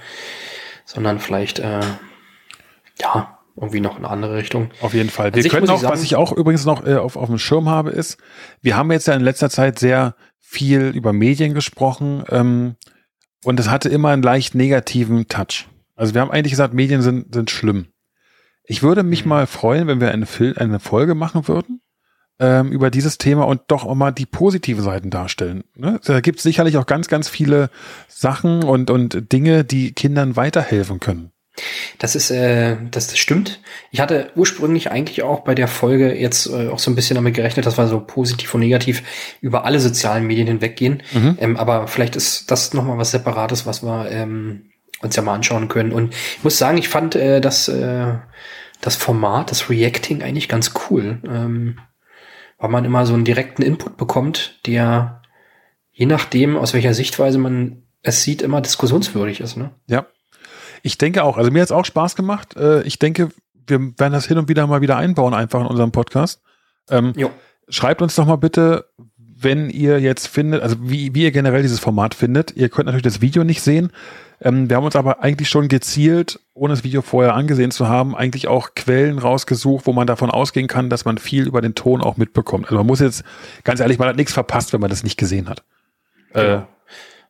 sondern 0.84 1.18
vielleicht 1.18 1.60
äh, 1.60 1.80
ja 3.00 3.37
irgendwie 3.60 3.80
noch 3.80 3.98
in 3.98 4.04
eine 4.04 4.12
andere 4.12 4.36
Richtung. 4.36 4.70
Auf 4.80 4.94
jeden 4.94 5.10
Fall. 5.10 5.28
An 5.28 5.34
Wir 5.34 5.42
sich 5.42 5.52
können 5.52 5.68
auch, 5.70 5.80
sagen- 5.80 5.92
was 5.92 6.02
ich 6.02 6.16
auch 6.16 6.32
übrigens 6.32 6.64
noch 6.64 6.86
äh, 6.86 6.96
auf, 6.96 7.16
auf 7.16 7.28
dem 7.28 7.38
Schirm 7.38 7.68
habe, 7.68 7.90
ist, 7.90 8.18
wir 8.62 8.76
haben 8.76 8.90
jetzt 8.92 9.06
ja 9.06 9.14
in 9.14 9.22
letzter 9.22 9.50
Zeit 9.50 9.78
sehr 9.78 10.14
viel 10.38 10.88
über 10.94 11.12
Medien 11.12 11.54
gesprochen 11.54 12.24
ähm, 12.30 12.76
und 13.44 13.60
es 13.60 13.68
hatte 13.68 13.88
immer 13.88 14.10
einen 14.10 14.22
leicht 14.22 14.54
negativen 14.54 15.28
Touch. 15.28 15.68
Also 15.96 16.14
wir 16.14 16.20
haben 16.20 16.30
eigentlich 16.30 16.52
gesagt, 16.52 16.74
Medien 16.74 17.02
sind, 17.02 17.34
sind 17.34 17.50
schlimm. 17.50 17.88
Ich 18.64 18.82
würde 18.82 19.02
mich 19.02 19.24
Mhm. 19.24 19.28
mal 19.30 19.46
freuen, 19.46 19.86
wenn 19.86 20.00
wir 20.00 20.10
eine, 20.12 20.26
Fil 20.26 20.54
eine 20.58 20.78
Folge 20.80 21.14
machen 21.14 21.48
würden 21.48 21.80
ähm, 22.40 22.70
über 22.70 22.90
dieses 22.90 23.18
Thema 23.18 23.46
und 23.46 23.62
doch 23.68 23.84
auch 23.84 23.94
mal 23.94 24.12
die 24.12 24.26
positiven 24.26 24.82
Seiten 24.84 25.10
darstellen. 25.10 25.64
Ne? 25.74 26.00
Da 26.04 26.20
gibt 26.20 26.38
es 26.38 26.42
sicherlich 26.44 26.76
auch 26.76 26.86
ganz, 26.86 27.08
ganz 27.08 27.28
viele 27.28 27.70
Sachen 28.08 28.62
und, 28.62 28.90
und 28.90 29.32
Dinge, 29.32 29.64
die 29.64 29.92
Kindern 29.92 30.36
weiterhelfen 30.36 31.00
können. 31.00 31.32
Das 31.98 32.14
ist, 32.14 32.30
äh, 32.30 32.76
das, 32.90 33.08
das 33.08 33.18
stimmt. 33.18 33.60
Ich 33.90 34.00
hatte 34.00 34.30
ursprünglich 34.36 34.90
eigentlich 34.90 35.22
auch 35.22 35.40
bei 35.40 35.54
der 35.54 35.68
Folge 35.68 36.14
jetzt 36.14 36.46
äh, 36.46 36.68
auch 36.68 36.78
so 36.78 36.90
ein 36.90 36.94
bisschen 36.94 37.16
damit 37.16 37.34
gerechnet, 37.34 37.66
dass 37.66 37.78
wir 37.78 37.86
so 37.86 38.00
positiv 38.00 38.54
und 38.54 38.60
negativ 38.60 39.02
über 39.40 39.64
alle 39.64 39.80
sozialen 39.80 40.26
Medien 40.26 40.46
hinweggehen. 40.46 41.02
Mhm. 41.12 41.38
Ähm, 41.40 41.56
aber 41.56 41.88
vielleicht 41.88 42.16
ist 42.16 42.50
das 42.50 42.74
nochmal 42.74 42.98
was 42.98 43.10
Separates, 43.10 43.66
was 43.66 43.82
wir 43.82 44.10
ähm, 44.10 44.70
uns 45.00 45.16
ja 45.16 45.22
mal 45.22 45.34
anschauen 45.34 45.68
können. 45.68 45.92
Und 45.92 46.14
ich 46.14 46.44
muss 46.44 46.58
sagen, 46.58 46.78
ich 46.78 46.88
fand 46.88 47.14
äh, 47.14 47.40
das, 47.40 47.68
äh, 47.68 48.14
das 48.80 48.96
Format, 48.96 49.50
das 49.50 49.70
Reacting 49.70 50.22
eigentlich 50.22 50.48
ganz 50.48 50.72
cool. 50.90 51.20
Ähm, 51.26 51.78
weil 52.58 52.70
man 52.70 52.84
immer 52.84 53.06
so 53.06 53.14
einen 53.14 53.24
direkten 53.24 53.62
Input 53.62 53.96
bekommt, 53.96 54.60
der 54.66 55.22
je 55.92 56.06
nachdem, 56.06 56.56
aus 56.56 56.74
welcher 56.74 56.94
Sichtweise 56.94 57.38
man 57.38 57.84
es 58.02 58.22
sieht, 58.22 58.42
immer 58.42 58.60
diskussionswürdig 58.60 59.40
ist. 59.40 59.56
Ne? 59.56 59.70
Ja. 59.86 60.06
Ich 60.82 60.98
denke 60.98 61.24
auch, 61.24 61.36
also 61.36 61.50
mir 61.50 61.60
hat 61.60 61.66
es 61.68 61.72
auch 61.72 61.84
Spaß 61.84 62.14
gemacht. 62.16 62.56
Äh, 62.56 62.82
Ich 62.82 62.98
denke, 62.98 63.30
wir 63.66 63.78
werden 63.98 64.12
das 64.12 64.26
hin 64.26 64.38
und 64.38 64.48
wieder 64.48 64.66
mal 64.66 64.80
wieder 64.80 64.96
einbauen, 64.96 65.34
einfach 65.34 65.60
in 65.60 65.66
unserem 65.66 65.92
Podcast. 65.92 66.40
Ähm, 66.90 67.12
schreibt 67.68 68.00
uns 68.02 68.14
doch 68.14 68.26
mal 68.26 68.36
bitte, 68.36 68.86
wenn 69.40 69.70
ihr 69.70 70.00
jetzt 70.00 70.26
findet, 70.26 70.62
also 70.62 70.76
wie, 70.80 71.14
wie 71.14 71.22
ihr 71.24 71.30
generell 71.30 71.62
dieses 71.62 71.78
Format 71.78 72.14
findet. 72.14 72.56
Ihr 72.56 72.68
könnt 72.70 72.86
natürlich 72.86 73.04
das 73.04 73.20
Video 73.20 73.44
nicht 73.44 73.62
sehen. 73.62 73.92
Ähm, 74.40 74.68
wir 74.68 74.76
haben 74.76 74.84
uns 74.84 74.96
aber 74.96 75.22
eigentlich 75.22 75.48
schon 75.48 75.68
gezielt, 75.68 76.40
ohne 76.54 76.72
das 76.72 76.82
Video 76.82 77.02
vorher 77.02 77.34
angesehen 77.34 77.70
zu 77.70 77.88
haben, 77.88 78.16
eigentlich 78.16 78.48
auch 78.48 78.70
Quellen 78.74 79.18
rausgesucht, 79.18 79.86
wo 79.86 79.92
man 79.92 80.06
davon 80.06 80.30
ausgehen 80.30 80.66
kann, 80.66 80.90
dass 80.90 81.04
man 81.04 81.18
viel 81.18 81.46
über 81.46 81.60
den 81.60 81.74
Ton 81.74 82.00
auch 82.00 82.16
mitbekommt. 82.16 82.64
Also 82.66 82.76
man 82.76 82.86
muss 82.86 83.00
jetzt, 83.00 83.22
ganz 83.64 83.80
ehrlich, 83.80 83.98
man 83.98 84.08
hat 84.08 84.16
nichts 84.16 84.32
verpasst, 84.32 84.72
wenn 84.72 84.80
man 84.80 84.90
das 84.90 85.04
nicht 85.04 85.18
gesehen 85.18 85.48
hat. 85.48 85.62
Äh, 86.32 86.42
Genau. 86.42 86.68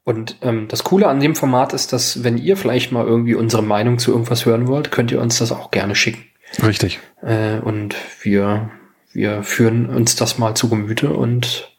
Und 0.09 0.37
ähm, 0.41 0.69
das 0.69 0.85
Coole 0.85 1.07
an 1.07 1.21
dem 1.21 1.35
Format 1.35 1.75
ist, 1.75 1.93
dass 1.93 2.25
wenn 2.25 2.39
ihr 2.39 2.57
vielleicht 2.57 2.93
mal 2.93 3.07
irgendwie 3.07 3.35
unsere 3.35 3.63
Meinung 3.63 3.99
zu 3.99 4.11
irgendwas 4.11 4.47
hören 4.47 4.67
wollt, 4.67 4.91
könnt 4.91 5.13
ihr 5.13 5.21
uns 5.21 5.37
das 5.37 5.53
auch 5.53 5.71
gerne 5.71 5.95
schicken. 5.95 6.25
richtig. 6.63 6.99
Äh, 7.21 7.59
und 7.59 7.95
wir, 8.23 8.71
wir 9.13 9.43
führen 9.43 9.91
uns 9.91 10.17
das 10.17 10.39
mal 10.39 10.55
zu 10.55 10.71
Gemüte 10.71 11.13
und 11.13 11.71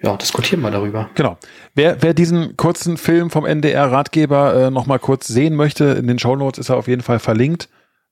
ja, 0.00 0.16
diskutieren 0.16 0.62
mal 0.62 0.70
darüber. 0.70 1.10
Genau. 1.16 1.36
Wer, 1.74 2.00
wer 2.04 2.14
diesen 2.14 2.56
kurzen 2.56 2.96
Film 2.96 3.30
vom 3.30 3.44
NDR-Ratgeber 3.44 4.66
äh, 4.66 4.70
noch 4.70 4.86
mal 4.86 5.00
kurz 5.00 5.26
sehen 5.26 5.56
möchte, 5.56 5.86
in 5.86 6.06
den 6.06 6.20
Shownotes 6.20 6.60
ist 6.60 6.68
er 6.68 6.76
auf 6.76 6.86
jeden 6.86 7.02
Fall 7.02 7.18
verlinkt. 7.18 7.68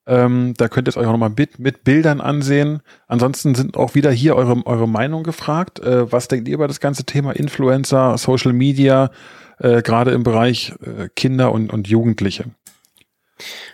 Ähm, 0.07 0.55
da 0.57 0.69
könnt 0.69 0.87
ihr 0.89 0.91
es 0.91 0.97
euch 0.97 1.07
auch 1.07 1.13
noch 1.13 1.19
mal 1.19 1.33
mit, 1.37 1.59
mit 1.59 1.83
Bildern 1.83 2.21
ansehen. 2.21 2.81
Ansonsten 3.09 3.55
sind 3.55 3.77
auch 3.77 3.95
wieder 3.95 4.11
hier 4.13 4.37
eure, 4.37 4.65
eure 4.65 4.89
Meinung 4.89 5.25
gefragt. 5.25 5.81
Äh, 5.81 6.11
was 6.13 6.29
denkt 6.29 6.47
ihr 6.49 6.55
über 6.55 6.69
das 6.69 6.81
ganze 6.81 7.05
Thema 7.05 7.33
Influencer, 7.33 8.17
Social 8.17 8.53
Media, 8.53 9.11
äh, 9.59 9.83
gerade 9.83 10.13
im 10.13 10.23
Bereich 10.23 10.75
äh, 10.81 11.09
Kinder 11.17 11.53
und, 11.53 11.73
und 11.73 11.89
Jugendliche? 11.89 12.45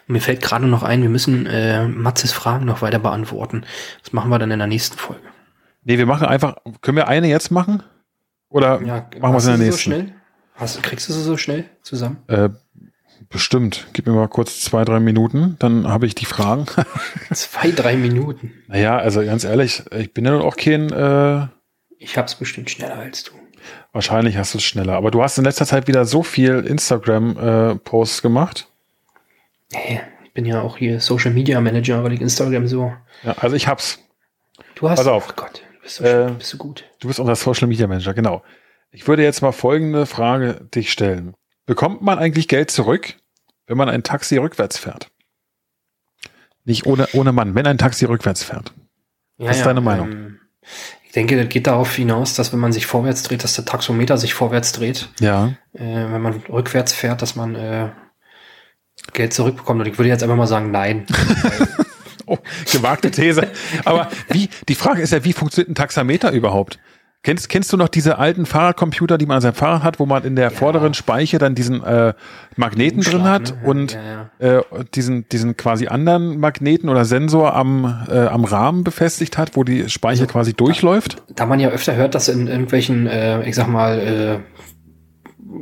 Mir 0.06 0.20
fällt 0.20 0.42
gerade 0.42 0.66
noch 0.66 0.82
ein, 0.82 1.02
wir 1.02 1.08
müssen 1.08 1.46
äh, 1.46 1.86
Matzes 1.86 2.32
Fragen 2.32 2.64
noch 2.64 2.82
weiter 2.82 2.98
beantworten. 2.98 3.64
Das 4.02 4.12
machen 4.12 4.30
wir 4.30 4.38
dann 4.38 4.50
in 4.50 4.58
der 4.58 4.68
nächsten 4.68 4.98
Folge. 4.98 5.22
Nee, 5.84 5.98
wir 5.98 6.06
machen 6.06 6.26
einfach, 6.26 6.56
können 6.80 6.96
wir 6.96 7.08
eine 7.08 7.28
jetzt 7.28 7.50
machen? 7.50 7.82
Oder 8.48 8.82
Ja, 8.82 9.06
machen 9.20 9.34
wir 9.34 9.38
es 9.38 9.46
in 9.46 9.50
der 9.50 9.58
nächsten? 9.58 9.90
So 9.90 9.96
schnell? 9.96 10.14
Hast, 10.54 10.82
kriegst 10.82 11.08
du 11.08 11.12
sie 11.12 11.22
so 11.22 11.36
schnell 11.36 11.64
zusammen? 11.82 12.18
Äh, 12.28 12.50
bestimmt. 13.32 13.86
Gib 13.92 14.06
mir 14.06 14.12
mal 14.12 14.28
kurz 14.28 14.60
zwei, 14.60 14.84
drei 14.84 15.00
Minuten, 15.00 15.56
dann 15.58 15.88
habe 15.88 16.06
ich 16.06 16.14
die 16.14 16.24
Fragen. 16.26 16.66
Zwei, 17.32 17.70
drei 17.72 17.96
Minuten. 17.96 18.52
naja, 18.68 18.96
also 18.98 19.24
ganz 19.24 19.44
ehrlich, 19.44 19.82
ich 19.90 20.12
bin 20.14 20.24
ja 20.24 20.32
nun 20.32 20.42
auch 20.42 20.56
kein, 20.56 20.90
äh, 20.92 21.46
Ich 21.98 22.16
hab's 22.18 22.34
bestimmt 22.34 22.70
schneller 22.70 22.96
als 22.98 23.24
du. 23.24 23.32
wahrscheinlich 23.92 24.36
hast 24.36 24.54
du 24.54 24.58
es 24.58 24.64
schneller, 24.64 24.94
aber 24.94 25.10
du 25.10 25.22
hast 25.22 25.38
in 25.38 25.44
letzter 25.44 25.66
Zeit 25.66 25.88
wieder 25.88 26.04
so 26.04 26.22
viel 26.22 26.60
Instagram-Posts 26.66 28.22
gemacht. 28.22 28.68
Hey, 29.72 30.00
ich 30.24 30.32
bin 30.32 30.44
ja 30.46 30.60
auch 30.62 30.76
hier 30.76 31.00
Social 31.00 31.32
Media 31.32 31.60
Manager, 31.60 32.02
weil 32.04 32.12
ich 32.12 32.20
Instagram 32.20 32.66
so. 32.66 32.92
Ja, 33.22 33.32
also 33.38 33.56
ich 33.56 33.66
hab's. 33.68 33.98
Du 34.74 34.88
hast. 34.90 34.98
Pass 34.98 35.06
auf. 35.06 35.28
Ach 35.30 35.36
Gott, 35.36 35.62
du 35.76 35.82
bist 35.82 35.96
so, 35.96 36.04
Äh, 36.04 36.30
bist 36.36 36.52
du 36.52 36.58
gut. 36.58 36.84
Du 37.00 37.08
bist 37.08 37.18
unser 37.20 37.36
Social 37.36 37.68
Media 37.68 37.86
Manager, 37.86 38.14
genau. 38.14 38.42
Ich 38.90 39.08
würde 39.08 39.22
jetzt 39.22 39.40
mal 39.40 39.52
folgende 39.52 40.04
Frage 40.06 40.66
dich 40.74 40.92
stellen. 40.92 41.34
Bekommt 41.64 42.02
man 42.02 42.18
eigentlich 42.18 42.48
Geld 42.48 42.70
zurück, 42.70 43.14
wenn 43.72 43.78
man 43.78 43.88
ein 43.88 44.02
Taxi 44.02 44.36
rückwärts 44.36 44.76
fährt? 44.76 45.10
Nicht 46.64 46.86
ohne, 46.86 47.08
ohne 47.14 47.32
Mann, 47.32 47.54
wenn 47.54 47.66
ein 47.66 47.78
Taxi 47.78 48.04
rückwärts 48.04 48.44
fährt. 48.44 48.74
Was 49.38 49.56
ist 49.56 49.66
deine 49.66 49.80
Meinung? 49.80 50.12
ähm, 50.12 50.40
ich 51.06 51.12
denke, 51.12 51.36
das 51.36 51.48
geht 51.48 51.66
darauf 51.66 51.94
hinaus, 51.94 52.34
dass 52.34 52.52
wenn 52.52 52.60
man 52.60 52.72
sich 52.72 52.84
vorwärts 52.84 53.22
dreht, 53.22 53.44
dass 53.44 53.54
der 53.54 53.64
Taxometer 53.64 54.18
sich 54.18 54.34
vorwärts 54.34 54.72
dreht. 54.72 55.08
Ja. 55.20 55.54
Äh, 55.72 55.80
wenn 55.80 56.20
man 56.20 56.34
rückwärts 56.50 56.92
fährt, 56.92 57.22
dass 57.22 57.34
man 57.34 57.54
äh, 57.54 57.90
Geld 59.14 59.32
zurückbekommt. 59.32 59.80
Und 59.80 59.86
ich 59.88 59.98
würde 59.98 60.10
jetzt 60.10 60.22
einfach 60.22 60.36
mal 60.36 60.46
sagen, 60.46 60.70
nein. 60.70 61.06
Oh, 62.24 62.38
gewagte 62.70 63.10
These. 63.10 63.50
Aber 63.84 64.08
wie, 64.28 64.48
die 64.68 64.76
Frage 64.76 65.02
ist 65.02 65.12
ja, 65.12 65.24
wie 65.24 65.32
funktioniert 65.32 65.70
ein 65.70 65.74
Taxameter 65.74 66.30
überhaupt? 66.30 66.78
Kennst, 67.24 67.48
kennst 67.48 67.72
du 67.72 67.76
noch 67.76 67.88
diese 67.88 68.18
alten 68.18 68.46
Fahrradcomputer, 68.46 69.16
die 69.16 69.26
man 69.26 69.36
an 69.36 69.42
seinem 69.42 69.54
Fahrrad 69.54 69.84
hat, 69.84 70.00
wo 70.00 70.06
man 70.06 70.24
in 70.24 70.34
der 70.34 70.50
vorderen 70.50 70.92
Speiche 70.92 71.38
dann 71.38 71.54
diesen 71.54 71.80
äh, 71.84 72.14
Magneten 72.56 73.00
drin 73.00 73.22
hat 73.22 73.50
ne? 73.50 73.56
Ja, 73.62 73.68
und 73.68 73.92
ja, 73.92 74.58
Äh, 74.58 74.62
diesen, 74.92 75.28
diesen 75.28 75.56
quasi 75.56 75.86
anderen 75.86 76.40
Magneten 76.40 76.88
oder 76.88 77.04
Sensor 77.04 77.54
am, 77.54 78.06
äh, 78.10 78.26
am 78.26 78.44
Rahmen 78.44 78.82
befestigt 78.82 79.38
hat, 79.38 79.56
wo 79.56 79.62
die 79.62 79.88
Speiche 79.88 80.26
quasi 80.26 80.52
durchläuft? 80.52 81.22
Da 81.36 81.46
man 81.46 81.60
ja 81.60 81.68
öfter 81.68 81.94
hört, 81.94 82.16
dass 82.16 82.26
in 82.26 82.48
irgendwelchen, 82.48 83.06
äh, 83.06 83.48
ich 83.48 83.54
sag 83.54 83.68
mal, 83.68 84.00
äh, 84.00 84.38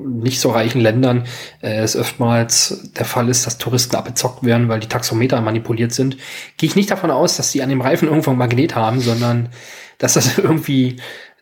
nicht 0.06 0.40
so 0.40 0.50
reichen 0.50 0.80
Ländern 0.80 1.24
äh, 1.61 1.80
es 1.80 1.94
oftmals 1.94 2.90
der 2.96 3.04
Fall 3.04 3.28
ist, 3.28 3.46
dass 3.46 3.58
Touristen 3.58 3.96
abgezockt 3.96 4.44
werden, 4.44 4.70
weil 4.70 4.80
die 4.80 4.88
Taxometer 4.88 5.40
manipuliert 5.42 5.92
sind, 5.92 6.16
gehe 6.56 6.70
ich 6.70 6.76
nicht 6.76 6.90
davon 6.90 7.11
aus, 7.11 7.36
dass 7.36 7.52
die 7.52 7.62
an 7.62 7.68
dem 7.68 7.82
Reifen 7.82 8.08
irgendwo 8.08 8.30
ein 8.30 8.38
Magnet 8.38 8.74
haben, 8.74 9.00
sondern 9.00 9.50
dass 9.98 10.14
das 10.14 10.38
irgendwie 10.38 10.96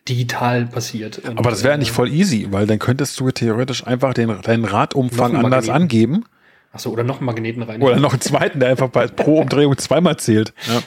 digital 0.09 0.67
passiert. 0.67 1.23
Aber 1.37 1.51
das 1.51 1.63
wäre 1.63 1.75
äh, 1.75 1.79
nicht 1.79 1.93
voll 1.93 2.09
easy, 2.09 2.49
weil 2.51 2.67
dann 2.67 2.79
könntest 2.79 3.19
du 3.21 3.31
theoretisch 3.31 3.87
einfach 3.87 4.15
den, 4.15 4.41
deinen 4.43 4.65
Radumfang 4.65 5.37
anders 5.37 5.67
Magneten. 5.67 5.71
angeben. 5.83 6.25
Achso, 6.71 6.91
oder 6.91 7.03
noch 7.03 7.17
einen 7.17 7.27
Magneten 7.27 7.63
rein. 7.63 7.81
Oder 7.81 7.97
noch 7.99 8.13
einen 8.13 8.21
zweiten, 8.21 8.61
der 8.61 8.69
einfach 8.69 8.89
bei, 8.89 9.07
pro 9.07 9.41
Umdrehung 9.41 9.77
zweimal 9.79 10.19
zählt. 10.19 10.53
Ja. 10.67 10.83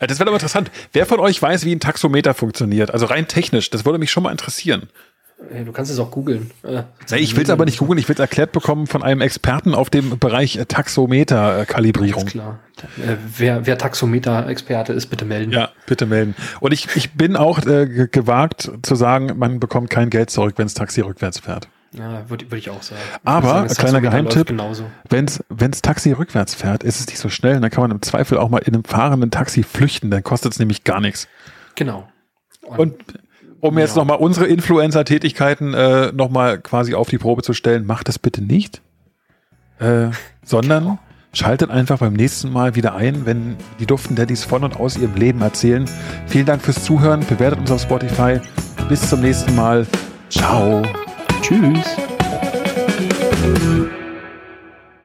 Äh, 0.00 0.06
Das 0.06 0.18
wäre 0.18 0.28
aber 0.28 0.36
interessant. 0.36 0.70
Wer 0.92 1.06
von 1.06 1.18
euch 1.18 1.40
weiß, 1.40 1.64
wie 1.64 1.74
ein 1.74 1.80
Taxometer 1.80 2.34
funktioniert? 2.34 2.90
Also 2.92 3.06
rein 3.06 3.26
technisch, 3.26 3.70
das 3.70 3.84
würde 3.84 3.98
mich 3.98 4.10
schon 4.10 4.22
mal 4.22 4.30
interessieren. 4.30 4.88
Du 5.64 5.72
kannst 5.72 5.90
es 5.90 5.98
auch 6.00 6.10
googeln. 6.10 6.50
Äh, 6.64 6.82
ich 7.16 7.36
will 7.36 7.44
es 7.44 7.50
aber 7.50 7.64
nicht 7.64 7.78
googeln, 7.78 7.98
ich 7.98 8.08
will 8.08 8.14
es 8.14 8.20
erklärt 8.20 8.50
bekommen 8.50 8.88
von 8.88 9.04
einem 9.04 9.20
Experten 9.20 9.72
auf 9.72 9.88
dem 9.88 10.18
Bereich 10.18 10.58
Taxometer-Kalibrierung. 10.66 12.26
klar. 12.26 12.58
Äh, 12.98 13.16
wer, 13.36 13.64
wer 13.64 13.78
Taxometer-Experte 13.78 14.92
ist, 14.92 15.06
bitte 15.06 15.24
melden. 15.24 15.52
Ja, 15.52 15.70
bitte 15.86 16.06
melden. 16.06 16.34
Und 16.58 16.72
ich, 16.72 16.88
ich 16.96 17.12
bin 17.12 17.36
auch 17.36 17.64
äh, 17.66 18.08
gewagt 18.10 18.70
zu 18.82 18.94
sagen, 18.96 19.38
man 19.38 19.60
bekommt 19.60 19.90
kein 19.90 20.10
Geld 20.10 20.30
zurück, 20.30 20.54
wenn 20.56 20.66
das 20.66 20.74
Taxi 20.74 21.02
rückwärts 21.02 21.38
fährt. 21.38 21.68
Ja, 21.92 22.28
würde 22.28 22.50
würd 22.50 22.60
ich 22.60 22.70
auch 22.70 22.82
sagen. 22.82 23.00
Aber, 23.24 23.68
sagen, 23.68 23.74
kleiner 23.74 24.00
Geheimtipp, 24.00 24.52
wenn 25.08 25.70
es 25.70 25.82
Taxi 25.82 26.12
rückwärts 26.12 26.54
fährt, 26.54 26.82
ist 26.82 27.00
es 27.00 27.06
nicht 27.06 27.18
so 27.18 27.28
schnell. 27.28 27.60
Dann 27.60 27.70
kann 27.70 27.82
man 27.82 27.92
im 27.92 28.02
Zweifel 28.02 28.38
auch 28.38 28.50
mal 28.50 28.58
in 28.58 28.74
einem 28.74 28.84
fahrenden 28.84 29.30
Taxi 29.30 29.62
flüchten, 29.62 30.10
dann 30.10 30.22
kostet 30.22 30.52
es 30.52 30.58
nämlich 30.58 30.84
gar 30.84 31.00
nichts. 31.00 31.28
Genau. 31.76 32.08
Und, 32.62 32.78
Und 32.78 32.94
um 33.60 33.78
jetzt 33.78 33.96
ja. 33.96 34.02
nochmal 34.02 34.18
unsere 34.18 34.46
Influencer-Tätigkeiten 34.46 35.74
äh, 35.74 36.12
nochmal 36.12 36.58
quasi 36.58 36.94
auf 36.94 37.08
die 37.08 37.18
Probe 37.18 37.42
zu 37.42 37.52
stellen, 37.52 37.86
macht 37.86 38.08
das 38.08 38.18
bitte 38.18 38.42
nicht, 38.42 38.82
äh, 39.78 40.08
sondern 40.44 40.84
genau. 40.84 40.98
schaltet 41.32 41.70
einfach 41.70 41.98
beim 41.98 42.12
nächsten 42.12 42.52
Mal 42.52 42.74
wieder 42.74 42.94
ein, 42.94 43.26
wenn 43.26 43.56
die 43.80 43.86
Duften 43.86 44.16
Daddies 44.16 44.44
von 44.44 44.64
und 44.64 44.76
aus 44.76 44.96
ihrem 44.96 45.14
Leben 45.14 45.42
erzählen. 45.42 45.84
Vielen 46.26 46.46
Dank 46.46 46.62
fürs 46.62 46.84
Zuhören, 46.84 47.24
bewertet 47.28 47.60
uns 47.60 47.70
auf 47.70 47.82
Spotify. 47.82 48.40
Bis 48.88 49.08
zum 49.08 49.20
nächsten 49.20 49.54
Mal. 49.54 49.86
Ciao. 50.30 50.82
Tschüss. 51.42 51.96